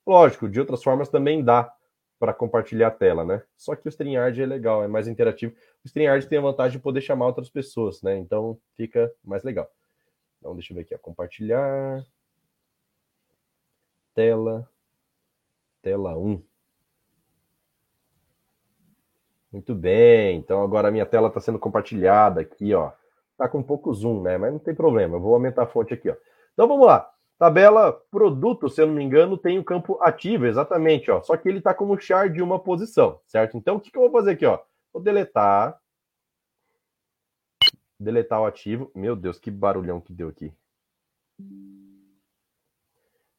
lógico, 0.06 0.48
de 0.48 0.58
outras 0.58 0.82
formas 0.82 1.08
também 1.08 1.44
dá 1.44 1.72
para 2.18 2.34
compartilhar 2.34 2.88
a 2.88 2.90
tela, 2.90 3.24
né? 3.24 3.42
Só 3.56 3.76
que 3.76 3.86
o 3.86 3.90
StreamYard 3.90 4.42
é 4.42 4.46
legal, 4.46 4.82
é 4.82 4.88
mais 4.88 5.06
interativo. 5.06 5.54
O 5.84 5.86
StreamYard 5.86 6.26
tem 6.26 6.38
a 6.38 6.42
vantagem 6.42 6.78
de 6.78 6.82
poder 6.82 7.02
chamar 7.02 7.26
outras 7.26 7.50
pessoas, 7.50 8.02
né? 8.02 8.16
Então 8.18 8.58
fica 8.76 9.12
mais 9.22 9.44
legal. 9.44 9.70
Então 10.38 10.54
deixa 10.54 10.72
eu 10.72 10.76
ver 10.76 10.82
aqui, 10.82 10.94
ó. 10.94 10.98
compartilhar 10.98 12.04
tela 14.14 14.68
tela 15.82 16.16
1. 16.16 16.42
Muito 19.52 19.74
bem, 19.74 20.38
então 20.38 20.62
agora 20.62 20.88
a 20.88 20.90
minha 20.90 21.04
tela 21.04 21.28
está 21.28 21.40
sendo 21.40 21.58
compartilhada 21.58 22.40
aqui, 22.40 22.72
ó. 22.72 22.92
Tá 23.36 23.48
com 23.48 23.62
pouco 23.62 23.92
zoom, 23.92 24.22
né? 24.22 24.38
Mas 24.38 24.52
não 24.52 24.58
tem 24.58 24.74
problema. 24.74 25.16
Eu 25.16 25.20
vou 25.20 25.34
aumentar 25.34 25.64
a 25.64 25.66
fonte 25.66 25.92
aqui, 25.92 26.08
ó. 26.08 26.16
Então 26.54 26.66
vamos 26.66 26.86
lá. 26.86 27.10
Tabela 27.38 27.92
produto, 28.10 28.68
se 28.68 28.80
eu 28.80 28.86
não 28.86 28.94
me 28.94 29.02
engano, 29.02 29.36
tem 29.36 29.58
o 29.58 29.64
campo 29.64 29.98
ativo, 30.00 30.46
exatamente, 30.46 31.10
ó. 31.10 31.20
Só 31.20 31.36
que 31.36 31.48
ele 31.48 31.60
tá 31.60 31.74
como 31.74 31.98
char 31.98 32.30
de 32.30 32.40
uma 32.40 32.58
posição, 32.58 33.20
certo? 33.26 33.56
Então 33.56 33.76
o 33.76 33.80
que, 33.80 33.90
que 33.90 33.98
eu 33.98 34.02
vou 34.02 34.12
fazer 34.12 34.32
aqui, 34.32 34.46
ó? 34.46 34.58
Vou 34.92 35.02
deletar. 35.02 35.78
Deletar 37.98 38.40
o 38.40 38.46
ativo. 38.46 38.90
Meu 38.94 39.14
Deus, 39.16 39.38
que 39.38 39.50
barulhão 39.50 40.00
que 40.00 40.12
deu 40.12 40.28
aqui. 40.28 40.54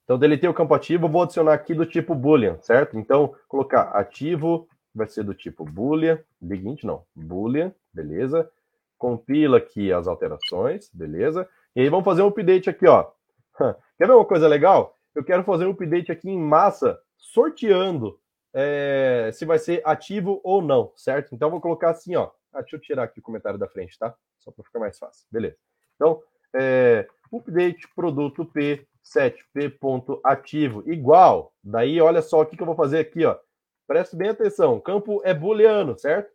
Então, 0.04 0.18
deletei 0.18 0.50
o 0.50 0.54
campo 0.54 0.74
ativo, 0.74 1.08
vou 1.08 1.24
adicionar 1.24 1.54
aqui 1.54 1.74
do 1.74 1.86
tipo 1.86 2.14
boolean, 2.14 2.58
certo? 2.62 2.98
Então, 2.98 3.34
colocar 3.48 3.84
ativo 3.92 4.68
vai 4.94 5.08
ser 5.08 5.24
do 5.24 5.34
tipo 5.34 5.64
boolean, 5.64 6.20
big 6.40 6.86
não, 6.86 7.04
boolean, 7.16 7.74
beleza? 7.94 8.50
Compila 8.98 9.58
aqui 9.58 9.92
as 9.92 10.08
alterações, 10.08 10.90
beleza? 10.94 11.48
E 11.76 11.82
aí 11.82 11.90
vamos 11.90 12.06
fazer 12.06 12.22
um 12.22 12.28
update 12.28 12.70
aqui, 12.70 12.86
ó. 12.86 13.10
Quer 13.98 14.08
ver 14.08 14.14
uma 14.14 14.26
coisa 14.26 14.48
legal? 14.48 14.98
Eu 15.16 15.24
quero 15.24 15.44
fazer 15.44 15.66
um 15.66 15.72
update 15.72 16.12
aqui 16.12 16.30
em 16.30 16.40
massa, 16.40 17.00
sorteando 17.18 18.20
é, 18.54 19.32
se 19.34 19.46
vai 19.46 19.58
ser 19.58 19.82
ativo 19.86 20.42
ou 20.44 20.62
não, 20.62 20.92
certo? 20.96 21.34
Então, 21.34 21.50
vou 21.50 21.62
colocar 21.62 21.92
assim, 21.92 22.16
ó. 22.16 22.30
Ah, 22.54 22.62
deixa 22.62 22.76
eu 22.76 22.82
tirar 22.82 23.04
aqui 23.04 23.20
o 23.20 23.24
comentário 23.24 23.58
da 23.58 23.68
frente, 23.68 23.98
tá? 23.98 24.14
Só 24.38 24.52
para 24.52 24.64
ficar 24.64 24.80
mais 24.80 24.98
fácil. 25.00 25.26
Beleza. 25.32 25.58
Então, 25.96 26.22
é, 26.54 27.08
update 27.32 27.88
produto 27.96 28.46
P 28.46 28.86
7p.ativo 29.04 30.84
igual. 30.90 31.54
Daí, 31.64 32.00
olha 32.00 32.22
só 32.22 32.42
o 32.42 32.46
que, 32.46 32.56
que 32.56 32.62
eu 32.62 32.68
vou 32.68 32.76
fazer 32.76 33.00
aqui, 33.00 33.26
ó. 33.26 33.38
Preste 33.86 34.16
bem 34.16 34.30
atenção. 34.30 34.80
Campo 34.80 35.22
é 35.24 35.34
booleano, 35.34 35.98
certo? 35.98 36.32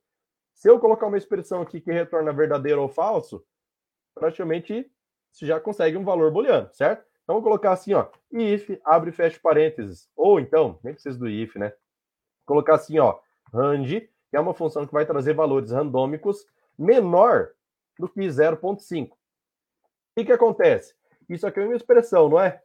Se 0.54 0.68
eu 0.68 0.78
colocar 0.78 1.06
uma 1.06 1.16
expressão 1.16 1.62
aqui 1.62 1.80
que 1.80 1.92
retorna 1.92 2.32
verdadeiro 2.32 2.82
ou 2.82 2.88
falso, 2.88 3.44
praticamente 4.14 4.90
você 5.32 5.46
já 5.46 5.60
consegue 5.60 5.96
um 5.96 6.04
valor 6.04 6.30
booleano, 6.30 6.68
certo? 6.72 7.06
Então, 7.22 7.36
vou 7.36 7.42
colocar 7.42 7.72
assim, 7.72 7.92
ó, 7.94 8.08
if, 8.32 8.70
abre 8.84 9.10
e 9.10 9.12
fecha 9.12 9.38
parênteses. 9.42 10.08
Ou 10.16 10.40
então, 10.40 10.78
nem 10.82 10.94
precisa 10.94 11.18
do 11.18 11.28
if, 11.28 11.56
né? 11.56 11.68
Vou 11.68 12.56
colocar 12.56 12.74
assim, 12.74 12.98
ó, 12.98 13.18
rand, 13.52 13.86
que 13.86 14.36
é 14.36 14.40
uma 14.40 14.54
função 14.54 14.86
que 14.86 14.92
vai 14.92 15.06
trazer 15.06 15.34
valores 15.34 15.70
randômicos 15.70 16.46
menor 16.78 17.50
do 17.98 18.08
que 18.08 18.20
0.5. 18.20 19.10
O 19.10 19.16
que, 20.16 20.24
que 20.24 20.32
acontece? 20.32 20.94
Isso 21.28 21.46
aqui 21.46 21.60
é 21.60 21.64
uma 21.64 21.76
expressão, 21.76 22.28
não 22.28 22.40
é? 22.40 22.62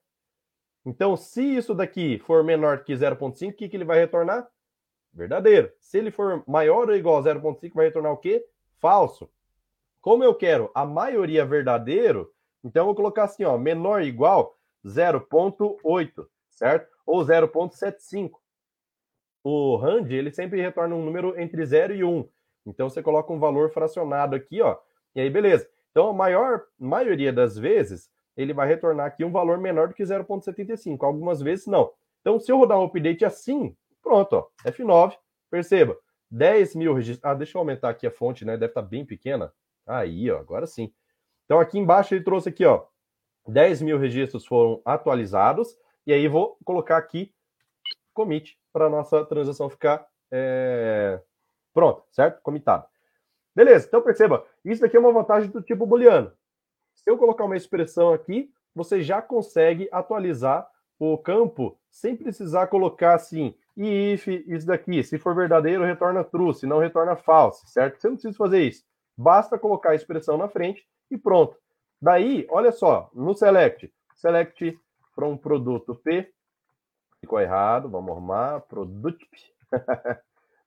Então, 0.86 1.16
se 1.16 1.41
isso 1.41 1.74
daqui 1.74 2.20
for 2.20 2.43
menor 2.43 2.84
que 2.84 2.93
0.5, 2.93 3.51
o 3.51 3.53
que, 3.53 3.70
que 3.70 3.78
ele 3.78 3.86
vai 3.86 3.99
retornar? 3.99 4.47
Verdadeiro. 5.14 5.72
Se 5.80 5.97
ele 5.97 6.11
for 6.11 6.43
maior 6.47 6.89
ou 6.89 6.95
igual 6.95 7.18
a 7.18 7.24
0,5, 7.24 7.74
vai 7.74 7.86
retornar 7.86 8.11
o 8.11 8.18
quê? 8.18 8.45
Falso. 8.80 9.30
Como 10.01 10.24
eu 10.24 10.36
quero 10.36 10.70
a 10.74 10.86
maioria 10.86 11.45
verdadeiro, 11.45 12.34
então 12.64 12.82
eu 12.82 12.86
vou 12.88 12.95
colocar 12.95 13.24
assim, 13.24 13.43
ó, 13.43 13.57
menor 13.57 14.01
ou 14.01 14.07
igual 14.07 14.57
0,8, 14.86 16.28
certo? 16.49 16.91
Ou 17.05 17.22
0,75. 17.22 18.32
O 19.43 19.76
RAND, 19.78 20.11
ele 20.11 20.32
sempre 20.32 20.61
retorna 20.61 20.95
um 20.95 21.03
número 21.03 21.39
entre 21.39 21.66
0 21.66 21.93
e 21.93 22.03
1. 22.03 22.28
Então 22.66 22.89
você 22.89 23.01
coloca 23.01 23.32
um 23.32 23.39
valor 23.39 23.72
fracionado 23.72 24.36
aqui, 24.36 24.61
ó, 24.61 24.78
e 25.16 25.22
aí 25.22 25.30
beleza. 25.30 25.70
Então 25.91 26.09
a 26.09 26.14
maior 26.14 26.66
maioria 26.80 27.32
das 27.32 27.57
vezes, 27.57 28.09
ele 28.36 28.53
vai 28.53 28.67
retornar 28.67 29.07
aqui 29.07 29.23
um 29.23 29.31
valor 29.31 29.57
menor 29.57 29.88
do 29.88 29.93
que 29.93 30.03
0,75. 30.03 31.03
Algumas 31.03 31.41
vezes 31.41 31.67
não. 31.67 31.91
Então 32.21 32.39
se 32.39 32.51
eu 32.51 32.57
rodar 32.57 32.79
um 32.79 32.86
update 32.86 33.25
assim, 33.25 33.75
Pronto, 34.03 34.34
ó, 34.36 34.69
F9, 34.69 35.17
perceba, 35.49 35.97
10 36.29 36.75
mil 36.75 36.93
registros. 36.93 37.23
Ah, 37.23 37.34
deixa 37.34 37.57
eu 37.57 37.59
aumentar 37.59 37.89
aqui 37.89 38.05
a 38.05 38.11
fonte, 38.11 38.43
né? 38.43 38.57
Deve 38.57 38.71
estar 38.71 38.81
tá 38.81 38.88
bem 38.88 39.05
pequena. 39.05 39.51
Aí, 39.88 40.29
ó, 40.29 40.39
agora 40.39 40.67
sim. 40.67 40.93
Então 41.45 41.59
aqui 41.59 41.79
embaixo 41.79 42.13
ele 42.13 42.23
trouxe 42.23 42.49
aqui, 42.49 42.65
ó, 42.65 42.86
10 43.47 43.81
mil 43.81 43.97
registros 43.97 44.45
foram 44.45 44.81
atualizados. 44.84 45.77
E 46.05 46.11
aí 46.11 46.27
vou 46.27 46.57
colocar 46.65 46.97
aqui 46.97 47.34
commit 48.13 48.59
para 48.73 48.89
nossa 48.89 49.25
transação 49.25 49.69
ficar 49.69 50.05
é... 50.29 51.19
pronta, 51.73 52.03
certo? 52.11 52.41
Comitado. 52.41 52.86
Beleza, 53.55 53.88
então 53.88 54.01
perceba, 54.01 54.45
isso 54.65 54.81
daqui 54.81 54.97
é 54.97 54.99
uma 54.99 55.13
vantagem 55.13 55.49
do 55.49 55.61
tipo 55.61 55.86
booleano. 55.86 56.31
Se 56.95 57.09
eu 57.09 57.17
colocar 57.17 57.45
uma 57.45 57.57
expressão 57.57 58.13
aqui, 58.13 58.51
você 58.75 59.01
já 59.01 59.21
consegue 59.21 59.87
atualizar 59.91 60.67
o 60.99 61.17
campo 61.17 61.77
sem 61.89 62.15
precisar 62.15 62.67
colocar 62.67 63.13
assim, 63.13 63.53
e 63.75 64.13
if 64.13 64.27
isso 64.27 64.65
daqui, 64.65 65.03
se 65.03 65.17
for 65.17 65.35
verdadeiro, 65.35 65.83
retorna 65.83 66.23
true, 66.23 66.53
se 66.53 66.65
não 66.65 66.79
retorna 66.79 67.15
false, 67.15 67.67
certo? 67.67 67.99
Você 67.99 68.07
não 68.07 68.15
precisa 68.15 68.37
fazer 68.37 68.61
isso. 68.61 68.83
Basta 69.17 69.59
colocar 69.59 69.91
a 69.91 69.95
expressão 69.95 70.37
na 70.37 70.47
frente 70.47 70.85
e 71.09 71.17
pronto. 71.17 71.57
Daí, 72.01 72.47
olha 72.49 72.71
só, 72.71 73.09
no 73.13 73.35
select, 73.35 73.91
select 74.15 74.77
from 75.13 75.37
produto 75.37 75.95
P, 75.95 76.31
ficou 77.21 77.39
errado, 77.39 77.89
vamos 77.89 78.11
arrumar, 78.11 78.61
produto 78.61 79.25
P. 79.29 79.37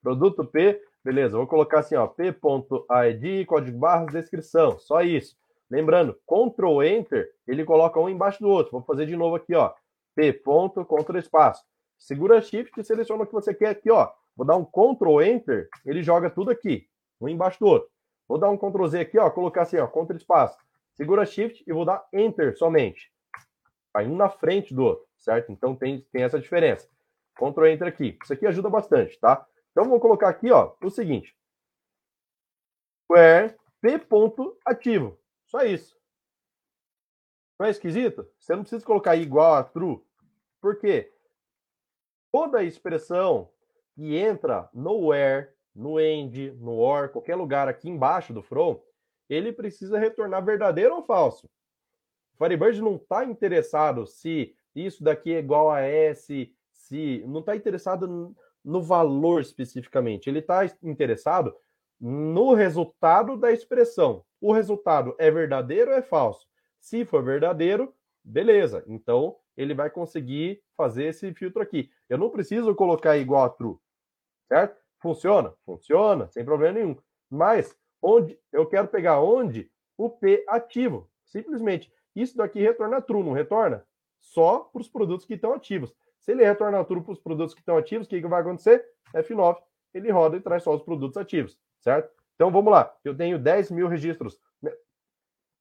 produto 0.03 0.45
P, 0.45 0.81
beleza, 1.05 1.37
vou 1.37 1.47
colocar 1.47 1.81
assim, 1.81 1.97
ó, 1.97 2.07
p.id, 2.07 3.47
código 3.47 3.79
barras, 3.79 4.13
descrição, 4.13 4.79
só 4.79 5.03
isso. 5.03 5.37
Lembrando, 5.71 6.19
Ctrl 6.27 6.83
Enter, 6.83 7.33
ele 7.47 7.65
coloca 7.65 7.99
um 7.99 8.09
embaixo 8.09 8.41
do 8.41 8.49
outro. 8.49 8.73
Vou 8.73 8.83
fazer 8.83 9.07
de 9.07 9.17
novo 9.17 9.37
aqui, 9.37 9.55
ó, 9.55 9.75
p 10.15 10.33
ponto, 10.33 10.85
Ctrl 10.85 11.19
espaço. 11.19 11.65
Segura 11.99 12.41
Shift 12.41 12.79
e 12.79 12.85
seleciona 12.85 13.25
o 13.25 13.27
que 13.27 13.33
você 13.33 13.55
quer 13.55 13.71
aqui, 13.71 13.91
ó. 13.91 14.11
Vou 14.37 14.47
dar 14.47 14.57
um 14.57 14.65
Ctrl 14.65 15.23
Enter, 15.23 15.69
ele 15.85 16.03
joga 16.03 16.31
tudo 16.31 16.51
aqui, 16.51 16.89
um 17.21 17.29
embaixo 17.29 17.59
do 17.59 17.67
outro. 17.67 17.91
Vou 18.29 18.39
dar 18.39 18.51
um 18.51 18.57
Ctrl 18.57 18.87
Z 18.87 19.01
aqui, 19.01 19.19
ó, 19.19 19.31
colocar 19.31 19.63
assim, 19.63 19.79
ó, 19.79 19.87
Ctrl 19.87 20.17
espaço. 20.17 20.57
Segura 20.95 21.27
Shift 21.27 21.65
e 21.67 21.73
vou 21.73 21.85
dar 21.85 22.07
Enter 22.13 22.57
somente. 22.57 23.13
Vai 23.93 24.07
um 24.07 24.17
na 24.17 24.29
frente 24.29 24.75
do 24.75 24.85
outro, 24.85 25.07
certo? 25.19 25.51
Então 25.51 25.75
tem, 25.75 26.01
tem 26.13 26.23
essa 26.23 26.39
diferença. 26.39 26.89
Ctrl 27.35 27.67
Enter 27.67 27.89
aqui. 27.89 28.19
Isso 28.23 28.33
aqui 28.33 28.47
ajuda 28.47 28.71
bastante, 28.71 29.19
tá? 29.19 29.47
Então 29.73 29.89
vou 29.89 30.01
colocar 30.01 30.29
aqui, 30.29 30.51
ó, 30.51 30.75
o 30.83 30.91
seguinte. 30.91 31.37
Where 33.11 33.55
p 33.81 33.99
ponto 33.99 34.57
ativo. 34.65 35.19
Só 35.47 35.63
isso. 35.63 35.97
Não 37.59 37.67
é 37.67 37.71
esquisito? 37.71 38.29
Você 38.39 38.55
não 38.55 38.63
precisa 38.63 38.85
colocar 38.85 39.17
igual 39.17 39.55
a 39.55 39.65
true. 39.65 40.05
Por 40.61 40.79
quê? 40.79 41.13
toda 42.37 42.63
expressão 42.63 43.49
que 43.95 44.15
entra 44.15 44.69
no 44.75 45.07
where, 45.07 45.49
no 45.75 45.99
end, 45.99 46.53
no 46.61 46.73
or, 46.73 47.09
qualquer 47.09 47.35
lugar 47.35 47.67
aqui 47.67 47.89
embaixo 47.89 48.31
do 48.35 48.43
from, 48.43 48.79
ele 49.27 49.55
precisa 49.55 49.99
retornar 49.99 50.45
verdadeiro 50.45 50.97
ou 50.97 51.03
falso. 51.03 51.47
O 52.35 52.37
Firebird 52.37 52.83
não 52.83 52.97
está 52.97 53.25
interessado 53.25 54.07
se 54.07 54.55
isso 54.75 55.03
daqui 55.03 55.33
é 55.33 55.39
igual 55.39 55.71
a 55.71 55.81
S, 55.81 56.55
se 56.75 57.25
não 57.27 57.41
está 57.41 57.57
interessado 57.57 58.37
no 58.63 58.83
valor 58.83 59.41
especificamente. 59.41 60.29
Ele 60.29 60.41
está 60.41 60.61
interessado 60.83 61.57
no 62.01 62.55
resultado 62.55 63.37
da 63.37 63.53
expressão. 63.53 64.25
O 64.41 64.53
resultado 64.53 65.15
é 65.19 65.31
verdadeiro 65.31 65.91
ou 65.91 65.97
é 65.97 66.03
falso? 66.03 66.47
Se 66.81 67.05
for 67.05 67.23
verdadeiro, 67.23 67.95
beleza. 68.23 68.85
Então 68.87 69.37
ele 69.57 69.75
vai 69.75 69.91
conseguir 69.91 70.63
fazer 70.77 71.05
esse 71.05 71.33
filtro 71.33 71.63
aqui. 71.63 71.91
Eu 72.09 72.19
não 72.19 72.31
preciso 72.31 72.75
colocar 72.75 73.17
igual 73.17 73.45
a 73.45 73.51
true, 73.51 73.77
certo? 74.47 74.81
Funciona? 75.01 75.55
Funciona, 75.65 76.29
sem 76.31 76.45
problema 76.45 76.75
nenhum. 76.75 76.97
Mas 77.31 77.77
onde 78.03 78.39
eu 78.53 78.67
quero 78.67 78.89
pegar 78.89 79.21
onde 79.21 79.71
o 79.97 80.11
P 80.11 80.45
ativo. 80.49 81.11
Simplesmente. 81.25 81.93
Isso 82.15 82.37
daqui 82.37 82.61
retorna 82.61 83.01
true, 83.01 83.23
não 83.23 83.33
retorna? 83.33 83.85
Só 84.21 84.61
para 84.61 84.81
os 84.81 84.89
produtos 84.89 85.27
que 85.27 85.35
estão 85.35 85.53
ativos. 85.53 85.95
Se 86.21 86.33
ele 86.33 86.45
retorna 86.45 86.85
true 86.85 87.03
para 87.03 87.13
os 87.13 87.21
produtos 87.21 87.55
que 87.55 87.61
estão 87.61 87.77
ativos, 87.77 88.07
o 88.07 88.11
que, 88.11 88.21
que 88.21 88.27
vai 88.27 88.41
acontecer? 88.41 88.85
F9, 89.15 89.59
ele 89.95 90.11
roda 90.11 90.37
e 90.37 90.41
traz 90.41 90.63
só 90.63 90.75
os 90.75 90.83
produtos 90.83 91.17
ativos, 91.17 91.59
certo? 91.87 92.11
Então 92.35 92.51
vamos 92.51 92.73
lá. 92.73 92.93
Eu 93.05 93.17
tenho 93.17 93.39
10 93.39 93.71
mil 93.71 93.87
registros 93.87 94.41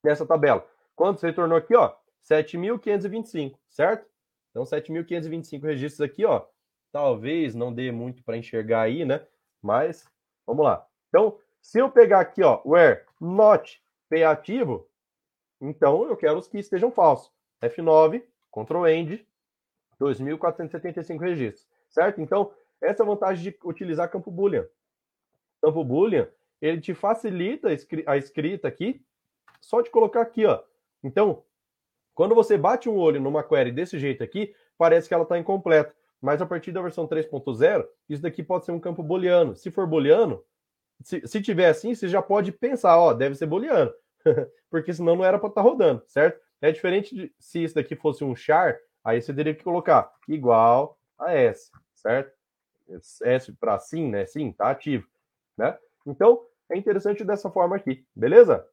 nessa 0.03 0.25
tabela. 0.25 0.67
Quanto 0.95 1.19
você 1.19 1.27
retornou 1.27 1.55
aqui, 1.55 1.75
ó? 1.75 1.95
7.525, 2.27 3.55
certo? 3.69 4.09
Então, 4.49 4.63
7.525 4.63 5.61
registros 5.61 6.01
aqui, 6.01 6.25
ó. 6.25 6.43
Talvez 6.91 7.53
não 7.53 7.71
dê 7.71 7.91
muito 7.91 8.23
para 8.23 8.37
enxergar 8.37 8.81
aí, 8.81 9.05
né? 9.05 9.23
Mas, 9.61 10.09
vamos 10.47 10.65
lá. 10.65 10.87
Então, 11.09 11.37
se 11.61 11.77
eu 11.77 11.91
pegar 11.91 12.21
aqui, 12.21 12.41
ó, 12.41 12.59
where 12.65 13.03
not 13.21 13.79
P 14.09 14.23
ativo, 14.23 14.89
então 15.61 16.07
eu 16.07 16.17
quero 16.17 16.39
os 16.39 16.47
que 16.47 16.57
estejam 16.57 16.89
falsos. 16.89 17.31
F9, 17.61 18.23
Ctrl 18.51 18.87
End, 18.87 19.27
2.475 20.01 21.19
registros, 21.19 21.67
certo? 21.89 22.19
Então, 22.19 22.51
essa 22.81 23.03
é 23.03 23.05
a 23.05 23.07
vantagem 23.07 23.51
de 23.51 23.59
utilizar 23.63 24.09
campo 24.09 24.31
Boolean. 24.31 24.65
Campo 25.65 25.83
Boolean, 25.83 26.27
ele 26.61 26.79
te 26.79 26.93
facilita 26.93 27.69
a 28.05 28.17
escrita 28.17 28.67
aqui, 28.67 29.01
só 29.59 29.81
de 29.81 29.89
colocar 29.89 30.21
aqui, 30.21 30.45
ó. 30.45 30.61
Então, 31.03 31.43
quando 32.13 32.35
você 32.35 32.55
bate 32.55 32.87
um 32.87 32.95
olho 32.97 33.19
numa 33.19 33.43
query 33.43 33.71
desse 33.71 33.97
jeito 33.97 34.23
aqui, 34.23 34.53
parece 34.77 35.07
que 35.07 35.13
ela 35.13 35.23
está 35.23 35.39
incompleta. 35.39 35.91
Mas 36.21 36.39
a 36.39 36.45
partir 36.45 36.71
da 36.71 36.83
versão 36.83 37.07
3.0, 37.07 37.83
isso 38.07 38.21
daqui 38.21 38.43
pode 38.43 38.65
ser 38.65 38.73
um 38.73 38.79
campo 38.79 39.01
booleano. 39.01 39.55
Se 39.55 39.71
for 39.71 39.87
booleano, 39.87 40.43
se, 41.01 41.25
se 41.27 41.41
tiver 41.41 41.67
assim, 41.67 41.95
você 41.95 42.07
já 42.07 42.21
pode 42.21 42.51
pensar, 42.51 42.97
ó, 42.99 43.11
deve 43.11 43.33
ser 43.33 43.47
booleano. 43.47 43.91
Porque 44.69 44.93
senão 44.93 45.15
não 45.15 45.25
era 45.25 45.39
para 45.39 45.49
estar 45.49 45.63
tá 45.63 45.67
rodando, 45.67 46.03
certo? 46.07 46.39
É 46.61 46.71
diferente 46.71 47.15
de 47.15 47.33
se 47.39 47.63
isso 47.63 47.73
daqui 47.73 47.95
fosse 47.95 48.23
um 48.23 48.35
char, 48.35 48.77
aí 49.03 49.19
você 49.19 49.33
teria 49.33 49.55
que 49.55 49.63
colocar 49.63 50.11
igual 50.27 50.97
a 51.17 51.33
S, 51.33 51.71
certo? 51.95 52.31
S 53.23 53.51
para 53.53 53.79
sim, 53.79 54.09
né? 54.09 54.27
Sim, 54.27 54.51
tá 54.51 54.69
ativo, 54.69 55.07
né? 55.57 55.77
Então, 56.05 56.45
é 56.69 56.77
interessante 56.77 57.23
dessa 57.23 57.49
forma 57.49 57.75
aqui, 57.75 58.07
beleza? 58.15 58.67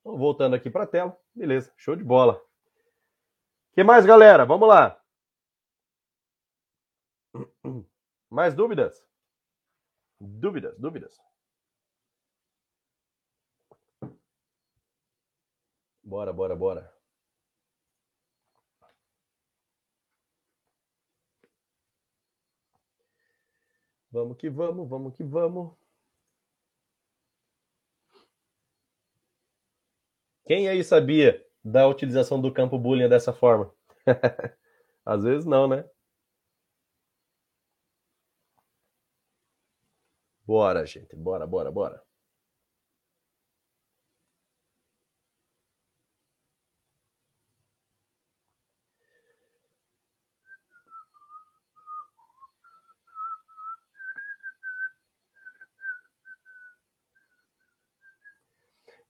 Então, 0.00 0.16
voltando 0.16 0.54
aqui 0.56 0.70
para 0.70 0.84
a 0.84 0.86
tela, 0.86 1.16
beleza, 1.34 1.72
show 1.76 1.94
de 1.94 2.04
bola. 2.04 2.42
que 3.74 3.84
mais, 3.84 4.06
galera? 4.06 4.44
Vamos 4.44 4.68
lá. 4.68 5.00
Mais 8.30 8.54
dúvidas? 8.54 9.04
Dúvidas, 10.20 10.78
dúvidas. 10.78 11.18
Bora, 16.02 16.32
bora, 16.32 16.54
bora. 16.56 16.99
Vamos 24.12 24.36
que 24.36 24.48
vamos, 24.50 24.88
vamos 24.88 25.14
que 25.16 25.24
vamos. 25.24 25.72
Quem 30.44 30.68
aí 30.68 30.82
sabia 30.84 31.42
da 31.64 31.86
utilização 31.88 32.40
do 32.40 32.52
campo 32.52 32.78
Boolean 32.78 33.08
dessa 33.08 33.32
forma? 33.32 33.72
Às 35.04 35.22
vezes 35.24 35.46
não, 35.46 35.68
né? 35.68 35.84
Bora, 40.46 40.84
gente. 40.84 41.16
Bora, 41.16 41.46
bora, 41.46 41.70
bora. 41.72 42.02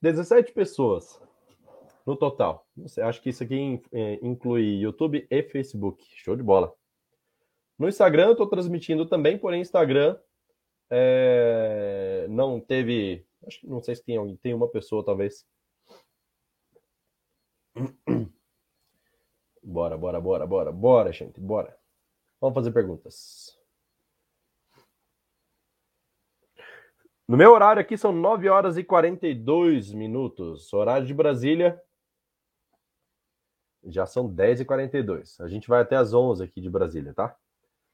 Dezessete 0.01 0.53
pessoas 0.53 1.21
no 2.07 2.17
total. 2.17 2.67
Acho 3.03 3.21
que 3.23 3.31
isso 3.31 3.43
aqui 3.43 3.83
é, 3.93 4.15
inclui 4.23 4.81
YouTube 4.81 5.27
e 5.31 5.43
Facebook. 5.43 6.05
Show 6.17 6.37
de 6.37 6.43
bola. 6.43 6.75
No 7.79 7.89
Instagram 7.89 8.27
eu 8.27 8.33
estou 8.33 8.47
transmitindo 8.47 9.07
também, 9.07 9.39
porém 9.39 9.61
Instagram 9.61 10.19
é, 10.91 12.27
não 12.29 12.61
teve. 12.61 13.27
Acho 13.47 13.67
não 13.67 13.81
sei 13.81 13.95
se 13.95 14.05
tem 14.05 14.17
alguém, 14.17 14.37
tem 14.37 14.55
uma 14.55 14.69
pessoa 14.69 15.05
talvez. 15.05 15.47
Bora, 19.63 19.97
bora, 19.97 20.21
bora, 20.21 20.47
bora, 20.47 20.73
bora, 20.73 21.13
gente, 21.13 21.39
bora. 21.39 21.79
Vamos 22.41 22.55
fazer 22.55 22.73
perguntas. 22.73 23.60
No 27.31 27.37
meu 27.37 27.53
horário 27.53 27.81
aqui 27.81 27.97
são 27.97 28.11
9 28.11 28.49
horas 28.49 28.77
e 28.77 28.83
42 28.83 29.93
minutos. 29.93 30.73
Horário 30.73 31.07
de 31.07 31.15
Brasília. 31.15 31.81
Já 33.85 34.05
são 34.05 34.27
10 34.29 34.63
e 34.63 34.65
42. 34.65 35.41
A 35.41 35.47
gente 35.47 35.69
vai 35.69 35.81
até 35.81 35.95
as 35.95 36.13
11 36.13 36.43
aqui 36.43 36.61
de 36.61 36.69
Brasília, 36.69 37.15
tá? 37.15 37.37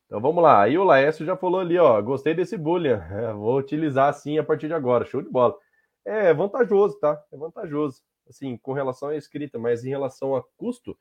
Então 0.06 0.22
vamos 0.22 0.42
lá. 0.42 0.62
Aí 0.62 0.78
o 0.78 0.84
Laércio 0.84 1.26
já 1.26 1.36
falou 1.36 1.60
ali, 1.60 1.76
ó. 1.76 2.00
Gostei 2.00 2.32
desse 2.32 2.56
Boolean. 2.56 3.04
É, 3.12 3.30
vou 3.34 3.58
utilizar 3.58 4.08
assim 4.08 4.38
a 4.38 4.42
partir 4.42 4.68
de 4.68 4.72
agora. 4.72 5.04
Show 5.04 5.20
de 5.20 5.28
bola. 5.28 5.54
É 6.02 6.32
vantajoso, 6.32 6.98
tá? 6.98 7.22
É 7.30 7.36
vantajoso. 7.36 8.00
Assim, 8.26 8.56
com 8.56 8.72
relação 8.72 9.10
à 9.10 9.16
escrita, 9.16 9.58
mas 9.58 9.84
em 9.84 9.90
relação 9.90 10.34
a 10.34 10.42
custo, 10.56 10.98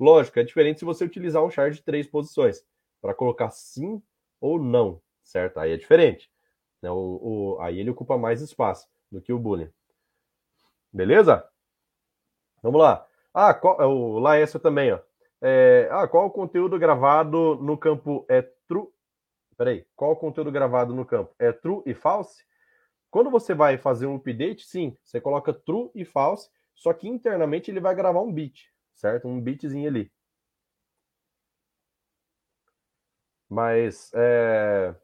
lógico, 0.00 0.38
é 0.38 0.42
diferente 0.42 0.78
se 0.78 0.86
você 0.86 1.04
utilizar 1.04 1.44
um 1.44 1.50
char 1.50 1.70
de 1.70 1.82
três 1.82 2.06
posições 2.06 2.64
para 3.02 3.12
colocar 3.12 3.50
sim 3.50 4.02
ou 4.40 4.58
não, 4.58 5.02
certo? 5.22 5.58
Aí 5.58 5.72
é 5.72 5.76
diferente. 5.76 6.32
Né? 6.84 6.90
O, 6.90 7.54
o, 7.56 7.60
aí 7.62 7.80
ele 7.80 7.88
ocupa 7.88 8.18
mais 8.18 8.42
espaço 8.42 8.86
do 9.10 9.22
que 9.22 9.32
o 9.32 9.38
Boolean. 9.38 9.72
Beleza? 10.92 11.48
Vamos 12.62 12.80
lá. 12.80 13.06
Ah, 13.32 13.54
qual, 13.54 13.80
o 13.90 14.18
Laércio 14.18 14.60
também, 14.60 14.92
ó. 14.92 15.00
É, 15.40 15.88
ah, 15.90 16.06
qual 16.06 16.26
o 16.26 16.30
conteúdo 16.30 16.78
gravado 16.78 17.56
no 17.56 17.78
campo 17.78 18.26
é 18.28 18.42
true? 18.68 18.88
Peraí, 19.56 19.86
qual 19.96 20.12
o 20.12 20.16
conteúdo 20.16 20.52
gravado 20.52 20.94
no 20.94 21.06
campo 21.06 21.34
é 21.38 21.52
true 21.52 21.82
e 21.86 21.94
false? 21.94 22.44
Quando 23.10 23.30
você 23.30 23.54
vai 23.54 23.78
fazer 23.78 24.06
um 24.06 24.16
update, 24.16 24.66
sim, 24.66 24.96
você 25.02 25.20
coloca 25.20 25.54
true 25.54 25.90
e 25.94 26.04
false, 26.04 26.50
só 26.74 26.92
que 26.92 27.08
internamente 27.08 27.70
ele 27.70 27.80
vai 27.80 27.94
gravar 27.94 28.20
um 28.20 28.32
bit, 28.32 28.70
certo? 28.92 29.26
Um 29.28 29.40
bitzinho 29.40 29.88
ali. 29.88 30.12
Mas 33.48 34.10
é... 34.14 34.94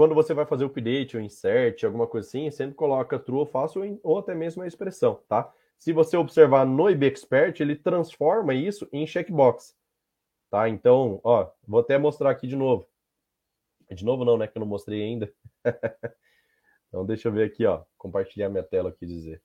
quando 0.00 0.14
você 0.14 0.32
vai 0.32 0.46
fazer 0.46 0.64
o 0.64 0.68
update 0.68 1.14
ou 1.14 1.22
insert, 1.22 1.84
alguma 1.84 2.06
coisa 2.06 2.26
assim, 2.26 2.50
sempre 2.50 2.74
coloca 2.74 3.18
true 3.18 3.40
ou 3.40 3.44
false 3.44 3.78
ou 4.02 4.18
até 4.18 4.34
mesmo 4.34 4.62
a 4.62 4.66
expressão, 4.66 5.20
tá? 5.28 5.52
Se 5.78 5.92
você 5.92 6.16
observar 6.16 6.64
no 6.64 6.88
IBExpert, 6.88 7.60
ele 7.60 7.76
transforma 7.76 8.54
isso 8.54 8.88
em 8.94 9.06
checkbox. 9.06 9.76
Tá? 10.48 10.70
Então, 10.70 11.20
ó, 11.22 11.50
vou 11.68 11.80
até 11.80 11.98
mostrar 11.98 12.30
aqui 12.30 12.46
de 12.46 12.56
novo. 12.56 12.88
De 13.90 14.02
novo 14.02 14.24
não, 14.24 14.38
né? 14.38 14.46
Que 14.46 14.56
eu 14.56 14.60
não 14.60 14.66
mostrei 14.66 15.02
ainda. 15.02 15.30
então, 16.88 17.04
deixa 17.04 17.28
eu 17.28 17.32
ver 17.32 17.44
aqui, 17.44 17.66
ó. 17.66 17.82
Compartilhar 17.98 18.48
minha 18.48 18.64
tela 18.64 18.88
aqui, 18.88 19.04
dizer. 19.04 19.42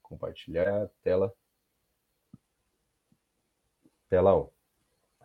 Compartilhar 0.00 0.84
a 0.84 0.88
tela. 1.02 1.30
Tela 4.08 4.34
1. 4.34 4.48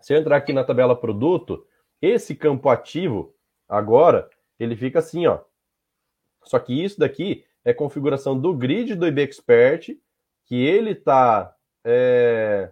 Se 0.01 0.13
eu 0.13 0.17
entrar 0.17 0.35
aqui 0.35 0.51
na 0.51 0.65
tabela 0.65 0.99
produto, 0.99 1.65
esse 2.01 2.35
campo 2.35 2.67
ativo, 2.67 3.33
agora, 3.69 4.29
ele 4.59 4.75
fica 4.75 4.99
assim, 4.99 5.25
ó. 5.27 5.39
Só 6.43 6.59
que 6.59 6.73
isso 6.83 6.99
daqui 6.99 7.45
é 7.63 7.73
configuração 7.73 8.39
do 8.39 8.53
grid 8.53 8.95
do 8.95 9.07
IBExpert 9.07 9.97
que 10.45 10.55
ele 10.55 10.91
está 10.91 11.55
é, 11.83 12.71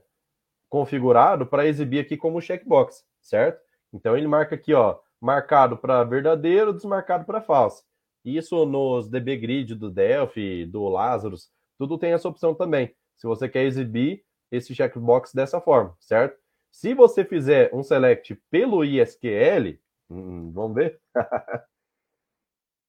configurado 0.69 1.45
para 1.45 1.67
exibir 1.67 1.99
aqui 1.99 2.15
como 2.15 2.41
checkbox, 2.41 3.03
certo? 3.19 3.61
Então 3.91 4.15
ele 4.15 4.27
marca 4.27 4.55
aqui, 4.55 4.73
ó, 4.73 4.99
marcado 5.19 5.77
para 5.77 6.03
verdadeiro, 6.03 6.73
desmarcado 6.73 7.25
para 7.25 7.41
falso. 7.41 7.83
Isso 8.23 8.65
nos 8.65 9.09
DB 9.09 9.37
Grid 9.37 9.75
do 9.75 9.89
Delphi, 9.89 10.65
do 10.65 10.87
Lazarus, 10.87 11.51
tudo 11.77 11.97
tem 11.97 12.13
essa 12.13 12.29
opção 12.29 12.53
também. 12.53 12.95
Se 13.17 13.27
você 13.27 13.49
quer 13.49 13.63
exibir 13.63 14.23
esse 14.51 14.73
checkbox 14.73 15.33
dessa 15.33 15.59
forma, 15.59 15.95
certo? 15.99 16.37
Se 16.71 16.93
você 16.93 17.23
fizer 17.25 17.69
um 17.73 17.83
select 17.83 18.35
pelo 18.49 18.83
ISQL, 18.83 19.79
hum, 20.09 20.51
vamos 20.51 20.75
ver. 20.75 20.99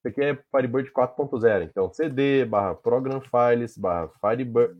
Isso 0.04 0.08
aqui 0.08 0.20
é 0.20 0.38
Firebird 0.50 0.92
4.0. 0.92 1.62
Então, 1.62 1.88
cd 1.88 2.44
barra 2.44 2.74
program 2.74 3.22
files 3.22 3.78
barra 3.78 4.10
Firebird, 4.20 4.78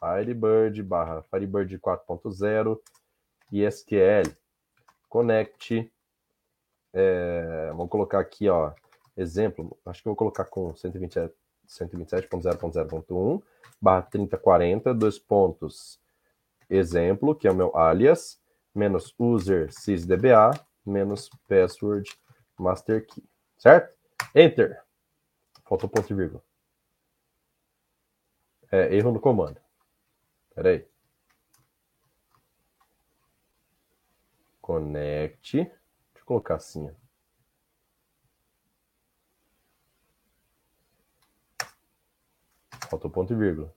Firebird 0.00 0.82
barra 0.82 1.22
Firebird 1.22 1.78
4.0 1.78 2.80
e 3.52 3.64
SQL. 3.64 4.28
Connect. 5.08 5.88
É, 6.92 7.68
vamos 7.68 7.90
colocar 7.90 8.18
aqui, 8.18 8.48
ó, 8.48 8.72
exemplo, 9.16 9.78
acho 9.86 10.02
que 10.02 10.08
vou 10.08 10.16
colocar 10.16 10.44
com 10.46 10.74
127, 10.74 11.32
127.0.0.1 11.68 13.40
barra 13.80 14.02
3040, 14.02 14.92
dois 14.92 15.16
pontos, 15.16 16.00
exemplo, 16.68 17.36
que 17.36 17.46
é 17.46 17.52
o 17.52 17.54
meu 17.54 17.76
alias, 17.76 18.40
menos 18.74 19.14
user 19.16 19.72
sysdba, 19.72 20.50
menos 20.84 21.30
password 21.46 22.10
master 22.58 23.06
key, 23.06 23.22
certo? 23.56 23.99
Enter. 24.34 24.82
Faltou 25.64 25.88
ponto 25.88 26.12
e 26.12 26.16
vírgula. 26.16 26.42
É, 28.70 28.94
erro 28.94 29.12
no 29.12 29.20
comando. 29.20 29.60
Espera 30.48 30.70
aí. 30.70 30.88
Connect. 34.60 35.56
Deixa 35.56 35.72
eu 36.16 36.24
colocar 36.24 36.56
assim. 36.56 36.90
Faltou 42.88 43.10
ponto 43.10 43.32
e 43.32 43.36
vírgula. 43.36 43.72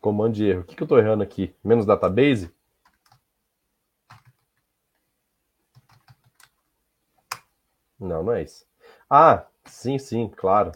Comando 0.00 0.34
de 0.34 0.44
erro. 0.44 0.60
O 0.60 0.64
que, 0.64 0.76
que 0.76 0.82
eu 0.82 0.84
estou 0.84 0.98
errando 0.98 1.22
aqui? 1.22 1.54
Menos 1.64 1.86
database? 1.86 2.54
Não, 7.98 8.22
não 8.22 8.32
é 8.32 8.42
isso. 8.42 8.66
Ah, 9.08 9.46
sim, 9.64 9.98
sim, 9.98 10.28
claro. 10.28 10.72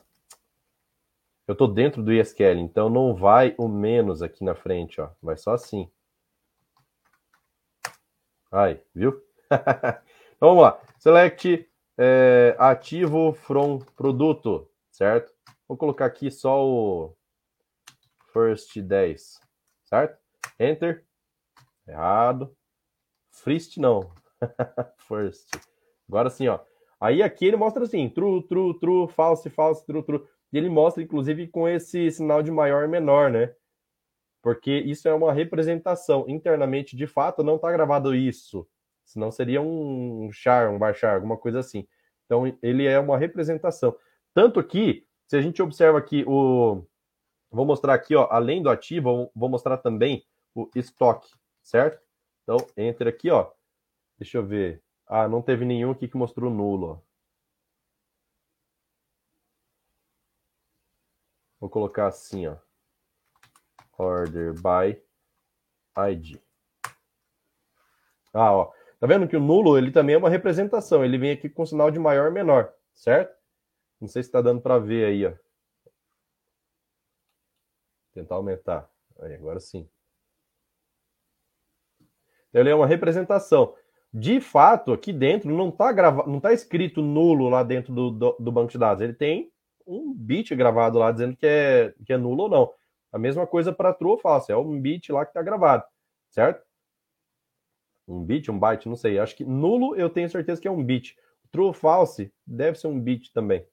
Eu 1.47 1.53
estou 1.53 1.67
dentro 1.67 2.03
do 2.03 2.13
ISQL, 2.13 2.59
então 2.61 2.89
não 2.89 3.15
vai 3.15 3.55
o 3.59 3.67
menos 3.67 4.23
aqui 4.23 4.45
na 4.45 4.55
frente, 4.55 5.01
ó. 5.01 5.11
Vai 5.21 5.37
só 5.37 5.53
assim. 5.53 5.91
Aí, 8.53 8.81
viu? 8.95 9.23
então 9.51 10.49
vamos 10.49 10.63
lá. 10.63 10.81
Select 10.99 11.69
é, 11.99 12.57
ativo 12.59 13.33
from 13.33 13.79
produto, 13.97 14.71
certo? 14.91 15.33
Vou 15.69 15.77
colocar 15.77 16.07
aqui 16.07 16.31
só 16.31 16.65
o 16.65 17.17
first 18.33 18.81
10, 18.81 19.41
certo? 19.85 20.19
Enter. 20.59 21.05
Errado. 21.87 22.57
First 23.31 23.77
não. 23.79 24.13
first. 25.09 25.49
Agora 26.09 26.31
sim, 26.31 26.49
ó. 26.49 26.61
Aí 27.01 27.23
aqui 27.23 27.47
ele 27.47 27.57
mostra 27.57 27.83
assim, 27.83 28.09
true, 28.11 28.47
true, 28.47 28.79
true, 28.79 29.09
false, 29.09 29.49
false, 29.49 29.85
true, 29.87 30.03
true. 30.03 30.23
E 30.53 30.59
ele 30.59 30.69
mostra, 30.69 31.03
inclusive, 31.03 31.49
com 31.49 31.67
esse 31.69 32.11
sinal 32.11 32.43
de 32.43 32.51
maior 32.51 32.85
e 32.85 32.89
menor, 32.89 33.31
né? 33.31 33.55
Porque 34.43 34.71
isso 34.71 35.09
é 35.09 35.15
uma 35.15 35.33
representação. 35.33 36.25
Internamente, 36.29 36.97
de 36.97 37.07
fato, 37.07 37.43
não 37.43 37.57
está 37.57 37.73
gravado 37.73 38.15
isso. 38.15 38.69
Senão 39.05 39.31
seria 39.31 39.63
um 39.63 40.31
char, 40.33 40.71
um 40.71 40.79
baixar, 40.79 41.15
alguma 41.15 41.37
coisa 41.37 41.61
assim. 41.61 41.87
Então, 42.27 42.45
ele 42.63 42.87
é 42.87 42.99
uma 42.99 43.19
representação. 43.19 43.97
Tanto 44.35 44.63
que, 44.63 45.07
se 45.27 45.37
a 45.37 45.41
gente 45.41 45.63
observa 45.63 45.99
aqui 45.99 46.25
o. 46.27 46.85
Vou 47.51 47.67
mostrar 47.67 47.95
aqui, 47.95 48.15
ó, 48.15 48.29
além 48.31 48.63
do 48.63 48.71
ativo, 48.71 49.31
vou 49.35 49.49
mostrar 49.49 49.79
também 49.79 50.25
o 50.55 50.71
estoque, 50.77 51.29
certo? 51.63 52.01
Então, 52.43 52.59
entra 52.77 53.11
aqui, 53.11 53.31
ó. 53.31 53.51
Deixa 54.19 54.39
eu 54.39 54.47
ver. 54.47 54.83
Ah, 55.13 55.27
não 55.27 55.43
teve 55.43 55.65
nenhum 55.65 55.91
aqui 55.91 56.07
que 56.07 56.17
mostrou 56.17 56.49
nulo. 56.49 57.05
Vou 61.59 61.69
colocar 61.69 62.07
assim, 62.07 62.47
ó. 62.47 62.57
Order 63.99 64.55
by 64.55 65.03
ID. 66.11 66.41
Ah, 68.33 68.53
ó. 68.55 68.73
Tá 69.01 69.07
vendo 69.09 69.27
que 69.27 69.37
o 69.37 69.41
nulo, 69.41 69.77
ele 69.77 69.91
também 69.91 70.15
é 70.15 70.19
uma 70.19 70.31
representação. 70.31 71.05
Ele 71.05 71.19
vem 71.19 71.33
aqui 71.33 71.49
com 71.49 71.67
sinal 71.67 71.91
de 71.91 71.99
maior 71.99 72.29
e 72.31 72.35
menor, 72.35 72.73
certo? 72.95 73.37
Não 74.01 74.07
sei 74.07 74.23
se 74.23 74.29
está 74.29 74.41
dando 74.41 74.61
para 74.63 74.79
ver 74.79 75.07
aí, 75.07 75.27
ó. 75.27 75.33
Tentar 78.13 78.37
aumentar. 78.37 78.89
Aí, 79.19 79.35
agora 79.35 79.59
sim. 79.59 79.91
Ele 82.55 82.71
é 82.71 82.75
uma 82.75 82.87
representação. 82.87 83.77
De 84.13 84.41
fato, 84.41 84.93
aqui 84.93 85.13
dentro 85.13 85.51
não 85.51 85.69
está 85.69 85.93
grava... 85.93 86.27
não 86.27 86.41
tá 86.41 86.53
escrito 86.53 87.01
nulo 87.01 87.49
lá 87.49 87.63
dentro 87.63 87.95
do, 87.95 88.11
do, 88.11 88.37
do 88.41 88.53
banco 88.53 88.73
de 88.73 88.79
dados. 88.79 89.03
Ele 89.03 89.13
tem 89.15 89.53
um 89.87 90.13
bit 90.15 90.55
gravado 90.55 90.99
lá 90.99 91.13
dizendo 91.13 91.37
que 91.37 91.47
é, 91.47 91.95
que 92.05 92.13
é 92.13 92.17
nulo 92.17 92.45
ou 92.45 92.49
não. 92.49 92.75
A 93.13 93.19
mesma 93.19 93.47
coisa 93.47 93.73
para 93.73 93.93
true 93.95 94.11
ou 94.13 94.19
false, 94.19 94.51
é 94.53 94.57
um 94.57 94.81
bit 94.81 95.11
lá 95.13 95.25
que 95.25 95.31
está 95.31 95.43
gravado, 95.43 95.85
certo? 96.31 96.65
Um 98.07 98.25
bit, 98.25 98.51
um 98.51 98.59
byte, 98.59 98.89
não 98.89 98.97
sei. 98.97 99.19
Acho 99.19 99.37
que 99.37 99.45
nulo 99.45 99.95
eu 99.97 100.11
tenho 100.11 100.29
certeza 100.29 100.61
que 100.61 100.69
é 100.69 100.71
um 100.71 100.85
bit. 100.85 101.17
True 101.51 101.67
ou 101.67 101.73
false 101.73 102.33
deve 102.47 102.79
ser 102.79 102.87
um 102.89 103.01
bit 103.01 103.33
também. 103.33 103.67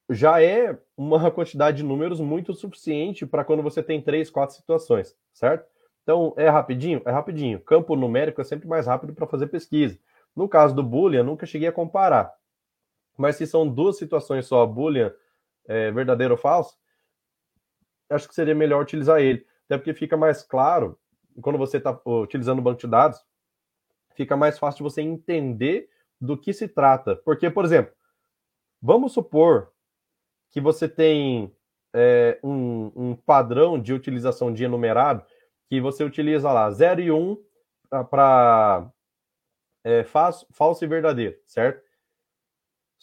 já 0.09 0.41
é 0.41 0.77
uma 0.97 1.29
quantidade 1.31 1.77
de 1.77 1.83
números 1.83 2.19
muito 2.19 2.53
suficiente 2.53 3.25
para 3.25 3.43
quando 3.43 3.63
você 3.63 3.83
tem 3.83 4.01
três, 4.01 4.29
quatro 4.29 4.55
situações, 4.55 5.15
certo? 5.33 5.67
Então, 6.01 6.33
é 6.35 6.49
rapidinho? 6.49 7.01
É 7.05 7.11
rapidinho. 7.11 7.61
Campo 7.61 7.95
numérico 7.95 8.41
é 8.41 8.43
sempre 8.43 8.67
mais 8.67 8.87
rápido 8.87 9.13
para 9.13 9.27
fazer 9.27 9.47
pesquisa. 9.47 9.97
No 10.35 10.49
caso 10.49 10.75
do 10.75 10.83
Boolean, 10.83 11.23
nunca 11.23 11.45
cheguei 11.45 11.67
a 11.67 11.71
comparar. 11.71 12.33
Mas 13.17 13.35
se 13.35 13.45
são 13.45 13.67
duas 13.67 13.97
situações 13.97 14.45
só, 14.47 14.65
Boolean 14.65 15.13
é, 15.65 15.91
verdadeiro 15.91 16.33
ou 16.33 16.37
falso, 16.37 16.77
acho 18.09 18.27
que 18.27 18.35
seria 18.35 18.55
melhor 18.55 18.81
utilizar 18.81 19.21
ele. 19.21 19.45
Até 19.65 19.77
porque 19.77 19.93
fica 19.93 20.17
mais 20.17 20.43
claro, 20.43 20.97
quando 21.41 21.57
você 21.57 21.77
está 21.77 21.99
utilizando 22.05 22.59
o 22.59 22.61
banco 22.61 22.79
de 22.79 22.87
dados, 22.87 23.19
fica 24.15 24.35
mais 24.35 24.59
fácil 24.59 24.83
você 24.83 25.01
entender 25.01 25.89
do 26.19 26.37
que 26.37 26.53
se 26.53 26.67
trata. 26.67 27.15
Porque, 27.15 27.49
por 27.49 27.65
exemplo, 27.65 27.93
vamos 28.81 29.13
supor 29.13 29.71
que 30.51 30.61
você 30.61 30.87
tem 30.87 31.55
é, 31.93 32.39
um, 32.43 32.91
um, 32.95 33.15
padrão 33.15 33.79
de 33.79 33.93
utilização 33.93 34.53
de 34.53 34.63
enumerado 34.63 35.25
que 35.67 35.81
você 35.81 36.03
utiliza 36.03 36.51
lá 36.51 36.69
0 36.69 37.01
e 37.01 37.11
1 37.11 37.15
um 37.17 37.43
para 38.09 38.91
é, 39.83 40.03
falso 40.03 40.83
e 40.83 40.87
verdadeiro, 40.87 41.37
certo? 41.45 41.82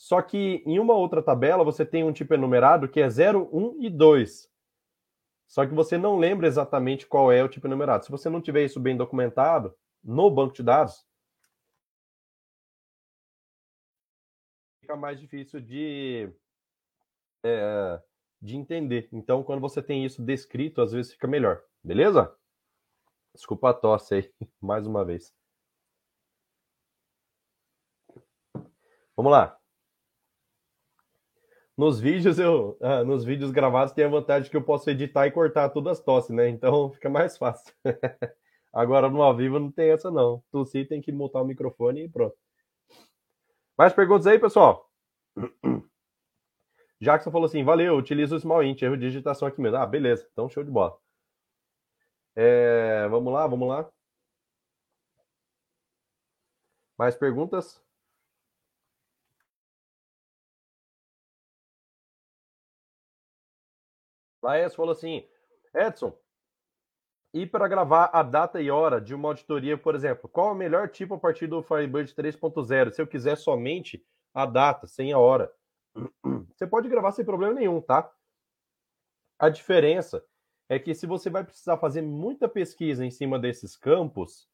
Só 0.01 0.23
que 0.23 0.63
em 0.65 0.79
uma 0.79 0.95
outra 0.95 1.23
tabela 1.23 1.63
você 1.63 1.85
tem 1.85 2.03
um 2.03 2.13
tipo 2.13 2.33
enumerado 2.33 2.89
que 2.89 3.03
é 3.03 3.11
0, 3.11 3.51
1 3.53 3.83
e 3.83 3.91
2. 3.91 4.51
Só 5.47 5.67
que 5.67 5.75
você 5.75 5.99
não 5.99 6.19
lembra 6.19 6.47
exatamente 6.47 7.07
qual 7.07 7.31
é 7.31 7.45
o 7.45 7.49
tipo 7.51 7.67
enumerado. 7.67 8.07
Se 8.07 8.11
você 8.11 8.31
não 8.31 8.41
tiver 8.41 8.65
isso 8.65 8.81
bem 8.81 8.97
documentado 8.97 9.77
no 10.03 10.31
banco 10.31 10.55
de 10.55 10.63
dados, 10.63 11.07
fica 14.81 14.97
mais 14.97 15.21
difícil 15.21 15.61
de, 15.61 16.33
é, 17.45 18.03
de 18.41 18.57
entender. 18.57 19.07
Então, 19.13 19.45
quando 19.45 19.61
você 19.61 19.83
tem 19.83 20.07
isso 20.07 20.23
descrito, 20.23 20.81
às 20.81 20.93
vezes 20.93 21.13
fica 21.13 21.29
melhor. 21.29 21.63
Beleza? 21.85 22.35
Desculpa 23.35 23.69
a 23.69 23.75
tosse 23.75 24.15
aí, 24.15 24.35
mais 24.59 24.87
uma 24.87 25.05
vez. 25.05 25.35
Vamos 29.15 29.31
lá. 29.31 29.60
Nos 31.81 31.99
vídeos 31.99 32.39
eu, 32.39 32.77
ah, 32.83 33.03
nos 33.03 33.25
vídeos 33.25 33.51
gravados 33.51 33.95
tem 33.95 34.05
a 34.05 34.09
vantagem 34.09 34.51
que 34.51 34.57
eu 34.57 34.63
posso 34.63 34.91
editar 34.91 35.27
e 35.27 35.31
cortar 35.31 35.71
todas 35.71 35.99
as 35.99 36.05
tosses, 36.05 36.29
né? 36.29 36.47
Então 36.47 36.91
fica 36.93 37.09
mais 37.09 37.39
fácil. 37.39 37.75
Agora 38.71 39.09
no 39.09 39.23
ao 39.23 39.35
vivo 39.35 39.59
não 39.59 39.73
tem 39.73 39.89
essa 39.91 40.11
não. 40.11 40.45
Tossir 40.53 40.87
tem 40.87 41.01
que 41.01 41.11
montar 41.11 41.41
o 41.41 41.45
microfone 41.47 42.05
e 42.05 42.09
pronto. 42.11 42.37
Mais 43.79 43.95
perguntas 43.95 44.27
aí, 44.27 44.39
pessoal? 44.39 44.91
Jackson 47.01 47.31
falou 47.31 47.47
assim: 47.47 47.65
valeu, 47.65 47.97
utiliza 47.97 48.37
o 48.37 48.39
Small 48.39 48.63
Int, 48.63 48.83
erro 48.83 48.99
de 48.99 49.07
digitação 49.07 49.49
aqui 49.49 49.59
mesmo. 49.59 49.79
Ah, 49.79 49.87
beleza, 49.87 50.29
então 50.31 50.51
show 50.51 50.63
de 50.63 50.71
bola. 50.71 50.99
É, 52.37 53.09
vamos 53.09 53.33
lá, 53.33 53.47
vamos 53.47 53.67
lá. 53.67 53.91
Mais 56.99 57.17
perguntas? 57.17 57.83
Laes 64.43 64.75
falou 64.75 64.93
assim: 64.93 65.27
Edson, 65.75 66.17
e 67.33 67.47
para 67.47 67.69
gravar 67.69 68.11
a 68.13 68.23
data 68.23 68.61
e 68.61 68.71
hora 68.71 69.01
de 69.01 69.15
uma 69.15 69.29
auditoria, 69.29 69.79
por 69.79 69.95
exemplo, 69.95 70.29
qual 70.29 70.49
é 70.49 70.53
o 70.53 70.57
melhor 70.57 70.89
tipo 70.89 71.15
a 71.15 71.19
partir 71.19 71.47
do 71.47 71.63
Firebird 71.63 72.13
3.0? 72.15 72.91
Se 72.91 73.01
eu 73.01 73.07
quiser 73.07 73.37
somente 73.37 74.05
a 74.35 74.47
data, 74.47 74.87
sem 74.87 75.13
a 75.13 75.19
hora. 75.19 75.53
Você 76.55 76.67
pode 76.67 76.89
gravar 76.89 77.13
sem 77.13 77.25
problema 77.25 77.55
nenhum, 77.55 77.81
tá? 77.81 78.11
A 79.39 79.49
diferença 79.49 80.25
é 80.69 80.79
que 80.79 80.95
se 80.95 81.07
você 81.07 81.31
vai 81.31 81.43
precisar 81.43 81.79
fazer 81.79 82.03
muita 82.03 82.49
pesquisa 82.49 83.05
em 83.05 83.11
cima 83.11 83.39
desses 83.39 83.75
campos, 83.75 84.49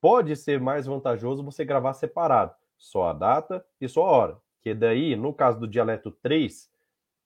pode 0.00 0.34
ser 0.34 0.58
mais 0.58 0.86
vantajoso 0.86 1.44
você 1.44 1.64
gravar 1.64 1.92
separado, 1.92 2.54
só 2.76 3.10
a 3.10 3.12
data 3.12 3.64
e 3.80 3.88
só 3.88 4.02
a 4.02 4.10
hora. 4.10 4.42
Que 4.62 4.74
daí, 4.74 5.14
no 5.14 5.32
caso 5.32 5.60
do 5.60 5.68
dialeto 5.68 6.10
3, 6.10 6.72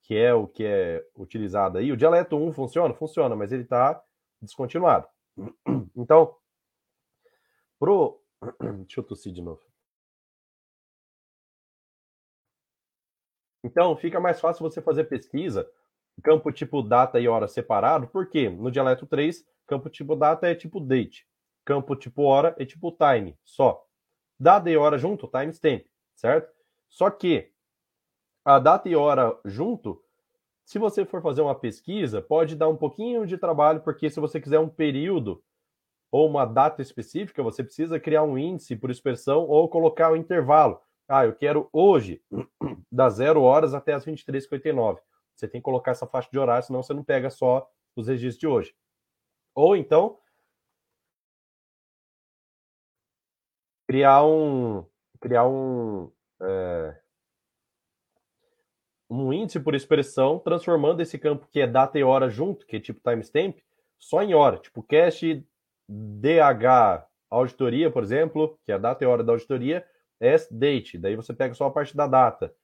que 0.08 0.16
é 0.16 0.32
o 0.32 0.48
que 0.48 0.64
é 0.64 1.06
utilizado 1.14 1.76
aí, 1.76 1.92
o 1.92 1.96
dialeto 1.96 2.34
1 2.34 2.54
funciona? 2.54 2.94
Funciona, 2.94 3.36
mas 3.36 3.52
ele 3.52 3.64
está 3.64 4.02
descontinuado. 4.40 5.06
Então, 5.94 6.34
pro. 7.78 8.18
Deixa 8.86 9.00
eu 9.00 9.04
tossir 9.04 9.32
de 9.34 9.42
novo. 9.42 9.60
Então, 13.62 13.94
fica 13.96 14.18
mais 14.18 14.40
fácil 14.40 14.62
você 14.62 14.80
fazer 14.80 15.04
pesquisa, 15.04 15.68
campo 16.22 16.50
tipo 16.52 16.82
data 16.82 17.20
e 17.20 17.28
hora 17.28 17.46
separado, 17.46 18.08
porque 18.08 18.48
no 18.48 18.70
dialeto 18.70 19.06
3, 19.06 19.44
campo 19.66 19.90
tipo 19.90 20.16
data 20.16 20.48
é 20.48 20.54
tipo 20.54 20.80
date, 20.80 21.26
campo 21.66 21.94
tipo 21.94 22.22
hora 22.22 22.54
é 22.58 22.64
tipo 22.64 22.90
time, 22.92 23.36
só. 23.44 23.84
Data 24.40 24.70
e 24.70 24.76
hora 24.76 24.96
junto, 24.96 25.28
timestamp, 25.28 25.84
certo? 26.14 26.50
Só 26.88 27.10
que 27.10 27.52
a 28.48 28.58
data 28.58 28.88
e 28.88 28.96
hora 28.96 29.38
junto, 29.44 30.02
se 30.64 30.78
você 30.78 31.04
for 31.04 31.20
fazer 31.20 31.42
uma 31.42 31.54
pesquisa, 31.54 32.22
pode 32.22 32.56
dar 32.56 32.66
um 32.68 32.76
pouquinho 32.78 33.26
de 33.26 33.36
trabalho, 33.36 33.82
porque 33.82 34.08
se 34.08 34.18
você 34.18 34.40
quiser 34.40 34.58
um 34.58 34.70
período 34.70 35.44
ou 36.10 36.26
uma 36.26 36.46
data 36.46 36.80
específica, 36.80 37.42
você 37.42 37.62
precisa 37.62 38.00
criar 38.00 38.22
um 38.22 38.38
índice 38.38 38.74
por 38.74 38.90
expressão 38.90 39.46
ou 39.46 39.68
colocar 39.68 40.10
um 40.10 40.16
intervalo. 40.16 40.80
Ah, 41.06 41.26
eu 41.26 41.34
quero 41.34 41.68
hoje, 41.70 42.22
das 42.90 43.16
0 43.16 43.42
horas 43.42 43.74
até 43.74 43.92
as 43.92 44.06
23h59. 44.06 44.98
Você 45.34 45.46
tem 45.46 45.60
que 45.60 45.64
colocar 45.66 45.90
essa 45.90 46.06
faixa 46.06 46.30
de 46.32 46.38
horário, 46.38 46.64
senão 46.64 46.82
você 46.82 46.94
não 46.94 47.04
pega 47.04 47.28
só 47.28 47.70
os 47.94 48.08
registros 48.08 48.40
de 48.40 48.46
hoje. 48.46 48.74
Ou 49.54 49.76
então, 49.76 50.18
criar 53.86 54.24
um, 54.24 54.86
criar 55.20 55.46
um, 55.46 56.10
é, 56.40 56.97
um 59.10 59.32
índice 59.32 59.60
por 59.60 59.74
expressão, 59.74 60.38
transformando 60.38 61.00
esse 61.00 61.18
campo 61.18 61.48
que 61.50 61.60
é 61.60 61.66
data 61.66 61.98
e 61.98 62.04
hora 62.04 62.28
junto, 62.28 62.66
que 62.66 62.76
é 62.76 62.80
tipo 62.80 63.00
timestamp, 63.00 63.58
só 63.98 64.22
em 64.22 64.34
hora, 64.34 64.58
tipo 64.58 64.82
cache 64.82 65.44
DH 65.88 67.06
auditoria, 67.30 67.90
por 67.90 68.02
exemplo, 68.02 68.58
que 68.64 68.72
é 68.72 68.74
a 68.74 68.78
data 68.78 69.04
e 69.04 69.06
hora 69.06 69.24
da 69.24 69.32
auditoria, 69.32 69.84
S 70.20 70.52
date, 70.52 70.98
daí 70.98 71.14
você 71.16 71.32
pega 71.32 71.54
só 71.54 71.66
a 71.66 71.70
parte 71.70 71.96
da 71.96 72.06
data 72.06 72.54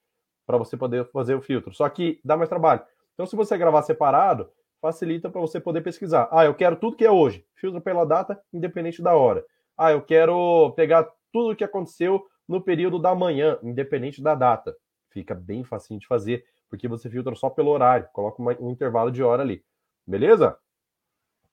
para 0.45 0.57
você 0.57 0.77
poder 0.77 1.09
fazer 1.11 1.35
o 1.35 1.41
filtro. 1.41 1.73
Só 1.73 1.87
que 1.89 2.19
dá 2.23 2.37
mais 2.37 2.49
trabalho. 2.49 2.81
Então, 3.13 3.25
se 3.25 3.35
você 3.35 3.57
gravar 3.57 3.81
separado, 3.83 4.49
facilita 4.81 5.29
para 5.29 5.41
você 5.41 5.59
poder 5.59 5.81
pesquisar. 5.81 6.27
Ah, 6.31 6.45
eu 6.45 6.53
quero 6.53 6.75
tudo 6.75 6.97
que 6.97 7.05
é 7.05 7.11
hoje, 7.11 7.45
filtro 7.55 7.81
pela 7.81 8.05
data, 8.05 8.39
independente 8.53 9.01
da 9.01 9.15
hora. 9.15 9.43
Ah, 9.77 9.91
eu 9.91 10.01
quero 10.01 10.71
pegar 10.75 11.09
tudo 11.31 11.51
o 11.51 11.55
que 11.55 11.63
aconteceu 11.63 12.25
no 12.47 12.61
período 12.61 12.99
da 12.99 13.15
manhã, 13.15 13.57
independente 13.63 14.21
da 14.21 14.35
data. 14.35 14.75
Fica 15.15 15.33
bem 15.33 15.63
facinho 15.63 15.97
de 15.97 16.05
fazer, 16.05 16.45
porque 16.69 16.89
você 16.89 17.09
filtra 17.09 17.33
só 17.35 17.49
pelo 17.49 17.71
horário, 17.71 18.09
coloca 18.11 18.43
um 18.61 18.69
intervalo 18.69 19.09
de 19.09 19.23
hora 19.23 19.43
ali. 19.43 19.63
Beleza? 20.05 20.57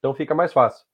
Então 0.00 0.12
fica 0.12 0.34
mais 0.34 0.52
fácil. 0.52 0.84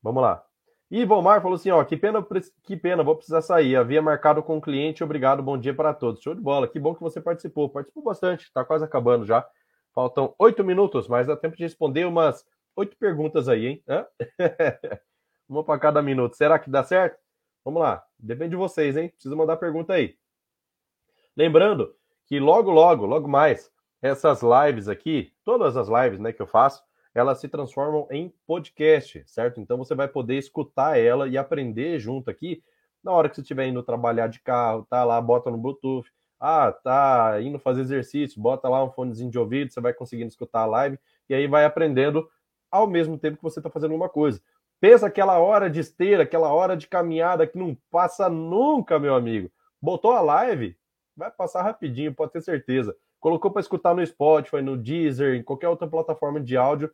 Vamos 0.00 0.22
lá. 0.22 0.44
E 0.88 1.04
Vomar 1.04 1.42
falou 1.42 1.56
assim: 1.56 1.72
ó, 1.72 1.82
que 1.82 1.96
pena, 1.96 2.24
que 2.62 2.76
pena, 2.76 3.02
vou 3.02 3.16
precisar 3.16 3.42
sair. 3.42 3.74
Havia 3.74 4.00
marcado 4.00 4.40
com 4.40 4.56
o 4.56 4.60
cliente, 4.60 5.02
obrigado, 5.02 5.42
bom 5.42 5.58
dia 5.58 5.74
para 5.74 5.92
todos. 5.92 6.22
Show 6.22 6.32
de 6.32 6.40
bola, 6.40 6.68
que 6.68 6.78
bom 6.78 6.94
que 6.94 7.00
você 7.00 7.20
participou. 7.20 7.68
Participou 7.68 8.04
bastante, 8.04 8.52
tá 8.52 8.64
quase 8.64 8.84
acabando 8.84 9.26
já. 9.26 9.44
Faltam 9.92 10.32
oito 10.38 10.62
minutos, 10.62 11.08
mas 11.08 11.26
dá 11.26 11.36
tempo 11.36 11.56
de 11.56 11.64
responder 11.64 12.04
umas 12.04 12.46
oito 12.76 12.96
perguntas 12.96 13.48
aí, 13.48 13.66
hein? 13.66 13.84
Uma 15.48 15.64
para 15.64 15.80
cada 15.80 16.00
minuto. 16.00 16.36
Será 16.36 16.56
que 16.56 16.70
dá 16.70 16.84
certo? 16.84 17.18
Vamos 17.64 17.82
lá, 17.82 18.04
depende 18.16 18.50
de 18.50 18.56
vocês, 18.56 18.96
hein? 18.96 19.08
Precisa 19.08 19.34
mandar 19.34 19.56
pergunta 19.56 19.92
aí. 19.94 20.16
Lembrando 21.38 21.94
que 22.26 22.40
logo, 22.40 22.68
logo, 22.68 23.06
logo 23.06 23.28
mais, 23.28 23.70
essas 24.02 24.42
lives 24.42 24.88
aqui, 24.88 25.32
todas 25.44 25.76
as 25.76 25.86
lives 25.88 26.18
né, 26.18 26.32
que 26.32 26.42
eu 26.42 26.48
faço, 26.48 26.82
elas 27.14 27.38
se 27.38 27.48
transformam 27.48 28.08
em 28.10 28.34
podcast, 28.44 29.22
certo? 29.24 29.60
Então 29.60 29.78
você 29.78 29.94
vai 29.94 30.08
poder 30.08 30.36
escutar 30.36 30.98
ela 30.98 31.28
e 31.28 31.38
aprender 31.38 32.00
junto 32.00 32.28
aqui 32.28 32.60
na 33.04 33.12
hora 33.12 33.28
que 33.28 33.36
você 33.36 33.42
estiver 33.42 33.68
indo 33.68 33.84
trabalhar 33.84 34.26
de 34.26 34.40
carro, 34.40 34.84
tá 34.90 35.04
lá, 35.04 35.20
bota 35.20 35.48
no 35.48 35.56
Bluetooth. 35.56 36.10
Ah, 36.40 36.72
tá 36.72 37.40
indo 37.40 37.56
fazer 37.60 37.82
exercício, 37.82 38.42
bota 38.42 38.68
lá 38.68 38.82
um 38.82 38.90
fonezinho 38.90 39.30
de 39.30 39.38
ouvido, 39.38 39.72
você 39.72 39.80
vai 39.80 39.92
conseguindo 39.92 40.28
escutar 40.28 40.62
a 40.62 40.66
live 40.66 40.98
e 41.28 41.34
aí 41.34 41.46
vai 41.46 41.64
aprendendo 41.64 42.28
ao 42.68 42.88
mesmo 42.88 43.16
tempo 43.16 43.36
que 43.36 43.44
você 43.44 43.60
está 43.60 43.70
fazendo 43.70 43.94
uma 43.94 44.08
coisa. 44.08 44.42
Pensa 44.80 45.06
aquela 45.06 45.38
hora 45.38 45.70
de 45.70 45.78
esteira, 45.78 46.24
aquela 46.24 46.52
hora 46.52 46.76
de 46.76 46.88
caminhada 46.88 47.46
que 47.46 47.56
não 47.56 47.76
passa 47.92 48.28
nunca, 48.28 48.98
meu 48.98 49.14
amigo. 49.14 49.48
Botou 49.80 50.10
a 50.10 50.20
live, 50.20 50.76
vai 51.18 51.30
passar 51.30 51.62
rapidinho, 51.62 52.14
pode 52.14 52.32
ter 52.32 52.40
certeza. 52.40 52.96
Colocou 53.18 53.50
para 53.50 53.60
escutar 53.60 53.94
no 53.94 54.06
Spotify, 54.06 54.62
no 54.62 54.76
Deezer, 54.76 55.34
em 55.34 55.42
qualquer 55.42 55.68
outra 55.68 55.88
plataforma 55.88 56.40
de 56.40 56.56
áudio, 56.56 56.90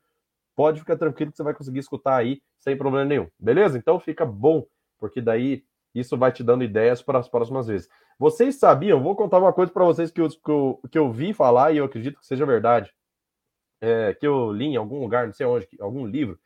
pode 0.56 0.80
ficar 0.80 0.96
tranquilo 0.96 1.30
que 1.30 1.36
você 1.36 1.42
vai 1.42 1.54
conseguir 1.54 1.80
escutar 1.80 2.16
aí 2.16 2.40
sem 2.58 2.76
problema 2.76 3.04
nenhum. 3.04 3.28
Beleza? 3.38 3.76
Então 3.76 4.00
fica 4.00 4.24
bom, 4.24 4.66
porque 4.98 5.20
daí 5.20 5.62
isso 5.94 6.16
vai 6.16 6.32
te 6.32 6.42
dando 6.42 6.64
ideias 6.64 7.02
para 7.02 7.18
as 7.18 7.28
próximas 7.28 7.66
vezes. 7.66 7.88
Vocês 8.18 8.56
sabiam? 8.56 9.02
Vou 9.02 9.14
contar 9.14 9.38
uma 9.38 9.52
coisa 9.52 9.70
para 9.70 9.84
vocês 9.84 10.10
que 10.10 10.20
eu, 10.20 10.28
que 10.28 10.50
eu, 10.50 10.80
que, 10.90 10.98
eu, 10.98 11.12
vi 11.12 11.34
falar 11.34 11.72
e 11.72 11.78
eu 11.78 11.84
acredito 11.84 12.18
que 12.18 12.26
seja 12.26 12.46
verdade. 12.46 12.92
É, 13.80 14.14
que 14.14 14.26
eu 14.26 14.50
li 14.50 14.66
em 14.66 14.76
algum 14.76 15.00
lugar, 15.00 15.26
não 15.26 15.34
sei 15.34 15.44
onde, 15.44 15.68
algum 15.78 16.06
livro, 16.06 16.38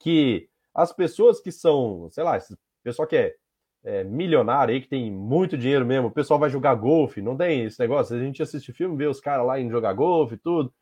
que 0.00 0.48
as 0.74 0.92
pessoas 0.92 1.40
que 1.40 1.52
são, 1.52 2.08
sei 2.10 2.24
lá, 2.24 2.36
esse 2.36 2.58
pessoal 2.82 3.06
que 3.06 3.16
é, 3.16 3.36
é 3.86 4.02
milionário 4.02 4.74
aí, 4.74 4.80
que 4.80 4.88
tem 4.88 5.12
muito 5.12 5.56
dinheiro 5.56 5.86
mesmo, 5.86 6.08
o 6.08 6.10
pessoal 6.10 6.40
vai 6.40 6.50
jogar 6.50 6.74
golfe, 6.74 7.22
não 7.22 7.36
tem 7.36 7.64
esse 7.64 7.78
negócio. 7.78 8.16
A 8.16 8.18
gente 8.18 8.42
assiste 8.42 8.72
filme, 8.72 8.96
vê 8.96 9.06
os 9.06 9.20
caras 9.20 9.46
lá 9.46 9.60
em 9.60 9.70
jogar 9.70 9.92
golfe 9.92 10.34
e 10.34 10.38
tudo. 10.38 10.74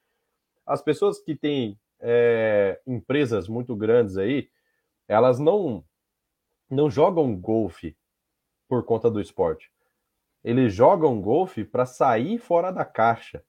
As 0.67 0.81
pessoas 0.81 1.21
que 1.21 1.37
têm 1.37 1.79
é, 2.01 2.81
empresas 2.87 3.47
muito 3.47 3.77
grandes 3.77 4.17
aí, 4.17 4.49
elas 5.07 5.39
não 5.39 5.85
não 6.71 6.91
jogam 6.91 7.37
golfe 7.37 7.95
por 8.67 8.83
conta 8.85 9.11
do 9.11 9.21
esporte. 9.21 9.71
Eles 10.43 10.73
jogam 10.73 11.21
golfe 11.21 11.63
para 11.63 11.85
sair 11.85 12.39
fora 12.39 12.71
da 12.71 12.87
caixa. 12.87 13.45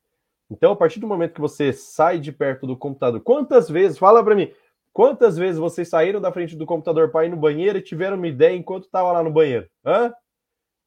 Então, 0.51 0.73
a 0.73 0.75
partir 0.75 0.99
do 0.99 1.07
momento 1.07 1.33
que 1.33 1.41
você 1.41 1.71
sai 1.71 2.19
de 2.19 2.31
perto 2.33 2.67
do 2.67 2.75
computador, 2.75 3.21
quantas 3.21 3.69
vezes, 3.69 3.97
fala 3.97 4.21
para 4.21 4.35
mim, 4.35 4.51
quantas 4.95 5.37
vezes 5.37 5.59
vocês 5.59 5.89
saíram 5.89 6.21
da 6.21 6.31
frente 6.31 6.55
do 6.55 6.65
computador 6.65 7.11
para 7.11 7.25
ir 7.25 7.29
no 7.29 7.35
banheiro 7.35 7.77
e 7.77 7.81
tiveram 7.81 8.15
uma 8.15 8.29
ideia 8.29 8.55
enquanto 8.55 8.85
estava 8.85 9.11
lá 9.11 9.21
no 9.21 9.29
banheiro? 9.29 9.69
Hã? 9.85 10.13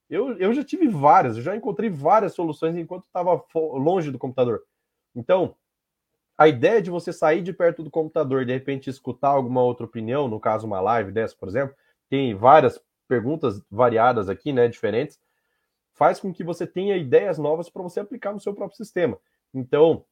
Eu, 0.09 0.35
eu 0.39 0.55
já 0.55 0.65
tive 0.65 0.89
várias, 0.89 1.37
eu 1.37 1.43
já 1.43 1.55
encontrei 1.55 1.91
várias 1.91 2.33
soluções 2.33 2.75
enquanto 2.75 3.05
estava 3.05 3.45
longe 3.55 4.11
do 4.11 4.19
computador. 4.19 4.63
Então, 5.15 5.55
a 6.39 6.49
ideia 6.49 6.81
de 6.81 6.91
você 6.91 7.13
sair 7.13 7.43
de 7.43 7.53
perto 7.53 7.83
do 7.83 7.91
computador 7.91 8.41
e 8.41 8.47
de 8.47 8.53
repente 8.55 8.89
escutar 8.89 9.29
alguma 9.29 9.63
outra 9.63 9.85
opinião, 9.85 10.27
no 10.27 10.41
caso 10.41 10.67
uma 10.67 10.81
live 10.81 11.13
dessa, 11.13 11.37
por 11.37 11.47
exemplo, 11.47 11.77
tem 12.09 12.35
várias 12.35 12.83
perguntas 13.07 13.63
variadas 13.71 14.31
aqui, 14.31 14.55
né, 14.55 14.69
diferentes, 14.69 15.21
faz 15.93 16.19
com 16.19 16.33
que 16.33 16.43
você 16.43 16.67
tenha 16.67 16.97
ideias 16.97 17.37
novas 17.37 17.69
para 17.69 17.83
você 17.83 18.01
aplicar 18.01 18.33
no 18.33 18.41
seu 18.41 18.55
próprio 18.55 18.79
sistema. 18.79 19.19
Então, 19.53 20.03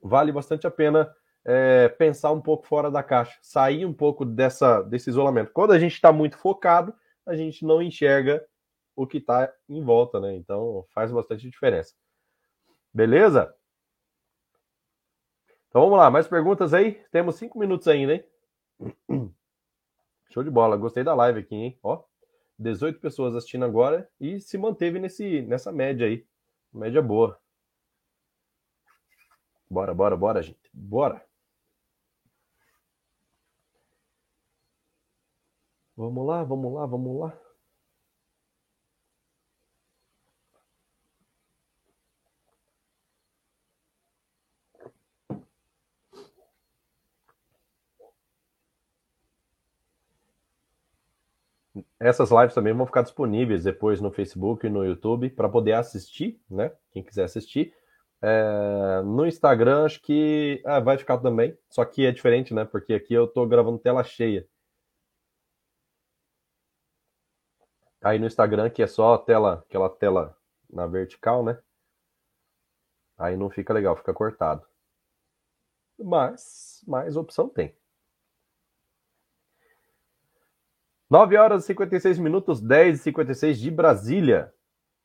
vale 0.00 0.30
bastante 0.30 0.68
a 0.68 0.70
pena 0.70 1.12
é, 1.50 1.88
pensar 1.88 2.30
um 2.30 2.42
pouco 2.42 2.66
fora 2.66 2.90
da 2.90 3.02
caixa, 3.02 3.38
sair 3.40 3.86
um 3.86 3.92
pouco 3.92 4.22
dessa, 4.22 4.82
desse 4.82 5.08
isolamento. 5.08 5.50
Quando 5.50 5.72
a 5.72 5.78
gente 5.78 5.94
está 5.94 6.12
muito 6.12 6.36
focado, 6.36 6.94
a 7.24 7.34
gente 7.34 7.64
não 7.64 7.80
enxerga 7.80 8.46
o 8.94 9.06
que 9.06 9.16
está 9.16 9.50
em 9.66 9.82
volta, 9.82 10.20
né? 10.20 10.36
Então 10.36 10.84
faz 10.90 11.10
bastante 11.10 11.48
diferença. 11.48 11.94
Beleza? 12.92 13.54
Então 15.70 15.80
vamos 15.80 15.96
lá, 15.96 16.10
mais 16.10 16.28
perguntas 16.28 16.74
aí? 16.74 17.02
Temos 17.10 17.36
cinco 17.36 17.58
minutos 17.58 17.88
ainda, 17.88 18.12
hein? 18.12 18.24
Show 20.30 20.44
de 20.44 20.50
bola, 20.50 20.76
gostei 20.76 21.02
da 21.02 21.14
live 21.14 21.40
aqui, 21.40 21.54
hein? 21.54 21.78
Ó, 21.82 22.04
18 22.58 23.00
pessoas 23.00 23.34
assistindo 23.34 23.64
agora 23.64 24.06
e 24.20 24.38
se 24.38 24.58
manteve 24.58 24.98
nesse, 24.98 25.40
nessa 25.42 25.72
média 25.72 26.06
aí. 26.06 26.26
Média 26.70 27.00
boa. 27.00 27.40
Bora, 29.70 29.94
bora, 29.94 30.14
bora, 30.14 30.42
gente. 30.42 30.68
Bora. 30.74 31.27
Vamos 35.98 36.24
lá, 36.26 36.44
vamos 36.44 36.72
lá, 36.72 36.86
vamos 36.86 37.20
lá. 37.20 37.36
Essas 52.00 52.30
lives 52.30 52.54
também 52.54 52.72
vão 52.72 52.86
ficar 52.86 53.02
disponíveis 53.02 53.64
depois 53.64 54.00
no 54.00 54.10
Facebook 54.10 54.66
e 54.66 54.70
no 54.70 54.84
YouTube 54.84 55.30
para 55.30 55.48
poder 55.48 55.72
assistir, 55.72 56.40
né? 56.50 56.72
Quem 56.92 57.02
quiser 57.02 57.24
assistir. 57.24 57.72
É, 58.22 59.02
no 59.04 59.26
Instagram, 59.26 59.84
acho 59.84 60.00
que 60.02 60.60
ah, 60.64 60.80
vai 60.80 60.98
ficar 60.98 61.18
também, 61.18 61.56
só 61.68 61.84
que 61.84 62.06
é 62.06 62.12
diferente, 62.12 62.54
né? 62.54 62.64
Porque 62.64 62.94
aqui 62.94 63.14
eu 63.14 63.24
estou 63.24 63.46
gravando 63.46 63.78
tela 63.78 64.02
cheia. 64.02 64.46
Aí 68.00 68.18
no 68.18 68.26
Instagram, 68.26 68.70
que 68.70 68.82
é 68.82 68.86
só 68.86 69.14
a 69.14 69.18
tela, 69.18 69.64
aquela 69.68 69.90
tela 69.90 70.36
na 70.70 70.86
vertical, 70.86 71.44
né? 71.44 71.60
Aí 73.16 73.36
não 73.36 73.50
fica 73.50 73.72
legal, 73.72 73.96
fica 73.96 74.14
cortado. 74.14 74.64
Mas, 75.98 76.84
mais 76.86 77.16
opção 77.16 77.48
tem. 77.48 77.76
9 81.10 81.36
horas 81.36 81.64
e 81.64 81.66
56 81.68 82.18
minutos, 82.18 82.60
10 82.60 83.00
e 83.00 83.02
56 83.02 83.58
de 83.58 83.70
Brasília. 83.70 84.54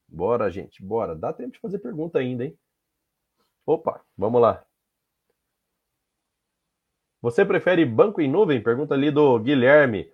Bora, 0.07 0.51
gente, 0.51 0.83
bora. 0.83 1.15
Dá 1.15 1.33
tempo 1.33 1.53
de 1.53 1.59
fazer 1.59 1.79
pergunta 1.79 2.19
ainda, 2.19 2.45
hein? 2.45 2.59
Opa, 3.65 4.05
vamos 4.15 4.41
lá. 4.41 4.63
Você 7.21 7.45
prefere 7.45 7.85
banco 7.85 8.19
em 8.19 8.29
nuvem? 8.29 8.61
Pergunta 8.61 8.93
ali 8.93 9.09
do 9.09 9.39
Guilherme. 9.39 10.11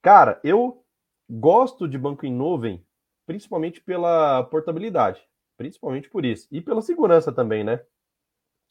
Cara, 0.00 0.40
eu 0.42 0.82
gosto 1.30 1.86
de 1.86 1.96
banco 1.96 2.26
em 2.26 2.32
nuvem, 2.32 2.84
principalmente 3.24 3.80
pela 3.80 4.42
portabilidade, 4.44 5.22
principalmente 5.56 6.10
por 6.10 6.24
isso. 6.24 6.48
E 6.50 6.60
pela 6.60 6.82
segurança 6.82 7.32
também, 7.32 7.62
né? 7.62 7.80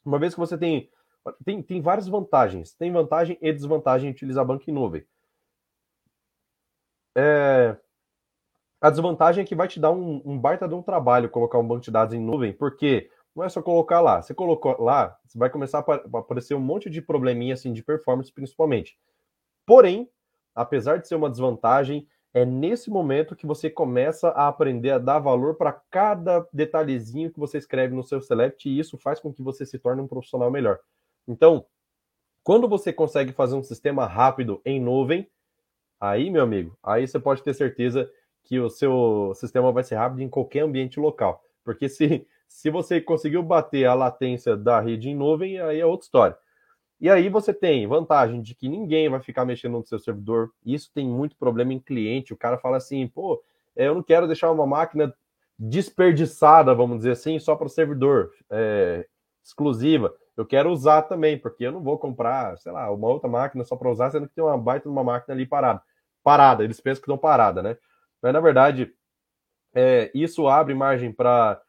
Uma 0.04 0.18
vez 0.18 0.34
que 0.34 0.40
você 0.40 0.58
tem. 0.58 0.90
Tem, 1.44 1.62
tem 1.62 1.80
várias 1.80 2.06
vantagens. 2.06 2.74
Tem 2.74 2.92
vantagem 2.92 3.38
e 3.40 3.52
desvantagem 3.52 4.08
em 4.08 4.12
utilizar 4.12 4.44
banco 4.44 4.68
em 4.68 4.72
nuvem. 4.72 5.06
É, 7.16 7.76
a 8.80 8.88
desvantagem 8.88 9.42
é 9.42 9.46
que 9.46 9.54
vai 9.54 9.68
te 9.68 9.78
dar 9.78 9.90
um, 9.90 10.22
um, 10.24 10.38
baita 10.38 10.66
de 10.66 10.74
um 10.74 10.82
trabalho 10.82 11.28
colocar 11.28 11.58
um 11.58 11.66
banco 11.66 11.82
de 11.82 11.90
dados 11.90 12.14
em 12.14 12.20
nuvem, 12.20 12.52
porque 12.52 13.10
não 13.36 13.44
é 13.44 13.48
só 13.48 13.60
colocar 13.60 14.00
lá. 14.00 14.22
Você 14.22 14.32
colocou 14.32 14.80
lá, 14.82 15.18
você 15.26 15.38
vai 15.38 15.50
começar 15.50 15.80
a 15.80 16.18
aparecer 16.18 16.54
um 16.54 16.60
monte 16.60 16.88
de 16.88 17.02
probleminha 17.02 17.54
assim 17.54 17.72
de 17.72 17.82
performance, 17.82 18.32
principalmente. 18.32 18.98
Porém, 19.66 20.10
apesar 20.54 20.98
de 20.98 21.06
ser 21.06 21.14
uma 21.14 21.28
desvantagem, 21.28 22.08
é 22.32 22.44
nesse 22.44 22.90
momento 22.90 23.34
que 23.34 23.46
você 23.46 23.68
começa 23.68 24.28
a 24.28 24.48
aprender 24.48 24.90
a 24.90 24.98
dar 24.98 25.18
valor 25.18 25.56
para 25.56 25.72
cada 25.90 26.46
detalhezinho 26.52 27.30
que 27.32 27.40
você 27.40 27.58
escreve 27.58 27.94
no 27.94 28.04
seu 28.04 28.20
select, 28.20 28.68
e 28.68 28.78
isso 28.78 28.96
faz 28.96 29.18
com 29.18 29.32
que 29.32 29.42
você 29.42 29.66
se 29.66 29.78
torne 29.78 30.00
um 30.00 30.08
profissional 30.08 30.50
melhor. 30.50 30.78
Então, 31.26 31.66
quando 32.42 32.68
você 32.68 32.92
consegue 32.92 33.32
fazer 33.32 33.56
um 33.56 33.62
sistema 33.62 34.06
rápido 34.06 34.60
em 34.64 34.80
nuvem, 34.80 35.28
aí, 36.00 36.30
meu 36.30 36.42
amigo, 36.42 36.76
aí 36.82 37.06
você 37.06 37.18
pode 37.18 37.42
ter 37.42 37.54
certeza 37.54 38.10
que 38.42 38.58
o 38.58 38.70
seu 38.70 39.32
sistema 39.34 39.72
vai 39.72 39.84
ser 39.84 39.96
rápido 39.96 40.22
em 40.22 40.28
qualquer 40.28 40.60
ambiente 40.60 40.98
local. 40.98 41.42
Porque 41.64 41.88
se 41.88 42.26
se 42.50 42.68
você 42.68 43.00
conseguiu 43.00 43.44
bater 43.44 43.86
a 43.86 43.94
latência 43.94 44.56
da 44.56 44.80
rede 44.80 45.08
em 45.08 45.14
nuvem, 45.14 45.60
aí 45.60 45.78
é 45.78 45.86
outra 45.86 46.04
história. 46.04 46.38
E 47.00 47.08
aí 47.08 47.28
você 47.28 47.54
tem 47.54 47.86
vantagem 47.86 48.42
de 48.42 48.54
que 48.54 48.68
ninguém 48.68 49.08
vai 49.08 49.20
ficar 49.20 49.44
mexendo 49.44 49.78
no 49.78 49.86
seu 49.86 49.98
servidor. 49.98 50.50
Isso 50.64 50.90
tem 50.92 51.08
muito 51.08 51.34
problema 51.36 51.72
em 51.72 51.78
cliente. 51.78 52.34
O 52.34 52.36
cara 52.36 52.58
fala 52.58 52.76
assim, 52.76 53.08
pô, 53.08 53.42
é, 53.74 53.88
eu 53.88 53.94
não 53.94 54.02
quero 54.02 54.26
deixar 54.26 54.50
uma 54.50 54.66
máquina 54.66 55.14
desperdiçada, 55.58 56.74
vamos 56.74 56.98
dizer 56.98 57.12
assim, 57.12 57.38
só 57.38 57.56
para 57.56 57.66
o 57.66 57.70
servidor, 57.70 58.32
é, 58.50 59.06
exclusiva. 59.42 60.14
Eu 60.36 60.46
quero 60.46 60.70
usar 60.70 61.02
também, 61.02 61.38
porque 61.38 61.64
eu 61.64 61.72
não 61.72 61.82
vou 61.82 61.98
comprar, 61.98 62.56
sei 62.58 62.72
lá, 62.72 62.90
uma 62.90 63.08
outra 63.08 63.28
máquina 63.28 63.64
só 63.64 63.76
para 63.76 63.90
usar, 63.90 64.10
sendo 64.10 64.28
que 64.28 64.34
tem 64.34 64.44
uma 64.44 64.56
baita 64.56 64.88
de 64.88 64.92
uma 64.92 65.04
máquina 65.04 65.34
ali 65.34 65.46
parada. 65.46 65.82
Parada, 66.22 66.64
eles 66.64 66.80
pensam 66.80 67.00
que 67.00 67.06
estão 67.06 67.18
parada, 67.18 67.62
né? 67.62 67.76
Mas 68.22 68.32
na 68.32 68.40
verdade, 68.40 68.92
é, 69.74 70.10
isso 70.14 70.48
abre 70.48 70.74
margem 70.74 71.12
para 71.12 71.60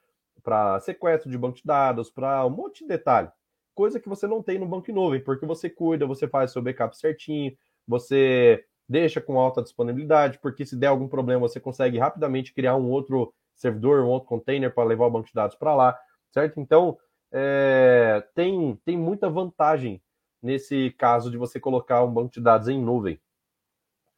para 0.43 0.79
sequestro 0.79 1.29
de 1.29 1.37
banco 1.37 1.57
de 1.57 1.63
dados, 1.63 2.09
para 2.09 2.43
um 2.47 2.49
monte 2.49 2.79
de 2.79 2.87
detalhe. 2.87 3.29
Coisa 3.73 3.99
que 3.99 4.09
você 4.09 4.27
não 4.27 4.43
tem 4.43 4.59
no 4.59 4.67
banco 4.67 4.91
em 4.91 4.93
nuvem, 4.93 5.23
porque 5.23 5.45
você 5.45 5.69
cuida, 5.69 6.05
você 6.05 6.27
faz 6.27 6.51
seu 6.51 6.61
backup 6.61 6.95
certinho, 6.97 7.55
você 7.87 8.65
deixa 8.87 9.21
com 9.21 9.39
alta 9.39 9.61
disponibilidade, 9.61 10.37
porque 10.39 10.65
se 10.65 10.75
der 10.75 10.87
algum 10.87 11.07
problema, 11.07 11.47
você 11.47 11.59
consegue 11.59 11.97
rapidamente 11.97 12.53
criar 12.53 12.75
um 12.75 12.89
outro 12.89 13.33
servidor, 13.55 14.03
um 14.03 14.09
outro 14.09 14.27
container 14.27 14.73
para 14.73 14.83
levar 14.83 15.05
o 15.05 15.11
banco 15.11 15.27
de 15.27 15.33
dados 15.33 15.55
para 15.55 15.73
lá, 15.73 15.97
certo? 16.31 16.59
Então, 16.59 16.97
é, 17.31 18.23
tem, 18.35 18.75
tem 18.83 18.97
muita 18.97 19.29
vantagem 19.29 20.01
nesse 20.41 20.91
caso 20.91 21.31
de 21.31 21.37
você 21.37 21.59
colocar 21.59 22.03
um 22.03 22.11
banco 22.11 22.33
de 22.33 22.41
dados 22.41 22.67
em 22.67 22.81
nuvem. 22.81 23.19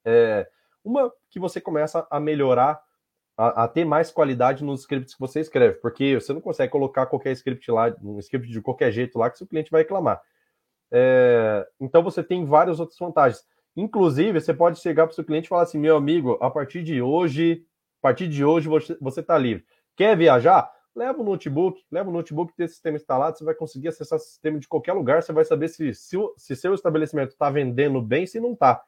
É, 0.03 0.49
uma 0.83 1.13
que 1.29 1.39
você 1.39 1.61
começa 1.61 2.07
a 2.09 2.19
melhorar 2.19 2.82
a, 3.37 3.63
a, 3.63 3.67
ter 3.67 3.85
mais 3.85 4.11
qualidade 4.11 4.63
nos 4.63 4.81
scripts 4.81 5.13
que 5.13 5.19
você 5.19 5.39
escreve, 5.39 5.75
porque 5.75 6.15
você 6.19 6.33
não 6.33 6.41
consegue 6.41 6.71
colocar 6.71 7.05
qualquer 7.07 7.31
script 7.31 7.69
lá, 7.71 7.95
um 8.01 8.19
script 8.19 8.49
de 8.49 8.61
qualquer 8.61 8.91
jeito 8.91 9.17
lá 9.17 9.29
que 9.29 9.37
seu 9.37 9.47
cliente 9.47 9.71
vai 9.71 9.81
reclamar. 9.81 10.21
É, 10.91 11.67
então 11.79 12.03
você 12.03 12.23
tem 12.23 12.45
várias 12.45 12.79
outras 12.79 12.99
vantagens. 12.99 13.43
Inclusive, 13.75 14.39
você 14.39 14.53
pode 14.53 14.79
chegar 14.79 15.07
para 15.07 15.13
o 15.13 15.15
seu 15.15 15.23
cliente 15.23 15.47
e 15.47 15.49
falar 15.49 15.63
assim: 15.63 15.79
meu 15.79 15.97
amigo, 15.97 16.37
a 16.39 16.51
partir 16.51 16.83
de 16.83 17.01
hoje, 17.01 17.65
a 17.99 18.01
partir 18.03 18.27
de 18.27 18.45
hoje 18.45 18.69
você 18.69 19.19
está 19.19 19.37
livre. 19.37 19.65
Quer 19.95 20.15
viajar? 20.15 20.71
Leva 20.95 21.19
o 21.19 21.23
notebook, 21.23 21.83
leva 21.91 22.09
o 22.11 22.13
notebook 22.13 22.53
ter 22.55 22.67
sistema 22.67 22.97
instalado, 22.97 23.35
você 23.35 23.43
vai 23.43 23.55
conseguir 23.55 23.87
acessar 23.87 24.17
o 24.17 24.21
sistema 24.21 24.59
de 24.59 24.67
qualquer 24.67 24.93
lugar, 24.93 25.23
você 25.23 25.33
vai 25.33 25.43
saber 25.43 25.67
se, 25.69 25.91
se, 25.95 26.15
se 26.37 26.55
seu 26.55 26.75
estabelecimento 26.75 27.31
está 27.31 27.49
vendendo 27.49 27.99
bem, 27.99 28.27
se 28.27 28.39
não 28.39 28.53
está 28.53 28.79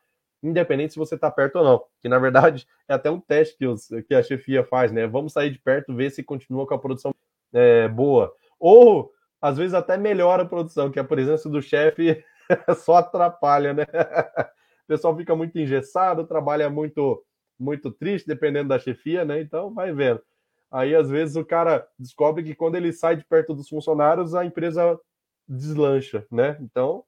independente 0.43 0.93
se 0.93 0.99
você 0.99 1.15
está 1.15 1.29
perto 1.31 1.57
ou 1.57 1.63
não. 1.63 1.83
Que 2.01 2.09
na 2.09 2.19
verdade 2.19 2.67
é 2.87 2.93
até 2.93 3.09
um 3.09 3.19
teste 3.19 3.57
que, 3.57 3.67
os, 3.67 3.87
que 4.07 4.13
a 4.13 4.23
chefia 4.23 4.63
faz, 4.63 4.91
né? 4.91 5.07
Vamos 5.07 5.33
sair 5.33 5.49
de 5.49 5.59
perto, 5.59 5.95
ver 5.95 6.11
se 6.11 6.23
continua 6.23 6.67
com 6.67 6.73
a 6.73 6.79
produção 6.79 7.13
é, 7.53 7.87
boa. 7.87 8.33
Ou 8.59 9.11
às 9.41 9.57
vezes 9.57 9.73
até 9.73 9.97
melhora 9.97 10.43
a 10.43 10.47
produção, 10.47 10.91
que 10.91 10.99
a 10.99 11.03
presença 11.03 11.49
do 11.49 11.61
chefe 11.61 12.23
só 12.77 12.97
atrapalha, 12.97 13.73
né? 13.73 13.83
o 14.85 14.87
pessoal 14.87 15.15
fica 15.15 15.35
muito 15.35 15.57
engessado, 15.59 16.27
trabalha 16.27 16.69
muito 16.69 17.23
muito 17.57 17.89
triste, 17.89 18.27
dependendo 18.27 18.69
da 18.69 18.79
chefia, 18.79 19.23
né? 19.23 19.39
Então 19.39 19.73
vai 19.73 19.93
vendo. 19.93 20.21
Aí 20.69 20.93
às 20.93 21.09
vezes 21.09 21.35
o 21.35 21.45
cara 21.45 21.87
descobre 21.97 22.43
que 22.43 22.53
quando 22.53 22.75
ele 22.75 22.91
sai 22.91 23.15
de 23.15 23.23
perto 23.23 23.53
dos 23.53 23.69
funcionários, 23.69 24.35
a 24.35 24.43
empresa 24.43 24.99
deslancha, 25.47 26.25
né? 26.29 26.57
Então 26.59 27.03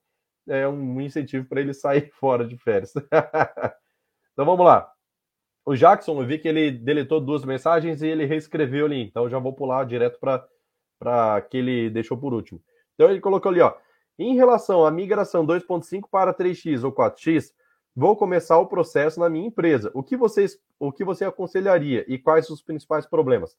é 0.48 0.68
um 0.68 1.00
incentivo 1.02 1.46
para 1.46 1.62
ele 1.62 1.74
sair 1.74 2.10
fora 2.20 2.46
de 2.46 2.58
férias. 2.58 2.94
então 4.34 4.46
vamos 4.46 4.66
lá. 4.66 4.92
O 5.66 5.76
Jackson, 5.76 6.22
eu 6.22 6.26
vi 6.26 6.40
que 6.40 6.48
ele 6.48 6.72
deletou 6.72 7.20
duas 7.20 7.44
mensagens 7.44 8.02
e 8.02 8.08
ele 8.08 8.26
reescreveu 8.26 8.86
ali. 8.86 9.02
Então 9.02 9.30
já 9.30 9.38
vou 9.38 9.54
pular 9.54 9.86
direto 9.86 10.18
para 10.20 11.42
que 11.42 11.58
ele 11.58 11.90
deixou 11.90 12.18
por 12.18 12.34
último. 12.34 12.62
Então 12.96 13.10
ele 13.10 13.20
colocou 13.20 13.52
ali, 13.52 13.62
ó. 13.62 13.74
Em 14.18 14.36
relação 14.36 14.86
à 14.86 14.90
migração 14.90 15.46
2.5 15.46 16.06
para 16.10 16.34
3x 16.34 16.84
ou 16.84 16.92
4x, 16.92 17.52
vou 17.96 18.16
começar 18.16 18.58
o 18.58 18.66
processo 18.66 19.20
na 19.20 19.30
minha 19.30 19.48
empresa. 19.48 19.92
O 19.94 20.02
que 20.02 20.16
vocês, 20.16 20.58
o 20.80 20.92
que 20.92 21.04
você 21.04 21.26
aconselharia 21.26 22.06
e 22.08 22.18
quais 22.18 22.50
os 22.50 22.62
principais 22.62 23.06
problemas? 23.06 23.56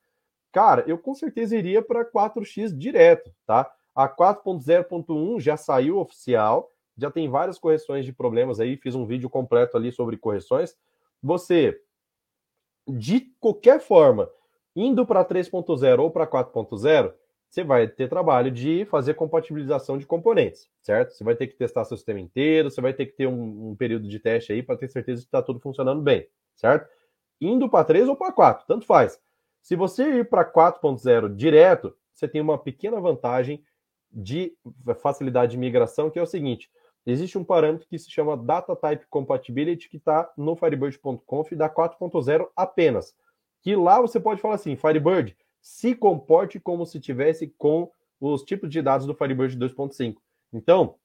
Cara, 0.50 0.82
eu 0.86 0.98
com 0.98 1.14
certeza 1.14 1.56
iria 1.56 1.82
para 1.82 2.04
4x 2.04 2.76
direto, 2.76 3.30
tá? 3.46 3.70
A 3.94 4.08
4.0.1 4.08 5.40
já 5.40 5.56
saiu 5.56 5.98
oficial, 5.98 6.70
já 6.98 7.10
tem 7.10 7.28
várias 7.28 7.58
correções 7.58 8.04
de 8.04 8.12
problemas 8.12 8.58
aí, 8.58 8.76
fiz 8.76 8.94
um 8.94 9.06
vídeo 9.06 9.30
completo 9.30 9.76
ali 9.76 9.92
sobre 9.92 10.16
correções. 10.16 10.76
Você, 11.22 11.80
de 12.86 13.20
qualquer 13.40 13.80
forma, 13.80 14.28
indo 14.74 15.06
para 15.06 15.24
3.0 15.24 16.00
ou 16.00 16.10
para 16.10 16.26
4.0, 16.26 17.14
você 17.48 17.64
vai 17.64 17.88
ter 17.88 18.08
trabalho 18.08 18.50
de 18.50 18.84
fazer 18.86 19.14
compatibilização 19.14 19.96
de 19.96 20.04
componentes, 20.04 20.68
certo? 20.82 21.12
Você 21.12 21.24
vai 21.24 21.34
ter 21.34 21.46
que 21.46 21.56
testar 21.56 21.84
seu 21.84 21.96
sistema 21.96 22.20
inteiro, 22.20 22.70
você 22.70 22.80
vai 22.80 22.92
ter 22.92 23.06
que 23.06 23.12
ter 23.12 23.26
um, 23.26 23.70
um 23.70 23.76
período 23.76 24.06
de 24.06 24.18
teste 24.18 24.52
aí 24.52 24.62
para 24.62 24.76
ter 24.76 24.88
certeza 24.88 25.22
que 25.22 25.28
está 25.28 25.40
tudo 25.40 25.60
funcionando 25.60 26.02
bem, 26.02 26.28
certo? 26.54 26.90
Indo 27.40 27.68
para 27.68 27.84
3 27.84 28.08
ou 28.08 28.16
para 28.16 28.32
4, 28.32 28.66
tanto 28.66 28.84
faz. 28.84 29.18
Se 29.62 29.76
você 29.76 30.02
ir 30.18 30.28
para 30.28 30.44
4.0 30.44 31.34
direto, 31.34 31.96
você 32.12 32.28
tem 32.28 32.40
uma 32.40 32.58
pequena 32.58 33.00
vantagem 33.00 33.62
de 34.10 34.54
facilidade 35.00 35.52
de 35.52 35.58
migração, 35.58 36.10
que 36.10 36.18
é 36.18 36.22
o 36.22 36.26
seguinte: 36.26 36.70
existe 37.10 37.38
um 37.38 37.44
parâmetro 37.44 37.86
que 37.88 37.98
se 37.98 38.10
chama 38.10 38.36
Data 38.36 38.76
Type 38.76 39.06
Compatibility, 39.08 39.88
que 39.88 39.96
está 39.96 40.30
no 40.36 40.54
Firebird.conf 40.54 41.52
da 41.52 41.68
4.0 41.68 42.48
apenas. 42.54 43.14
Que 43.62 43.74
lá 43.74 44.00
você 44.00 44.20
pode 44.20 44.40
falar 44.40 44.56
assim, 44.56 44.76
Firebird, 44.76 45.36
se 45.60 45.94
comporte 45.94 46.60
como 46.60 46.86
se 46.86 47.00
tivesse 47.00 47.48
com 47.58 47.90
os 48.20 48.42
tipos 48.42 48.68
de 48.68 48.82
dados 48.82 49.06
do 49.06 49.14
Firebird 49.14 49.56
2.5. 49.56 50.16
Então, 50.52 50.96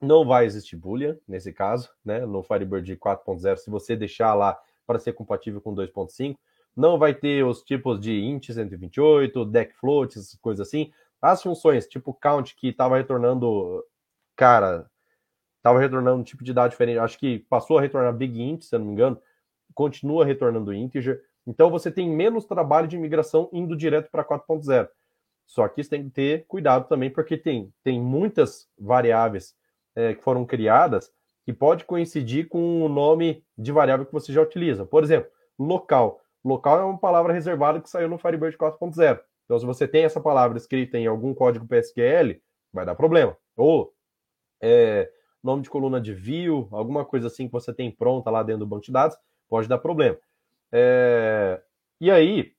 não 0.00 0.24
vai 0.24 0.44
existir 0.44 0.76
Boolean 0.76 1.16
nesse 1.26 1.52
caso, 1.52 1.90
né? 2.04 2.24
No 2.24 2.42
Firebird 2.42 2.96
4.0, 2.96 3.56
se 3.56 3.70
você 3.70 3.96
deixar 3.96 4.34
lá 4.34 4.58
para 4.86 4.98
ser 4.98 5.12
compatível 5.12 5.60
com 5.60 5.74
2.5, 5.74 6.36
não 6.76 6.98
vai 6.98 7.12
ter 7.12 7.44
os 7.44 7.62
tipos 7.62 7.98
de 7.98 8.12
int 8.20 8.50
128, 8.50 9.44
deck 9.44 9.74
floats, 9.74 10.38
coisas 10.40 10.66
assim. 10.66 10.92
As 11.20 11.42
funções 11.42 11.88
tipo 11.88 12.14
count 12.14 12.54
que 12.54 12.68
estava 12.68 12.96
retornando, 12.96 13.84
cara, 14.36 14.88
estava 15.68 15.78
retornando 15.78 16.20
um 16.20 16.24
tipo 16.24 16.42
de 16.42 16.52
dado 16.52 16.70
diferente. 16.70 16.98
Acho 16.98 17.18
que 17.18 17.40
passou 17.50 17.78
a 17.78 17.80
retornar 17.80 18.12
big 18.14 18.40
int, 18.40 18.62
se 18.62 18.74
eu 18.74 18.78
não 18.78 18.86
me 18.86 18.92
engano, 18.92 19.20
continua 19.74 20.24
retornando 20.24 20.72
integer. 20.72 21.22
Então 21.46 21.70
você 21.70 21.90
tem 21.90 22.08
menos 22.08 22.44
trabalho 22.44 22.88
de 22.88 22.98
migração 22.98 23.48
indo 23.52 23.76
direto 23.76 24.10
para 24.10 24.24
4.0. 24.24 24.88
Só 25.46 25.66
que 25.68 25.82
você 25.82 25.90
tem 25.90 26.04
que 26.04 26.10
ter 26.10 26.46
cuidado 26.46 26.88
também, 26.88 27.10
porque 27.10 27.36
tem, 27.36 27.72
tem 27.82 28.00
muitas 28.00 28.68
variáveis 28.78 29.54
é, 29.94 30.14
que 30.14 30.22
foram 30.22 30.44
criadas 30.44 31.10
que 31.44 31.52
pode 31.52 31.84
coincidir 31.84 32.48
com 32.48 32.82
o 32.82 32.88
nome 32.88 33.42
de 33.56 33.72
variável 33.72 34.04
que 34.04 34.12
você 34.12 34.30
já 34.32 34.42
utiliza. 34.42 34.84
Por 34.84 35.02
exemplo, 35.02 35.30
local. 35.58 36.20
Local 36.44 36.80
é 36.80 36.84
uma 36.84 36.98
palavra 36.98 37.32
reservada 37.32 37.80
que 37.80 37.88
saiu 37.88 38.08
no 38.08 38.18
Firebird 38.18 38.56
4.0. 38.58 39.18
Então, 39.44 39.58
se 39.58 39.64
você 39.64 39.88
tem 39.88 40.04
essa 40.04 40.20
palavra 40.20 40.58
escrita 40.58 40.98
em 40.98 41.06
algum 41.06 41.32
código 41.32 41.66
PSQL, 41.66 42.38
vai 42.70 42.84
dar 42.84 42.94
problema. 42.94 43.34
Ou 43.56 43.94
é, 44.60 45.10
nome 45.42 45.62
de 45.62 45.70
coluna 45.70 46.00
de 46.00 46.12
view, 46.12 46.68
alguma 46.70 47.04
coisa 47.04 47.28
assim 47.28 47.46
que 47.46 47.52
você 47.52 47.72
tem 47.72 47.90
pronta 47.90 48.30
lá 48.30 48.42
dentro 48.42 48.60
do 48.60 48.66
banco 48.66 48.84
de 48.84 48.92
dados, 48.92 49.16
pode 49.48 49.68
dar 49.68 49.78
problema. 49.78 50.18
É, 50.72 51.60
e 52.00 52.10
aí 52.10 52.52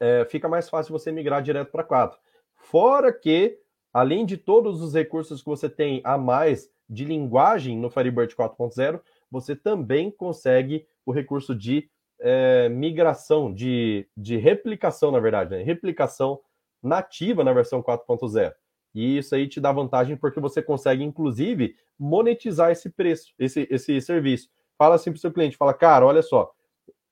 é, 0.00 0.24
fica 0.26 0.48
mais 0.48 0.68
fácil 0.68 0.92
você 0.92 1.10
migrar 1.10 1.42
direto 1.42 1.70
para 1.70 1.84
4. 1.84 2.18
Fora 2.54 3.12
que, 3.12 3.58
além 3.92 4.26
de 4.26 4.36
todos 4.36 4.82
os 4.82 4.94
recursos 4.94 5.42
que 5.42 5.48
você 5.48 5.68
tem 5.68 6.00
a 6.04 6.18
mais 6.18 6.70
de 6.88 7.04
linguagem 7.04 7.76
no 7.76 7.90
Firebird 7.90 8.34
4.0, 8.34 9.00
você 9.30 9.56
também 9.56 10.10
consegue 10.10 10.86
o 11.04 11.12
recurso 11.12 11.54
de 11.54 11.88
é, 12.20 12.68
migração, 12.68 13.52
de, 13.52 14.08
de 14.16 14.36
replicação, 14.36 15.10
na 15.10 15.20
verdade, 15.20 15.50
né? 15.50 15.62
replicação 15.62 16.40
nativa 16.82 17.42
na 17.44 17.52
versão 17.52 17.82
4.0. 17.82 18.52
E 18.96 19.18
isso 19.18 19.34
aí 19.34 19.46
te 19.46 19.60
dá 19.60 19.70
vantagem 19.70 20.16
porque 20.16 20.40
você 20.40 20.62
consegue, 20.62 21.04
inclusive, 21.04 21.76
monetizar 21.98 22.70
esse 22.70 22.88
preço, 22.88 23.34
esse, 23.38 23.68
esse 23.70 24.00
serviço. 24.00 24.48
Fala 24.78 24.94
assim 24.94 25.10
para 25.10 25.18
o 25.18 25.20
seu 25.20 25.30
cliente, 25.30 25.54
fala, 25.54 25.74
cara, 25.74 26.06
olha 26.06 26.22
só, 26.22 26.50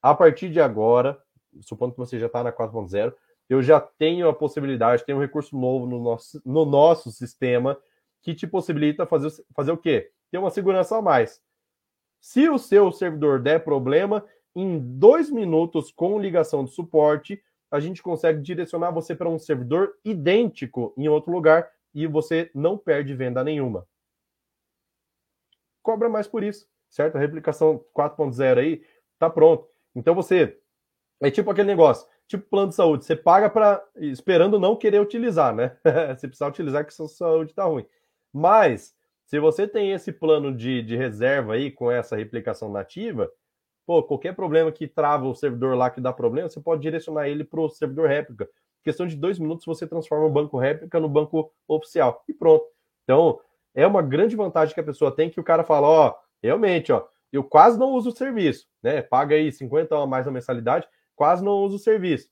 a 0.01 0.15
partir 0.15 0.49
de 0.49 0.59
agora, 0.59 1.21
supondo 1.61 1.91
que 1.91 1.99
você 1.99 2.17
já 2.17 2.25
está 2.25 2.43
na 2.43 2.51
4.0, 2.51 3.13
eu 3.47 3.61
já 3.61 3.79
tenho 3.79 4.27
a 4.27 4.33
possibilidade, 4.33 5.05
tenho 5.05 5.19
um 5.19 5.21
recurso 5.21 5.55
novo 5.55 5.85
no 5.85 6.01
nosso, 6.01 6.41
no 6.43 6.65
nosso 6.65 7.11
sistema 7.11 7.77
que 8.23 8.33
te 8.33 8.47
possibilita 8.47 9.05
fazer, 9.05 9.29
fazer 9.55 9.71
o 9.71 9.77
quê? 9.77 10.09
Ter 10.31 10.39
uma 10.39 10.49
segurança 10.49 10.97
a 10.97 11.03
mais. 11.03 11.39
Se 12.19 12.49
o 12.49 12.57
seu 12.57 12.91
servidor 12.91 13.39
der 13.39 13.63
problema, 13.63 14.25
em 14.55 14.79
dois 14.79 15.29
minutos 15.29 15.91
com 15.91 16.19
ligação 16.19 16.65
de 16.65 16.71
suporte, 16.71 17.39
a 17.69 17.79
gente 17.79 18.01
consegue 18.01 18.41
direcionar 18.41 18.89
você 18.89 19.15
para 19.15 19.29
um 19.29 19.37
servidor 19.37 19.93
idêntico 20.03 20.91
em 20.97 21.07
outro 21.07 21.31
lugar 21.31 21.74
e 21.95 22.05
você 22.05 22.51
não 22.53 22.77
perde 22.77 23.15
venda 23.15 23.41
nenhuma. 23.43 23.87
Cobra 25.81 26.09
mais 26.09 26.27
por 26.27 26.43
isso, 26.43 26.67
certo? 26.89 27.15
A 27.15 27.19
replicação 27.19 27.83
4.0 27.97 28.59
aí 28.59 28.85
tá 29.17 29.29
pronto. 29.29 29.67
Então 29.95 30.13
você 30.13 30.59
é 31.21 31.31
tipo 31.31 31.49
aquele 31.49 31.67
negócio, 31.67 32.05
tipo 32.27 32.43
plano 32.49 32.69
de 32.69 32.75
saúde, 32.75 33.05
você 33.05 33.15
paga 33.15 33.49
para 33.49 33.81
esperando 33.95 34.59
não 34.59 34.75
querer 34.75 34.99
utilizar, 34.99 35.55
né? 35.55 35.77
você 36.15 36.27
precisa 36.27 36.47
utilizar 36.47 36.85
que 36.85 36.93
sua 36.93 37.07
saúde 37.07 37.51
está 37.51 37.63
ruim. 37.63 37.87
Mas 38.33 38.93
se 39.23 39.39
você 39.39 39.65
tem 39.65 39.91
esse 39.91 40.11
plano 40.11 40.53
de, 40.53 40.81
de 40.81 40.97
reserva 40.97 41.53
aí 41.53 41.71
com 41.71 41.89
essa 41.89 42.17
replicação 42.17 42.69
nativa, 42.69 43.31
pô, 43.85 44.03
qualquer 44.03 44.35
problema 44.35 44.71
que 44.71 44.87
trava 44.87 45.25
o 45.27 45.35
servidor 45.35 45.77
lá 45.77 45.89
que 45.89 46.01
dá 46.01 46.11
problema, 46.11 46.49
você 46.49 46.59
pode 46.59 46.81
direcionar 46.81 47.29
ele 47.29 47.45
para 47.45 47.61
o 47.61 47.69
servidor 47.69 48.09
réplica. 48.09 48.49
Questão 48.85 49.07
de 49.07 49.15
dois 49.15 49.39
minutos 49.39 49.65
você 49.65 49.87
transforma 49.87 50.27
o 50.27 50.31
banco 50.31 50.59
réplica 50.59 50.99
no 50.99 51.09
banco 51.09 51.51
oficial 51.67 52.23
e 52.29 52.33
pronto. 52.33 52.63
Então 53.03 53.41
é 53.73 53.85
uma 53.87 54.03
grande 54.03 54.35
vantagem 54.35 54.75
que 54.75 54.79
a 54.79 54.83
pessoa 54.83 55.13
tem 55.13 55.27
que 55.27 55.39
o 55.39 55.43
cara 55.43 55.63
fala, 55.63 55.87
ó, 55.87 56.15
realmente, 56.41 56.91
ó, 56.93 57.03
eu 57.31 57.43
quase 57.43 57.79
não 57.79 57.93
uso 57.93 58.09
o 58.09 58.15
serviço, 58.15 58.67
né? 58.83 59.01
Paga 59.01 59.33
aí 59.33 59.51
50 59.51 59.97
a 59.97 60.05
mais 60.05 60.27
a 60.27 60.31
mensalidade, 60.31 60.87
quase 61.15 61.43
não 61.43 61.63
uso 61.63 61.77
o 61.77 61.79
serviço. 61.79 62.29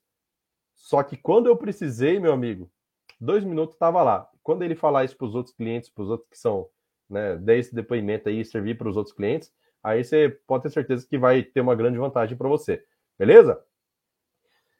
Só 0.76 1.01
que 1.01 1.18
quando 1.18 1.47
eu 1.47 1.58
precisei, 1.58 2.20
meu 2.20 2.32
amigo, 2.32 2.72
dois 3.20 3.43
minutos 3.43 3.74
estava 3.74 4.04
lá. 4.04 4.30
Quando 4.43 4.62
ele 4.62 4.76
falar 4.76 5.06
isso 5.06 5.18
para 5.18 5.26
os 5.26 5.34
outros 5.34 5.56
clientes, 5.56 5.89
para 5.89 6.04
os 6.04 6.10
outros 6.12 6.30
que 6.30 6.38
são, 6.38 6.70
né, 7.10 7.36
der 7.38 7.58
esse 7.58 7.74
depoimento 7.74 8.30
aí 8.30 8.41
e 8.41 8.45
servir 8.45 8.78
para 8.78 8.88
os 8.88 8.95
outros 8.95 9.16
clientes, 9.16 9.51
aí 9.82 10.04
você 10.04 10.30
pode 10.45 10.64
ter 10.64 10.70
certeza 10.70 11.08
que 11.10 11.18
vai 11.18 11.41
ter 11.41 11.62
uma 11.62 11.74
grande 11.74 11.97
vantagem 11.97 12.38
para 12.38 12.47
você. 12.47 12.86
Beleza? 13.18 13.60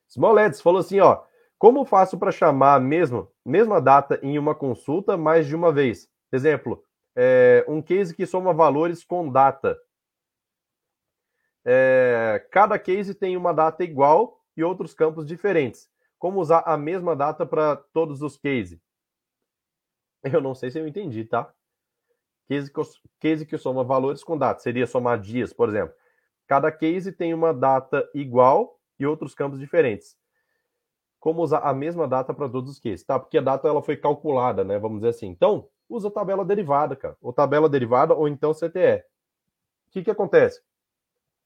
Smoleds 0.08 0.62
falou 0.62 0.80
assim, 0.80 1.00
ó, 1.00 1.24
como 1.64 1.86
faço 1.86 2.20
para 2.20 2.30
chamar 2.30 2.76
a 2.76 2.80
mesma, 2.82 3.26
mesma 3.46 3.80
data 3.80 4.20
em 4.22 4.38
uma 4.38 4.54
consulta 4.54 5.16
mais 5.16 5.48
de 5.48 5.56
uma 5.56 5.72
vez? 5.72 6.10
Exemplo, 6.30 6.84
é, 7.16 7.64
um 7.70 7.82
case 7.82 8.14
que 8.14 8.26
soma 8.26 8.54
valores 8.54 9.06
com 9.06 9.32
data 9.32 9.80
é, 11.64 12.46
cada 12.52 12.78
case 12.78 13.16
tem 13.16 13.38
uma 13.38 13.54
data 13.54 13.82
igual 13.82 14.44
e 14.58 14.62
outros 14.62 14.94
campos 14.94 15.26
diferentes. 15.26 15.90
Como 16.20 16.42
usar 16.42 16.64
a 16.66 16.76
mesma 16.76 17.16
data 17.16 17.46
para 17.46 17.78
todos 17.78 18.22
os 18.22 18.36
cases? 18.36 18.82
Eu 20.22 20.42
não 20.42 20.54
sei 20.54 20.70
se 20.70 20.78
eu 20.78 20.86
entendi, 20.86 21.24
tá? 21.24 21.50
Case 22.50 22.70
que, 22.74 22.82
case 23.22 23.46
que 23.46 23.58
soma 23.58 23.86
valores 23.86 24.22
com 24.22 24.38
data. 24.38 24.60
Seria 24.60 24.86
somar 24.86 25.18
dias, 25.18 25.54
por 25.54 25.70
exemplo. 25.70 25.96
Cada 26.46 26.70
case 26.74 27.14
tem 27.14 27.34
uma 27.34 27.54
data 27.54 28.06
igual 28.14 28.78
e 29.00 29.06
outros 29.06 29.34
campos 29.34 29.62
diferentes. 29.62 30.22
Como 31.24 31.42
usar 31.42 31.60
a 31.60 31.74
mesma 31.74 32.06
data 32.06 32.34
para 32.34 32.50
todos 32.50 32.70
os 32.70 32.80
cases? 32.82 33.06
Tá? 33.06 33.18
Porque 33.18 33.38
a 33.38 33.42
data 33.42 33.66
ela 33.66 33.82
foi 33.82 33.96
calculada, 33.96 34.62
né? 34.66 34.78
Vamos 34.78 34.98
dizer 34.98 35.12
assim. 35.12 35.28
Então, 35.28 35.70
usa 35.88 36.12
tabela 36.12 36.44
derivada, 36.44 36.98
cara. 36.98 37.16
Ou 37.22 37.32
tabela 37.32 37.70
derivada 37.70 38.14
ou 38.14 38.28
então 38.28 38.52
CTE. 38.54 39.06
O 39.88 39.92
que, 39.92 40.04
que 40.04 40.12
acontece? 40.12 40.62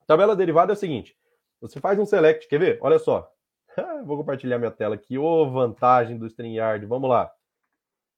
Tabela 0.07 0.35
derivada 0.35 0.71
é 0.71 0.73
o 0.73 0.75
seguinte: 0.75 1.15
você 1.61 1.79
faz 1.79 1.99
um 1.99 2.07
select, 2.07 2.47
quer 2.47 2.57
ver? 2.57 2.79
Olha 2.81 2.97
só. 2.97 3.31
Vou 4.03 4.17
compartilhar 4.17 4.57
minha 4.57 4.71
tela 4.71 4.95
aqui. 4.95 5.15
Ô, 5.15 5.23
oh, 5.23 5.51
vantagem 5.51 6.17
do 6.17 6.25
StreamYard. 6.25 6.83
Vamos 6.87 7.07
lá. 7.07 7.31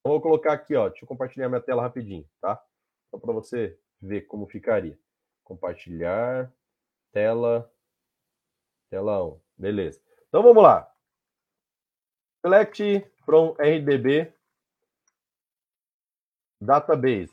Vou 0.05 0.21
colocar 0.21 0.53
aqui, 0.53 0.77
ó. 0.77 0.87
Deixa 0.87 1.03
eu 1.03 1.09
compartilhar 1.09 1.49
minha 1.49 1.59
tela 1.59 1.81
rapidinho, 1.81 2.25
tá? 2.39 2.57
Só 3.11 3.19
para 3.19 3.33
você 3.33 3.77
ver 4.01 4.21
como 4.21 4.47
ficaria. 4.47 4.97
Compartilhar 5.43 6.49
tela 7.11 7.69
tela 8.89 9.25
1. 9.25 9.39
Beleza. 9.57 10.01
Então 10.29 10.41
vamos 10.41 10.63
lá. 10.63 10.89
Select 12.41 13.05
from 13.25 13.55
RDB 13.59 14.31
database. 16.61 17.31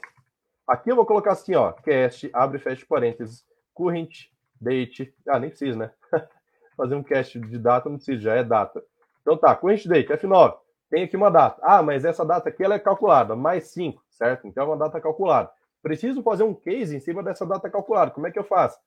Aqui 0.67 0.91
eu 0.91 0.97
vou 0.97 1.07
colocar 1.07 1.33
assim, 1.33 1.55
ó, 1.55 1.73
cast, 1.73 2.29
abre 2.33 2.59
fecha 2.59 2.85
parênteses, 2.89 3.45
current 3.73 4.29
date. 4.61 5.15
Ah, 5.29 5.39
nem 5.39 5.51
precisa, 5.51 5.79
né? 5.79 5.93
Fazer 6.77 6.95
um 6.97 7.03
cast 7.03 7.39
de 7.39 7.59
data 7.59 7.89
não 7.89 7.97
precisa, 7.97 8.21
já 8.21 8.35
é 8.35 8.43
data. 8.43 8.83
Então 9.23 9.37
tá, 9.37 9.55
current 9.55 9.87
date, 9.87 10.13
F9. 10.13 10.59
Tem 10.91 11.05
aqui 11.05 11.17
uma 11.17 11.31
data. 11.31 11.61
Ah, 11.63 11.83
mas 11.83 12.05
essa 12.05 12.25
data 12.25 12.49
aqui 12.49 12.65
ela 12.65 12.75
é 12.75 12.79
calculada, 12.79 13.37
mais 13.37 13.69
5, 13.69 14.03
certo? 14.11 14.47
Então 14.47 14.65
é 14.65 14.67
uma 14.67 14.77
data 14.77 15.01
calculada. 15.01 15.51
Preciso 15.83 16.23
fazer 16.23 16.43
um 16.43 16.55
case 16.55 16.97
em 16.97 17.01
cima 17.01 17.23
dessa 17.23 17.47
data 17.47 17.71
calculada. 17.71 18.11
Como 18.11 18.27
é 18.27 18.33
que 18.33 18.39
eu 18.39 18.45
faço? 18.45 18.79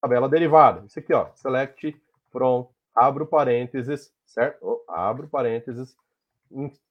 Tabela 0.00 0.28
derivada. 0.28 0.84
Isso 0.86 0.98
aqui, 0.98 1.12
ó. 1.12 1.30
Select 1.34 2.00
from, 2.30 2.68
abro 2.94 3.26
parênteses, 3.26 4.12
certo? 4.26 4.82
Abro 4.88 5.28
parênteses. 5.28 5.96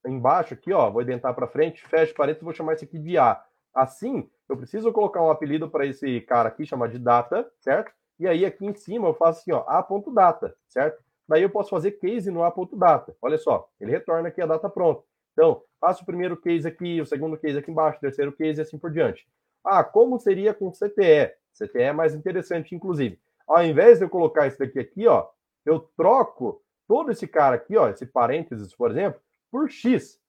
Embaixo 0.06 0.54
aqui, 0.54 0.72
ó, 0.72 0.90
vou 0.90 1.02
identar 1.02 1.34
para 1.34 1.46
frente, 1.46 1.86
fecho 1.86 2.14
parênteses, 2.14 2.42
vou 2.42 2.52
chamar 2.52 2.74
isso 2.74 2.84
aqui 2.84 2.98
de 2.98 3.16
A. 3.16 3.42
Assim, 3.74 4.28
eu 4.48 4.56
preciso 4.56 4.92
colocar 4.92 5.22
um 5.22 5.30
apelido 5.30 5.70
para 5.70 5.86
esse 5.86 6.20
cara 6.22 6.48
aqui, 6.48 6.66
chamar 6.66 6.88
de 6.88 6.98
data, 6.98 7.48
certo? 7.60 7.92
E 8.18 8.26
aí 8.26 8.44
aqui 8.44 8.66
em 8.66 8.74
cima 8.74 9.08
eu 9.08 9.14
faço 9.14 9.40
assim, 9.40 9.52
ó, 9.52 9.64
a.data, 9.66 10.54
certo? 10.68 11.02
Daí 11.28 11.42
eu 11.42 11.50
posso 11.50 11.70
fazer 11.70 11.92
case 11.92 12.30
no 12.30 12.42
a.data. 12.42 13.16
Olha 13.22 13.38
só, 13.38 13.68
ele 13.80 13.90
retorna 13.90 14.28
aqui 14.28 14.42
a 14.42 14.46
data 14.46 14.68
pronta. 14.68 15.02
Então, 15.32 15.62
faço 15.80 16.02
o 16.02 16.06
primeiro 16.06 16.36
case 16.36 16.68
aqui, 16.68 17.00
o 17.00 17.06
segundo 17.06 17.38
case 17.38 17.58
aqui 17.58 17.70
embaixo, 17.70 17.98
o 17.98 18.00
terceiro 18.00 18.32
case 18.32 18.60
e 18.60 18.62
assim 18.62 18.78
por 18.78 18.90
diante. 18.90 19.26
Ah, 19.64 19.82
como 19.82 20.18
seria 20.18 20.52
com 20.52 20.70
CTE? 20.70 21.32
CTE 21.54 21.82
é 21.82 21.92
mais 21.92 22.14
interessante, 22.14 22.74
inclusive. 22.74 23.18
Ao 23.46 23.64
invés 23.64 23.98
de 23.98 24.04
eu 24.04 24.10
colocar 24.10 24.46
isso 24.46 24.58
daqui 24.58 24.78
aqui, 24.78 25.06
ó, 25.06 25.26
eu 25.64 25.80
troco 25.96 26.62
todo 26.86 27.10
esse 27.10 27.26
cara 27.26 27.56
aqui, 27.56 27.76
ó, 27.76 27.88
esse 27.88 28.06
parênteses, 28.06 28.74
por 28.74 28.90
exemplo, 28.90 29.20
por 29.50 29.70
X. 29.70 30.20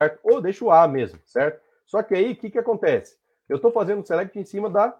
Certo? 0.00 0.20
Ou 0.22 0.40
deixo 0.40 0.66
o 0.66 0.70
A 0.70 0.86
mesmo, 0.86 1.20
certo? 1.24 1.60
Só 1.86 2.02
que 2.02 2.14
aí, 2.14 2.32
o 2.32 2.36
que, 2.36 2.50
que 2.50 2.58
acontece? 2.58 3.18
Eu 3.48 3.56
estou 3.56 3.72
fazendo 3.72 4.06
select 4.06 4.38
em 4.38 4.44
cima 4.44 4.68
da 4.68 4.96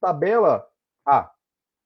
tabela 0.00 0.66
A. 1.06 1.30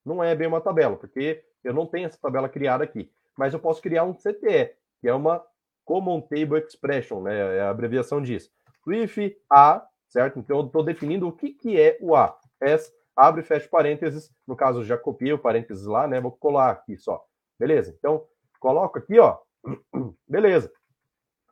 Não 0.04 0.22
é 0.22 0.34
bem 0.34 0.46
uma 0.46 0.60
tabela, 0.60 0.96
porque 0.96 1.44
eu 1.62 1.74
não 1.74 1.86
tenho 1.86 2.06
essa 2.06 2.18
tabela 2.18 2.48
criada 2.48 2.84
aqui. 2.84 3.10
Mas 3.36 3.52
eu 3.52 3.58
posso 3.58 3.82
criar 3.82 4.04
um 4.04 4.14
CTE, 4.14 4.74
que 5.00 5.08
é 5.08 5.12
uma 5.12 5.44
Common 5.84 6.20
Table 6.20 6.60
Expression, 6.60 7.22
né? 7.22 7.56
É 7.56 7.60
a 7.62 7.70
abreviação 7.70 8.22
disso. 8.22 8.50
With 8.86 9.36
A, 9.50 9.86
certo? 10.08 10.38
Então 10.38 10.58
eu 10.58 10.66
estou 10.66 10.84
definindo 10.84 11.26
o 11.26 11.32
que, 11.32 11.50
que 11.50 11.80
é 11.80 11.98
o 12.00 12.14
A. 12.14 12.38
As, 12.60 12.92
abre 13.16 13.42
e 13.42 13.44
fecha 13.44 13.68
parênteses. 13.68 14.30
No 14.46 14.56
caso, 14.56 14.84
já 14.84 14.96
copiei 14.96 15.32
o 15.32 15.38
parênteses 15.38 15.86
lá, 15.86 16.06
né? 16.06 16.20
Vou 16.20 16.32
colar 16.32 16.70
aqui 16.70 16.96
só. 16.96 17.24
Beleza? 17.58 17.94
Então, 17.98 18.26
coloco 18.58 18.98
aqui, 18.98 19.18
ó. 19.18 19.38
Beleza. 20.28 20.72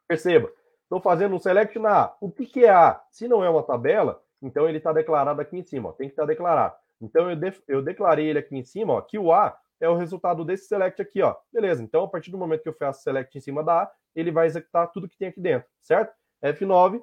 Perceba. 0.06 0.50
Estou 0.82 1.00
fazendo 1.00 1.34
um 1.34 1.38
select 1.38 1.78
na 1.78 2.04
A. 2.04 2.16
O 2.20 2.30
que, 2.30 2.46
que 2.46 2.64
é 2.64 2.70
A? 2.70 3.02
Se 3.10 3.26
não 3.26 3.42
é 3.42 3.48
uma 3.48 3.62
tabela, 3.62 4.22
então 4.42 4.68
ele 4.68 4.78
está 4.78 4.92
declarado 4.92 5.40
aqui 5.40 5.56
em 5.56 5.62
cima. 5.62 5.88
Ó. 5.88 5.92
Tem 5.92 6.08
que 6.08 6.12
estar 6.12 6.24
tá 6.24 6.28
declarado. 6.28 6.74
Então 7.00 7.30
eu, 7.30 7.36
de, 7.36 7.52
eu 7.66 7.82
declarei 7.82 8.28
ele 8.28 8.38
aqui 8.38 8.56
em 8.56 8.64
cima, 8.64 8.92
ó, 8.92 9.00
que 9.00 9.18
o 9.18 9.32
A 9.32 9.58
é 9.80 9.88
o 9.88 9.96
resultado 9.96 10.44
desse 10.44 10.66
select 10.66 11.00
aqui, 11.02 11.22
ó. 11.22 11.34
Beleza. 11.52 11.82
Então, 11.82 12.04
a 12.04 12.08
partir 12.08 12.30
do 12.30 12.38
momento 12.38 12.62
que 12.62 12.68
eu 12.68 12.74
faço 12.74 13.02
select 13.02 13.36
em 13.36 13.40
cima 13.40 13.64
da 13.64 13.82
A, 13.82 13.92
ele 14.14 14.30
vai 14.30 14.46
executar 14.46 14.90
tudo 14.92 15.08
que 15.08 15.16
tem 15.16 15.28
aqui 15.28 15.40
dentro, 15.40 15.68
certo? 15.80 16.14
F9 16.42 17.02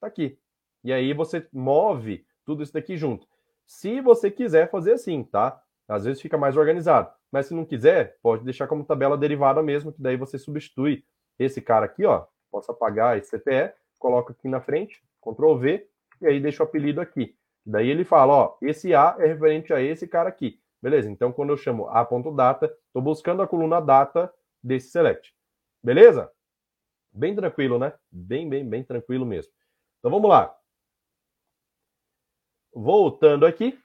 tá 0.00 0.06
aqui. 0.06 0.38
E 0.82 0.92
aí 0.92 1.12
você 1.12 1.46
move 1.52 2.24
tudo 2.44 2.62
isso 2.62 2.72
daqui 2.72 2.96
junto. 2.96 3.26
Se 3.66 4.00
você 4.00 4.30
quiser 4.30 4.70
fazer 4.70 4.92
assim, 4.92 5.24
tá? 5.24 5.60
Às 5.88 6.04
vezes 6.04 6.22
fica 6.22 6.38
mais 6.38 6.56
organizado. 6.56 7.10
Mas 7.30 7.46
se 7.46 7.54
não 7.54 7.64
quiser, 7.64 8.16
pode 8.22 8.44
deixar 8.44 8.66
como 8.66 8.84
tabela 8.84 9.18
derivada 9.18 9.62
mesmo, 9.62 9.92
que 9.92 10.00
daí 10.00 10.16
você 10.16 10.38
substitui 10.38 11.04
esse 11.38 11.60
cara 11.60 11.86
aqui, 11.86 12.04
ó. 12.04 12.26
Posso 12.50 12.70
apagar 12.70 13.18
esse 13.18 13.36
CTE, 13.36 13.72
coloco 13.98 14.32
aqui 14.32 14.48
na 14.48 14.60
frente, 14.60 15.02
Ctrl 15.20 15.56
V, 15.56 15.88
e 16.20 16.26
aí 16.26 16.40
deixo 16.40 16.62
o 16.62 16.66
apelido 16.66 17.00
aqui. 17.00 17.36
Daí 17.64 17.88
ele 17.88 18.04
fala, 18.04 18.32
ó, 18.32 18.56
esse 18.62 18.94
A 18.94 19.16
é 19.18 19.26
referente 19.26 19.72
a 19.72 19.80
esse 19.80 20.06
cara 20.06 20.28
aqui. 20.28 20.60
Beleza? 20.80 21.10
Então, 21.10 21.32
quando 21.32 21.50
eu 21.50 21.56
chamo 21.56 21.88
A.data, 21.88 22.66
estou 22.86 23.02
buscando 23.02 23.42
a 23.42 23.48
coluna 23.48 23.80
data 23.80 24.32
desse 24.62 24.90
select. 24.90 25.34
Beleza? 25.82 26.30
Bem 27.12 27.34
tranquilo, 27.34 27.78
né? 27.78 27.92
Bem, 28.10 28.48
bem, 28.48 28.68
bem 28.68 28.84
tranquilo 28.84 29.26
mesmo. 29.26 29.52
Então 29.98 30.10
vamos 30.10 30.28
lá. 30.28 30.56
Voltando 32.78 33.46
aqui. 33.46 33.78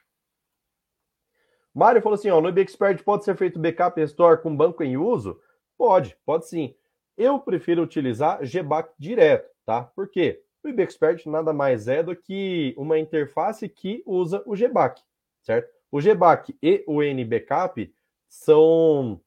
Mário 1.74 2.02
falou 2.02 2.16
assim: 2.16 2.30
ó, 2.30 2.42
no 2.42 2.50
IBExpert 2.50 3.02
pode 3.06 3.24
ser 3.24 3.38
feito 3.38 3.58
backup 3.58 3.98
restore 3.98 4.42
com 4.42 4.54
banco 4.54 4.84
em 4.84 4.98
uso? 4.98 5.40
Pode, 5.78 6.18
pode 6.26 6.50
sim. 6.50 6.76
Eu 7.18 7.40
prefiro 7.40 7.82
utilizar 7.82 8.44
GBAC 8.44 8.94
direto, 9.00 9.50
tá? 9.66 9.84
Por 9.84 10.10
quê? 10.10 10.44
O 10.62 10.68
IBExpert 10.68 11.26
nada 11.26 11.54
mais 11.54 11.88
é 11.88 12.04
do 12.04 12.14
que 12.14 12.76
uma 12.78 13.00
interface 13.00 13.70
que 13.70 14.04
usa 14.06 14.44
o 14.46 14.58
GBAC, 14.58 15.02
certo? 15.42 15.72
O 15.90 16.02
GBAC 16.02 16.58
e 16.62 16.84
o 16.86 17.02
NBackup 17.02 17.94
são, 18.28 19.22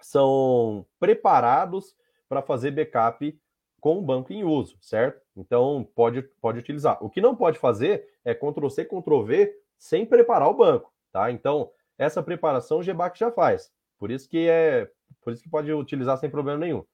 são 0.00 0.86
preparados 0.98 1.94
para 2.26 2.40
fazer 2.40 2.70
backup 2.70 3.38
com 3.80 3.98
o 3.98 4.02
banco 4.02 4.32
em 4.32 4.44
uso, 4.44 4.78
certo? 4.80 5.20
Então 5.38 5.88
pode, 5.94 6.22
pode 6.40 6.58
utilizar. 6.58 6.98
O 7.02 7.08
que 7.08 7.20
não 7.20 7.34
pode 7.36 7.58
fazer 7.60 8.12
é 8.24 8.34
Ctrl 8.34 8.68
C, 8.68 8.84
Ctrl 8.84 9.22
V 9.22 9.56
sem 9.78 10.04
preparar 10.04 10.48
o 10.48 10.54
banco, 10.54 10.92
tá? 11.12 11.30
Então 11.30 11.70
essa 11.96 12.22
preparação 12.22 12.80
o 12.80 12.82
GBAC 12.82 13.18
já 13.18 13.30
faz. 13.30 13.72
Por 13.98 14.10
isso 14.10 14.28
que 14.28 14.48
é, 14.48 14.90
por 15.22 15.32
isso 15.32 15.42
que 15.42 15.48
pode 15.48 15.72
utilizar 15.72 16.18
sem 16.18 16.28
problema 16.28 16.58
nenhum. 16.58 16.84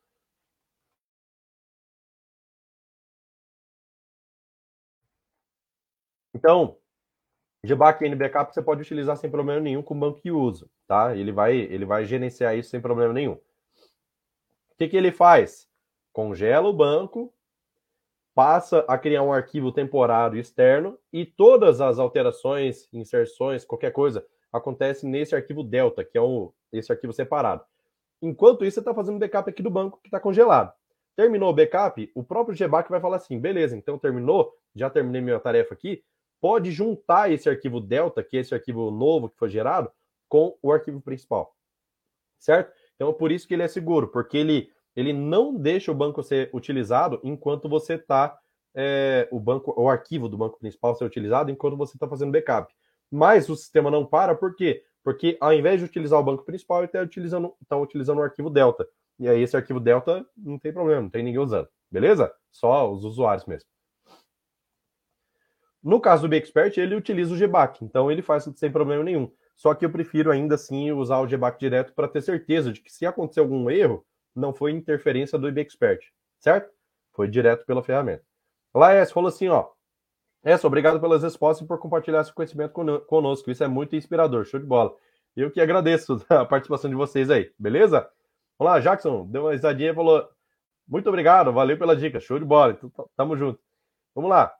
Então, 6.35 6.77
GBAC 7.65 8.15
Backup 8.15 8.53
você 8.53 8.63
pode 8.63 8.83
utilizar 8.83 9.17
sem 9.17 9.31
problema 9.31 9.61
nenhum 9.61 9.83
com 9.83 9.95
o 9.95 9.99
banco 9.99 10.21
que 10.21 10.31
usa, 10.31 10.69
tá? 10.87 11.17
Ele 11.17 11.33
vai, 11.33 11.57
ele 11.57 11.87
vai 11.87 12.05
gerenciar 12.05 12.57
isso 12.59 12.71
sem 12.71 12.81
problema 12.81 13.15
nenhum. 13.15 13.35
O 13.35 14.77
que, 14.77 14.89
que 14.89 14.97
ele 14.97 15.13
faz? 15.13 15.67
Congela 16.13 16.69
o 16.69 16.73
banco, 16.73 17.33
passa 18.35 18.85
a 18.89 18.99
criar 18.99 19.23
um 19.23 19.33
arquivo 19.33 19.71
temporário 19.71 20.39
externo 20.39 20.99
e 21.13 21.25
todas 21.25 21.81
as 21.81 21.99
alterações, 21.99 22.89
inserções, 22.93 23.65
qualquer 23.65 23.93
coisa, 23.93 24.27
acontece 24.53 25.07
nesse 25.07 25.35
arquivo 25.35 25.63
Delta, 25.63 26.05
que 26.05 26.19
é 26.19 26.23
um, 26.23 26.53
esse 26.73 26.91
arquivo 26.91 27.13
separado. 27.13 27.65
Enquanto 28.21 28.65
isso, 28.65 28.75
você 28.75 28.81
está 28.81 28.95
fazendo 28.95 29.19
backup 29.19 29.49
aqui 29.49 29.63
do 29.63 29.71
banco 29.71 30.01
que 30.03 30.09
está 30.09 30.19
congelado. 30.19 30.73
Terminou 31.17 31.51
o 31.51 31.55
backup, 31.55 32.11
o 32.15 32.25
próprio 32.25 32.57
GBAC 32.57 32.91
vai 32.91 33.01
falar 33.01 33.17
assim: 33.17 33.39
beleza, 33.39 33.77
então 33.77 33.99
terminou, 33.99 34.53
já 34.75 34.91
terminei 34.91 35.21
minha 35.21 35.39
tarefa 35.39 35.75
aqui, 35.75 36.03
pode 36.41 36.73
juntar 36.73 37.31
esse 37.31 37.49
arquivo 37.49 37.81
delta, 37.81 38.23
que 38.23 38.37
é 38.37 38.41
esse 38.41 38.55
arquivo 38.55 38.91
novo 38.91 39.29
que 39.29 39.39
foi 39.39 39.49
gerado, 39.49 39.91
com 40.29 40.59
o 40.61 40.73
arquivo 40.73 41.01
principal. 41.01 41.55
Certo? 42.39 42.73
Então, 42.97 43.13
por 43.13 43.31
isso 43.31 43.47
que 43.47 43.55
ele 43.55 43.63
é 43.63 43.69
seguro, 43.69 44.09
porque 44.09 44.39
ele, 44.39 44.71
ele 44.97 45.13
não 45.13 45.55
deixa 45.55 45.91
o 45.91 45.95
banco 45.95 46.23
ser 46.23 46.51
utilizado 46.53 47.21
enquanto 47.23 47.69
você 47.69 47.95
está. 47.95 48.39
É, 48.77 49.29
o 49.31 49.39
banco, 49.39 49.73
o 49.77 49.89
arquivo 49.89 50.29
do 50.29 50.37
banco 50.37 50.59
principal 50.59 50.97
ser 50.97 51.05
utilizado 51.05 51.51
enquanto 51.51 51.77
você 51.77 51.97
está 51.97 52.09
fazendo 52.09 52.33
backup. 52.33 52.75
Mas 53.11 53.49
o 53.49 53.55
sistema 53.55 53.91
não 53.91 54.05
para, 54.05 54.35
por 54.35 54.57
quê? 54.57 54.83
Porque 55.05 55.37
ao 55.41 55.53
invés 55.53 55.79
de 55.79 55.85
utilizar 55.85 56.19
o 56.19 56.25
banco 56.25 56.45
principal, 56.45 56.79
ele 56.79 56.87
está 56.87 57.01
utilizando, 57.01 57.55
tá 57.69 57.77
utilizando 57.77 58.19
o 58.19 58.23
arquivo 58.23 58.51
Delta. 58.51 58.89
E 59.19 59.29
aí 59.29 59.43
esse 59.43 59.57
arquivo 59.57 59.79
Delta 59.79 60.27
não 60.37 60.59
tem 60.59 60.73
problema, 60.73 61.03
não 61.03 61.11
tem 61.11 61.23
ninguém 61.23 61.41
usando. 61.41 61.69
Beleza? 61.91 62.33
Só 62.51 62.91
os 62.93 63.05
usuários 63.05 63.47
mesmo. 63.47 63.69
No 65.83 66.01
caso 66.01 66.27
do 66.27 66.29
BXpert, 66.29 66.79
ele 66.79 66.97
utiliza 66.97 67.35
o 67.35 67.37
GBAC, 67.37 67.85
então 67.85 68.11
ele 68.11 68.23
faz 68.23 68.49
sem 68.57 68.73
problema 68.73 69.05
nenhum. 69.05 69.31
Só 69.55 69.75
que 69.75 69.85
eu 69.85 69.91
prefiro 69.91 70.31
ainda 70.31 70.55
assim 70.55 70.91
usar 70.91 71.21
o 71.21 71.27
GBAC 71.27 71.61
direto 71.61 71.93
para 71.93 72.09
ter 72.09 72.23
certeza 72.23 72.73
de 72.73 72.81
que 72.81 72.91
se 72.91 73.05
acontecer 73.05 73.41
algum 73.41 73.69
erro, 73.71 74.05
não 74.35 74.53
foi 74.53 74.73
interferência 74.73 75.39
do 75.39 75.49
IBExpert, 75.49 76.03
certo? 76.39 76.71
Foi 77.13 77.29
direto 77.29 77.65
pela 77.65 77.83
ferramenta. 77.83 78.25
Laes 78.75 79.13
falou 79.13 79.29
assim, 79.29 79.49
ó. 79.49 79.69
Essa, 80.43 80.67
obrigado 80.67 81.01
pelas 81.01 81.23
respostas 81.23 81.65
e 81.65 81.69
por 81.69 81.79
compartilhar 81.79 82.21
esse 82.21 82.33
conhecimento 82.33 82.73
conosco. 83.07 83.51
Isso 83.51 83.65
é 83.65 83.69
muito 83.69 83.97
inspirador, 83.97 84.45
show 84.45 84.61
de 84.61 84.67
bola. 84.67 84.95
Eu 85.35 85.51
que 85.51 85.61
agradeço 85.61 86.25
a 86.29 86.45
participação 86.45 86.91
de 86.91 86.97
vocês 86.97 87.31
aí, 87.31 87.53
beleza? 87.59 88.09
Vamos 88.59 88.75
lá, 88.75 88.81
Jackson, 88.81 89.27
deu 89.27 89.43
uma 89.45 89.53
risadinha 89.53 89.91
e 89.91 89.95
falou: 89.95 90.29
muito 90.87 91.09
obrigado, 91.09 91.53
valeu 91.53 91.79
pela 91.79 91.97
dica, 91.97 92.21
show 92.21 92.39
de 92.39 92.45
bola. 92.45 92.73
Então, 92.73 93.09
tamo 93.17 93.37
junto. 93.37 93.59
Vamos 94.15 94.31
lá. 94.31 94.55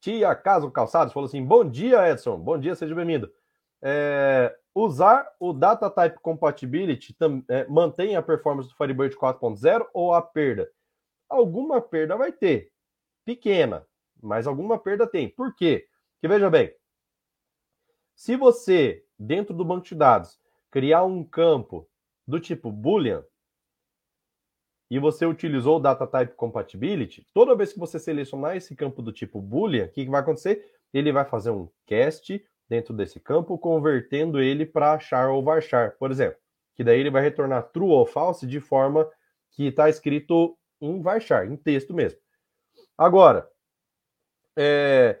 Tia 0.00 0.34
Caso 0.34 0.70
Calçados 0.70 1.12
falou 1.12 1.26
assim: 1.26 1.44
Bom 1.44 1.64
dia, 1.64 2.10
Edson. 2.10 2.38
Bom 2.38 2.58
dia, 2.58 2.74
seja 2.74 2.94
bem-vindo. 2.94 3.30
É, 3.82 4.56
usar 4.74 5.30
o 5.38 5.52
Data 5.52 5.90
Type 5.90 6.18
Compatibility 6.20 7.14
tam, 7.14 7.42
é, 7.48 7.66
mantém 7.66 8.16
a 8.16 8.22
performance 8.22 8.68
do 8.68 8.76
Firebird 8.76 9.16
4.0 9.16 9.86
ou 9.94 10.14
a 10.14 10.20
perda? 10.20 10.70
Alguma 11.28 11.80
perda 11.80 12.16
vai 12.16 12.32
ter. 12.32 12.70
Pequena, 13.24 13.86
mas 14.22 14.46
alguma 14.46 14.78
perda 14.78 15.06
tem. 15.06 15.28
Por 15.28 15.54
quê? 15.54 15.88
Veja 16.22 16.50
bem: 16.50 16.74
se 18.14 18.36
você, 18.36 19.04
dentro 19.18 19.54
do 19.54 19.64
banco 19.64 19.86
de 19.86 19.94
dados, 19.94 20.38
criar 20.70 21.04
um 21.04 21.24
campo 21.24 21.88
do 22.26 22.38
tipo 22.38 22.70
Boolean, 22.70 23.24
e 24.90 24.98
você 24.98 25.24
utilizou 25.24 25.76
o 25.76 25.80
Data 25.80 26.06
Type 26.06 26.34
Compatibility, 26.34 27.24
toda 27.32 27.54
vez 27.54 27.72
que 27.72 27.78
você 27.78 27.98
selecionar 27.98 28.56
esse 28.56 28.74
campo 28.74 29.00
do 29.00 29.12
tipo 29.12 29.40
Boolean, 29.40 29.86
o 29.86 29.88
que, 29.88 30.04
que 30.04 30.10
vai 30.10 30.20
acontecer? 30.20 30.74
Ele 30.92 31.12
vai 31.12 31.24
fazer 31.24 31.50
um 31.50 31.68
cast 31.86 32.44
dentro 32.70 32.94
desse 32.94 33.18
campo, 33.18 33.58
convertendo 33.58 34.40
ele 34.40 34.64
para 34.64 34.96
char 35.00 35.28
ou 35.28 35.42
varchar, 35.42 35.96
por 35.98 36.12
exemplo. 36.12 36.38
Que 36.76 36.84
daí 36.84 37.00
ele 37.00 37.10
vai 37.10 37.20
retornar 37.20 37.64
true 37.72 37.90
ou 37.90 38.06
false 38.06 38.46
de 38.46 38.60
forma 38.60 39.10
que 39.50 39.66
está 39.66 39.88
escrito 39.88 40.56
em 40.80 41.02
varchar, 41.02 41.50
em 41.50 41.56
texto 41.56 41.92
mesmo. 41.92 42.20
Agora, 42.96 43.50
é... 44.56 45.18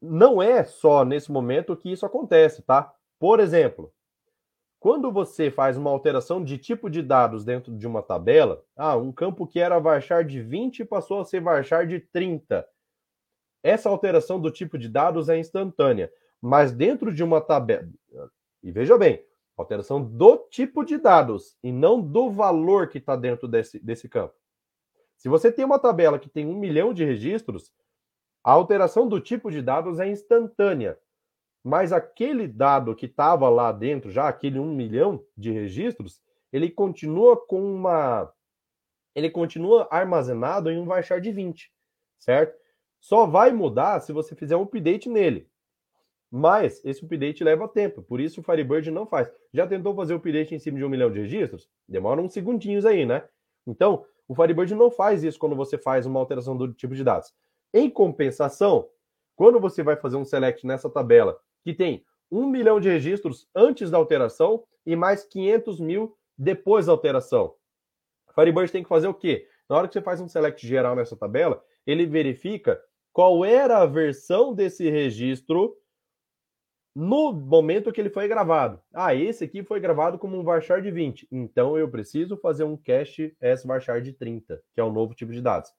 não 0.00 0.42
é 0.42 0.64
só 0.64 1.04
nesse 1.04 1.30
momento 1.30 1.76
que 1.76 1.92
isso 1.92 2.06
acontece, 2.06 2.62
tá? 2.62 2.94
Por 3.18 3.38
exemplo, 3.38 3.92
quando 4.80 5.12
você 5.12 5.50
faz 5.50 5.76
uma 5.76 5.90
alteração 5.90 6.42
de 6.42 6.56
tipo 6.56 6.88
de 6.88 7.02
dados 7.02 7.44
dentro 7.44 7.76
de 7.76 7.86
uma 7.86 8.02
tabela, 8.02 8.64
ah, 8.74 8.96
um 8.96 9.12
campo 9.12 9.46
que 9.46 9.60
era 9.60 9.78
varchar 9.78 10.24
de 10.24 10.40
20 10.40 10.82
passou 10.86 11.20
a 11.20 11.24
ser 11.26 11.40
varchar 11.40 11.86
de 11.86 12.00
30. 12.00 12.66
Essa 13.66 13.88
alteração 13.88 14.40
do 14.40 14.50
tipo 14.50 14.78
de 14.78 14.88
dados 14.88 15.28
é 15.28 15.38
instantânea, 15.38 16.12
mas 16.40 16.72
dentro 16.72 17.12
de 17.12 17.24
uma 17.24 17.40
tabela. 17.40 17.88
E 18.62 18.70
veja 18.70 18.96
bem, 18.96 19.24
Alteração 19.56 20.04
do 20.04 20.36
tipo 20.50 20.84
de 20.84 20.98
dados 20.98 21.56
e 21.62 21.72
não 21.72 22.00
do 22.00 22.30
valor 22.30 22.88
que 22.88 22.98
está 22.98 23.16
dentro 23.16 23.48
desse, 23.48 23.78
desse 23.78 24.06
campo. 24.06 24.34
Se 25.16 25.30
você 25.30 25.50
tem 25.50 25.64
uma 25.64 25.78
tabela 25.78 26.18
que 26.18 26.28
tem 26.28 26.46
um 26.46 26.58
milhão 26.58 26.92
de 26.92 27.04
registros, 27.04 27.72
a 28.44 28.52
alteração 28.52 29.08
do 29.08 29.18
tipo 29.18 29.50
de 29.50 29.62
dados 29.62 29.98
é 29.98 30.06
instantânea. 30.06 30.98
Mas 31.64 31.90
aquele 31.90 32.46
dado 32.46 32.94
que 32.94 33.06
estava 33.06 33.48
lá 33.48 33.72
dentro, 33.72 34.10
já 34.10 34.28
aquele 34.28 34.58
um 34.58 34.74
milhão 34.74 35.24
de 35.34 35.50
registros, 35.50 36.22
ele 36.52 36.70
continua 36.70 37.36
com 37.36 37.60
uma. 37.60 38.30
Ele 39.14 39.30
continua 39.30 39.88
armazenado 39.90 40.70
em 40.70 40.78
um 40.78 40.84
varchar 40.84 41.18
de 41.18 41.32
20, 41.32 41.72
certo? 42.18 42.54
Só 43.06 43.24
vai 43.24 43.52
mudar 43.52 44.00
se 44.00 44.12
você 44.12 44.34
fizer 44.34 44.56
um 44.56 44.62
update 44.62 45.08
nele. 45.08 45.48
Mas 46.28 46.84
esse 46.84 47.04
update 47.04 47.44
leva 47.44 47.68
tempo, 47.68 48.02
por 48.02 48.20
isso 48.20 48.40
o 48.40 48.42
Firebird 48.42 48.90
não 48.90 49.06
faz. 49.06 49.30
Já 49.54 49.64
tentou 49.64 49.94
fazer 49.94 50.12
o 50.12 50.16
update 50.16 50.56
em 50.56 50.58
cima 50.58 50.76
de 50.76 50.84
um 50.84 50.88
milhão 50.88 51.08
de 51.08 51.20
registros? 51.20 51.70
Demora 51.88 52.20
uns 52.20 52.32
segundinhos 52.32 52.84
aí, 52.84 53.06
né? 53.06 53.22
Então, 53.64 54.04
o 54.26 54.34
Firebird 54.34 54.74
não 54.74 54.90
faz 54.90 55.22
isso 55.22 55.38
quando 55.38 55.54
você 55.54 55.78
faz 55.78 56.04
uma 56.04 56.18
alteração 56.18 56.56
do 56.56 56.74
tipo 56.74 56.96
de 56.96 57.04
dados. 57.04 57.32
Em 57.72 57.88
compensação, 57.88 58.88
quando 59.36 59.60
você 59.60 59.84
vai 59.84 59.94
fazer 59.94 60.16
um 60.16 60.24
select 60.24 60.66
nessa 60.66 60.90
tabela 60.90 61.38
que 61.62 61.72
tem 61.72 62.04
um 62.28 62.44
milhão 62.44 62.80
de 62.80 62.88
registros 62.88 63.48
antes 63.54 63.88
da 63.88 63.98
alteração 63.98 64.64
e 64.84 64.96
mais 64.96 65.22
500 65.22 65.78
mil 65.78 66.18
depois 66.36 66.86
da 66.86 66.92
alteração, 66.92 67.54
o 68.28 68.32
Firebird 68.32 68.72
tem 68.72 68.82
que 68.82 68.88
fazer 68.88 69.06
o 69.06 69.14
quê? 69.14 69.46
Na 69.68 69.76
hora 69.76 69.86
que 69.86 69.94
você 69.94 70.02
faz 70.02 70.20
um 70.20 70.26
select 70.26 70.66
geral 70.66 70.96
nessa 70.96 71.16
tabela, 71.16 71.62
ele 71.86 72.04
verifica 72.04 72.82
qual 73.16 73.46
era 73.46 73.78
a 73.78 73.86
versão 73.86 74.52
desse 74.52 74.90
registro 74.90 75.74
no 76.94 77.32
momento 77.32 77.90
que 77.90 77.98
ele 77.98 78.10
foi 78.10 78.28
gravado. 78.28 78.78
Ah, 78.92 79.14
esse 79.14 79.42
aqui 79.42 79.64
foi 79.64 79.80
gravado 79.80 80.18
como 80.18 80.38
um 80.38 80.44
varchar 80.44 80.82
de 80.82 80.90
20. 80.90 81.26
Então 81.32 81.78
eu 81.78 81.90
preciso 81.90 82.36
fazer 82.36 82.64
um 82.64 82.76
cache 82.76 83.34
S 83.40 83.66
varchar 83.66 84.02
de 84.02 84.12
30, 84.12 84.62
que 84.74 84.78
é 84.78 84.84
o 84.84 84.92
novo 84.92 85.14
tipo 85.14 85.32
de 85.32 85.40
dados. 85.40 85.72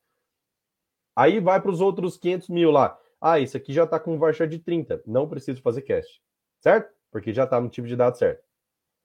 Aí 1.15 1.39
vai 1.39 1.61
para 1.61 1.69
os 1.69 1.79
outros 1.79 2.17
500 2.17 2.49
mil 2.49 2.71
lá. 2.71 2.99
Ah, 3.21 3.39
esse 3.39 3.55
aqui 3.55 3.71
já 3.71 3.83
está 3.83 3.99
com 3.99 4.15
um 4.15 4.17
varchar 4.17 4.47
de 4.47 4.57
30. 4.57 5.03
Não 5.05 5.29
preciso 5.29 5.61
fazer 5.61 5.83
cache. 5.83 6.19
Certo? 6.59 6.91
Porque 7.11 7.31
já 7.31 7.43
está 7.43 7.61
no 7.61 7.69
tipo 7.69 7.87
de 7.87 7.95
dados 7.95 8.17
certo. 8.17 8.43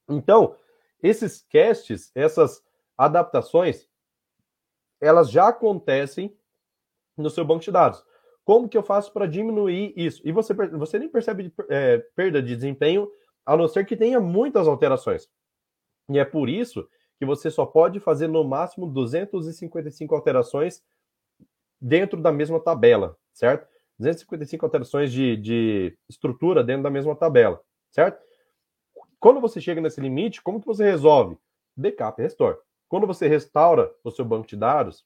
Então, 0.08 0.56
esses 1.02 1.42
caches, 1.52 2.10
essas 2.14 2.64
adaptações, 2.96 3.86
elas 5.02 5.30
já 5.30 5.48
acontecem 5.48 6.34
no 7.14 7.28
seu 7.28 7.44
banco 7.44 7.62
de 7.62 7.70
dados. 7.70 8.02
Como 8.44 8.68
que 8.68 8.76
eu 8.76 8.82
faço 8.82 9.12
para 9.12 9.26
diminuir 9.26 9.92
isso? 9.96 10.20
E 10.24 10.32
você, 10.32 10.52
você 10.54 10.98
nem 10.98 11.08
percebe 11.08 11.52
é, 11.68 11.98
perda 12.14 12.42
de 12.42 12.54
desempenho, 12.54 13.08
a 13.46 13.56
não 13.56 13.68
ser 13.68 13.86
que 13.86 13.96
tenha 13.96 14.20
muitas 14.20 14.66
alterações. 14.66 15.28
E 16.08 16.18
é 16.18 16.24
por 16.24 16.48
isso 16.48 16.88
que 17.18 17.24
você 17.24 17.50
só 17.50 17.64
pode 17.64 18.00
fazer 18.00 18.26
no 18.26 18.42
máximo 18.42 18.86
255 18.86 20.14
alterações 20.14 20.82
dentro 21.80 22.20
da 22.20 22.32
mesma 22.32 22.60
tabela, 22.60 23.16
certo? 23.32 23.66
255 23.98 24.64
alterações 24.66 25.12
de, 25.12 25.36
de 25.36 25.98
estrutura 26.08 26.64
dentro 26.64 26.82
da 26.82 26.90
mesma 26.90 27.14
tabela, 27.14 27.60
certo? 27.90 28.20
Quando 29.20 29.40
você 29.40 29.60
chega 29.60 29.80
nesse 29.80 30.00
limite, 30.00 30.42
como 30.42 30.60
que 30.60 30.66
você 30.66 30.84
resolve? 30.84 31.38
Backup 31.76 32.20
e 32.20 32.24
restore. 32.24 32.58
Quando 32.88 33.06
você 33.06 33.28
restaura 33.28 33.92
o 34.02 34.10
seu 34.10 34.24
banco 34.24 34.48
de 34.48 34.56
dados, 34.56 35.04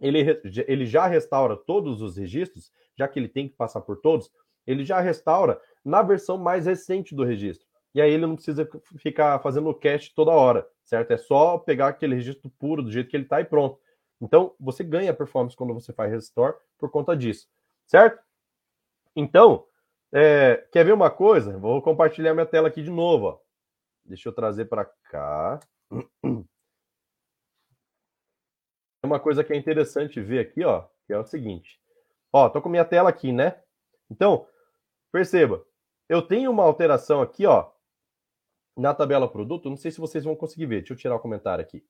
ele, 0.00 0.40
ele 0.66 0.86
já 0.86 1.06
restaura 1.06 1.56
todos 1.56 2.02
os 2.02 2.16
registros, 2.16 2.72
já 2.96 3.06
que 3.08 3.18
ele 3.18 3.28
tem 3.28 3.48
que 3.48 3.54
passar 3.54 3.80
por 3.80 3.96
todos, 3.98 4.30
ele 4.66 4.84
já 4.84 5.00
restaura 5.00 5.60
na 5.84 6.02
versão 6.02 6.36
mais 6.36 6.66
recente 6.66 7.14
do 7.14 7.24
registro. 7.24 7.66
E 7.94 8.00
aí 8.00 8.12
ele 8.12 8.26
não 8.26 8.34
precisa 8.34 8.68
ficar 8.98 9.38
fazendo 9.40 9.68
o 9.68 9.74
cache 9.74 10.12
toda 10.14 10.30
hora, 10.30 10.68
certo? 10.84 11.12
É 11.12 11.16
só 11.16 11.56
pegar 11.56 11.88
aquele 11.88 12.14
registro 12.14 12.50
puro 12.58 12.82
do 12.82 12.90
jeito 12.90 13.08
que 13.08 13.16
ele 13.16 13.24
está 13.24 13.40
e 13.40 13.44
pronto. 13.44 13.78
Então, 14.20 14.54
você 14.58 14.82
ganha 14.82 15.14
performance 15.14 15.56
quando 15.56 15.72
você 15.72 15.92
faz 15.92 16.10
restore 16.10 16.56
por 16.78 16.90
conta 16.90 17.16
disso, 17.16 17.48
certo? 17.86 18.20
Então, 19.14 19.64
é, 20.12 20.66
quer 20.72 20.84
ver 20.84 20.92
uma 20.92 21.10
coisa? 21.10 21.56
Vou 21.58 21.80
compartilhar 21.80 22.34
minha 22.34 22.46
tela 22.46 22.68
aqui 22.68 22.82
de 22.82 22.90
novo. 22.90 23.26
Ó. 23.26 23.38
Deixa 24.04 24.28
eu 24.28 24.32
trazer 24.32 24.66
para 24.66 24.84
cá. 25.10 25.60
uma 29.06 29.20
coisa 29.20 29.42
que 29.42 29.52
é 29.52 29.56
interessante 29.56 30.20
ver 30.20 30.40
aqui, 30.40 30.64
ó, 30.64 30.84
que 31.06 31.12
é 31.12 31.18
o 31.18 31.24
seguinte. 31.24 31.80
Ó, 32.32 32.48
tô 32.48 32.60
com 32.60 32.68
minha 32.68 32.84
tela 32.84 33.08
aqui, 33.08 33.32
né? 33.32 33.58
Então, 34.10 34.46
perceba, 35.10 35.64
eu 36.08 36.20
tenho 36.20 36.50
uma 36.50 36.62
alteração 36.62 37.22
aqui, 37.22 37.46
ó, 37.46 37.70
na 38.76 38.92
tabela 38.92 39.26
produto. 39.26 39.70
Não 39.70 39.76
sei 39.76 39.90
se 39.90 40.00
vocês 40.00 40.24
vão 40.24 40.36
conseguir 40.36 40.66
ver. 40.66 40.80
Deixa 40.80 40.92
eu 40.92 40.98
tirar 40.98 41.16
o 41.16 41.20
comentário 41.20 41.64
aqui. 41.64 41.82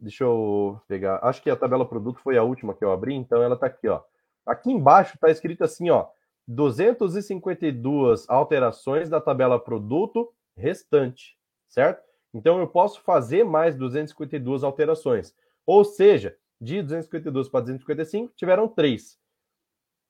Deixa 0.00 0.24
eu 0.24 0.80
pegar. 0.88 1.20
Acho 1.22 1.40
que 1.40 1.48
a 1.48 1.56
tabela 1.56 1.88
produto 1.88 2.18
foi 2.20 2.36
a 2.36 2.42
última 2.42 2.74
que 2.74 2.84
eu 2.84 2.90
abri, 2.90 3.14
então 3.14 3.40
ela 3.40 3.56
tá 3.56 3.66
aqui, 3.66 3.86
ó. 3.86 4.02
Aqui 4.44 4.72
embaixo 4.72 5.16
tá 5.18 5.30
escrito 5.30 5.62
assim, 5.62 5.90
ó, 5.90 6.08
252 6.48 8.28
alterações 8.28 9.08
da 9.08 9.20
tabela 9.20 9.60
produto 9.60 10.34
restante, 10.56 11.38
certo? 11.68 12.02
Então 12.34 12.58
eu 12.58 12.66
posso 12.66 13.00
fazer 13.02 13.44
mais 13.44 13.76
252 13.76 14.64
alterações. 14.64 15.34
Ou 15.66 15.84
seja, 15.84 16.36
de 16.60 16.82
252 16.82 17.48
para 17.48 17.60
255, 17.60 18.32
tiveram 18.36 18.68
três. 18.68 19.18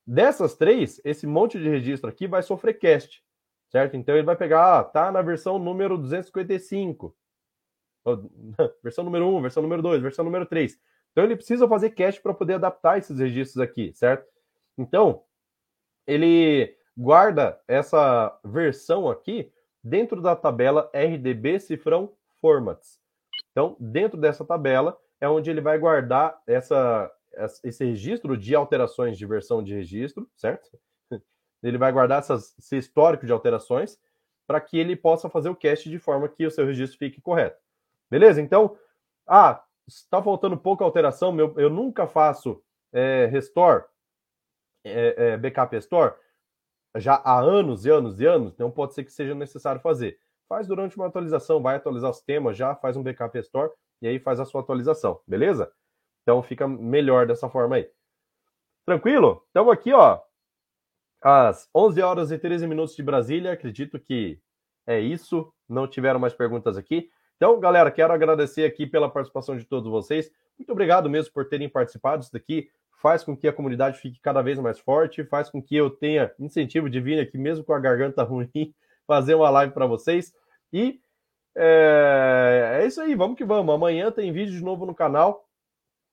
Dessas 0.06 0.56
três, 0.56 1.00
esse 1.04 1.26
monte 1.26 1.58
de 1.58 1.68
registro 1.68 2.10
aqui 2.10 2.26
vai 2.26 2.42
sofrer 2.42 2.74
cast, 2.74 3.22
certo? 3.70 3.96
Então 3.96 4.14
ele 4.14 4.24
vai 4.24 4.36
pegar, 4.36 4.78
ah, 4.78 4.84
tá 4.84 5.12
na 5.12 5.22
versão 5.22 5.58
número 5.58 5.96
255. 5.96 7.16
versão 8.82 9.04
número 9.04 9.26
1, 9.26 9.42
versão 9.42 9.62
número 9.62 9.80
2, 9.80 10.02
versão 10.02 10.24
número 10.24 10.44
3. 10.44 10.78
Então 11.12 11.24
ele 11.24 11.36
precisa 11.36 11.68
fazer 11.68 11.90
cache 11.90 12.20
para 12.20 12.34
poder 12.34 12.54
adaptar 12.54 12.98
esses 12.98 13.18
registros 13.18 13.62
aqui, 13.62 13.92
certo? 13.94 14.26
Então, 14.76 15.22
ele 16.06 16.76
guarda 16.96 17.60
essa 17.68 18.38
versão 18.44 19.08
aqui 19.08 19.52
dentro 19.82 20.20
da 20.20 20.34
tabela 20.34 20.90
RDB 20.94 21.60
cifrão 21.60 22.12
formats. 22.40 23.00
Então, 23.50 23.76
dentro 23.78 24.18
dessa 24.18 24.44
tabela, 24.44 24.98
é 25.22 25.28
onde 25.28 25.48
ele 25.48 25.60
vai 25.60 25.78
guardar 25.78 26.36
essa, 26.48 27.08
esse 27.62 27.84
registro 27.84 28.36
de 28.36 28.56
alterações 28.56 29.16
de 29.16 29.24
versão 29.24 29.62
de 29.62 29.72
registro, 29.72 30.28
certo? 30.34 30.68
Ele 31.62 31.78
vai 31.78 31.92
guardar 31.92 32.18
essas, 32.18 32.58
esse 32.58 32.76
histórico 32.76 33.24
de 33.24 33.30
alterações 33.30 33.96
para 34.48 34.60
que 34.60 34.76
ele 34.76 34.96
possa 34.96 35.30
fazer 35.30 35.48
o 35.48 35.54
cache 35.54 35.88
de 35.88 35.96
forma 35.96 36.28
que 36.28 36.44
o 36.44 36.50
seu 36.50 36.66
registro 36.66 36.98
fique 36.98 37.20
correto. 37.20 37.56
Beleza? 38.10 38.42
Então, 38.42 38.76
ah, 39.24 39.62
está 39.86 40.20
faltando 40.20 40.58
pouca 40.58 40.82
alteração, 40.82 41.30
meu, 41.30 41.54
eu 41.56 41.70
nunca 41.70 42.08
faço 42.08 42.60
é, 42.92 43.26
restore, 43.26 43.84
é, 44.82 45.14
é, 45.16 45.36
backup 45.36 45.72
restore, 45.72 46.14
já 46.96 47.14
há 47.14 47.38
anos 47.38 47.86
e 47.86 47.90
anos 47.90 48.18
e 48.18 48.26
anos, 48.26 48.52
então 48.52 48.72
pode 48.72 48.92
ser 48.92 49.04
que 49.04 49.12
seja 49.12 49.36
necessário 49.36 49.80
fazer. 49.80 50.18
Faz 50.48 50.66
durante 50.66 50.96
uma 50.96 51.06
atualização, 51.06 51.62
vai 51.62 51.76
atualizar 51.76 52.10
o 52.10 52.14
sistema, 52.14 52.52
já 52.52 52.74
faz 52.74 52.96
um 52.96 53.04
backup 53.04 53.38
restore, 53.38 53.70
e 54.02 54.08
aí 54.08 54.18
faz 54.18 54.40
a 54.40 54.44
sua 54.44 54.60
atualização, 54.60 55.20
beleza? 55.26 55.72
Então 56.22 56.42
fica 56.42 56.66
melhor 56.66 57.26
dessa 57.26 57.48
forma 57.48 57.76
aí. 57.76 57.88
Tranquilo? 58.84 59.44
Estamos 59.46 59.72
aqui, 59.72 59.92
ó, 59.92 60.20
às 61.22 61.70
11 61.74 62.02
horas 62.02 62.30
e 62.32 62.38
13 62.38 62.66
minutos 62.66 62.96
de 62.96 63.02
Brasília. 63.02 63.52
Acredito 63.52 63.98
que 64.00 64.40
é 64.86 64.98
isso. 64.98 65.52
Não 65.68 65.86
tiveram 65.86 66.18
mais 66.18 66.34
perguntas 66.34 66.76
aqui. 66.76 67.08
Então, 67.36 67.58
galera, 67.60 67.90
quero 67.90 68.12
agradecer 68.12 68.64
aqui 68.64 68.86
pela 68.86 69.08
participação 69.08 69.56
de 69.56 69.64
todos 69.64 69.88
vocês. 69.88 70.30
Muito 70.58 70.70
obrigado 70.70 71.08
mesmo 71.08 71.32
por 71.32 71.48
terem 71.48 71.68
participado. 71.68 72.22
Isso 72.22 72.32
daqui 72.32 72.68
faz 73.00 73.24
com 73.24 73.36
que 73.36 73.48
a 73.48 73.52
comunidade 73.52 73.98
fique 73.98 74.20
cada 74.20 74.42
vez 74.42 74.58
mais 74.58 74.78
forte, 74.78 75.24
faz 75.24 75.48
com 75.48 75.62
que 75.62 75.74
eu 75.74 75.90
tenha 75.90 76.32
incentivo 76.38 76.88
de 76.88 77.00
vir 77.00 77.18
aqui, 77.18 77.36
mesmo 77.38 77.64
com 77.64 77.72
a 77.72 77.80
garganta 77.80 78.22
ruim, 78.24 78.74
fazer 79.06 79.34
uma 79.34 79.50
live 79.50 79.72
para 79.72 79.86
vocês. 79.86 80.32
E 80.72 81.00
é, 81.56 82.80
é 82.82 82.86
isso 82.86 83.00
aí, 83.00 83.14
vamos 83.14 83.36
que 83.36 83.44
vamos. 83.44 83.74
Amanhã 83.74 84.10
tem 84.10 84.32
vídeo 84.32 84.52
de 84.52 84.62
novo 84.62 84.86
no 84.86 84.94
canal. 84.94 85.46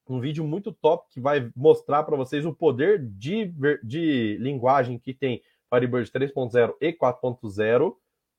Um 0.08 0.20
vídeo 0.20 0.44
muito 0.44 0.72
top 0.72 1.08
que 1.12 1.20
vai 1.20 1.52
mostrar 1.56 2.04
para 2.04 2.18
vocês 2.18 2.46
o 2.46 2.54
poder 2.54 3.00
de, 3.00 3.54
de 3.84 4.38
linguagem 4.40 4.98
que 4.98 5.14
tem 5.14 5.42
Firebird 5.72 6.12
3.0 6.12 6.74
e 6.82 6.92
4.0 6.92 7.96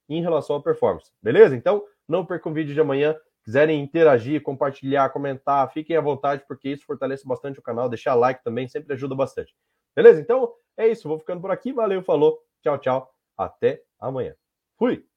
em 0.09 0.21
relação 0.21 0.57
à 0.57 0.63
performance. 0.63 1.13
Beleza? 1.23 1.55
Então, 1.55 1.85
não 2.09 2.27
percam 2.27 2.51
o 2.51 2.55
vídeo 2.55 2.75
de 2.75 2.81
amanhã. 2.81 3.17
Quiserem 3.45 3.81
interagir, 3.81 4.43
compartilhar, 4.43 5.09
comentar, 5.11 5.73
fiquem 5.73 5.97
à 5.97 6.01
vontade, 6.01 6.45
porque 6.47 6.69
isso 6.69 6.85
fortalece 6.85 7.27
bastante 7.27 7.59
o 7.59 7.63
canal. 7.63 7.89
Deixar 7.89 8.15
like 8.15 8.43
também 8.43 8.69
sempre 8.69 8.93
ajuda 8.93 9.15
bastante. 9.15 9.55
Beleza? 9.95 10.21
Então, 10.21 10.53
é 10.77 10.89
isso. 10.89 11.09
Vou 11.09 11.19
ficando 11.19 11.41
por 11.41 11.51
aqui. 11.51 11.73
Valeu, 11.73 12.03
falou. 12.03 12.39
Tchau, 12.63 12.79
tchau. 12.79 13.15
Até 13.39 13.83
amanhã. 13.99 14.35
Fui! 14.77 15.10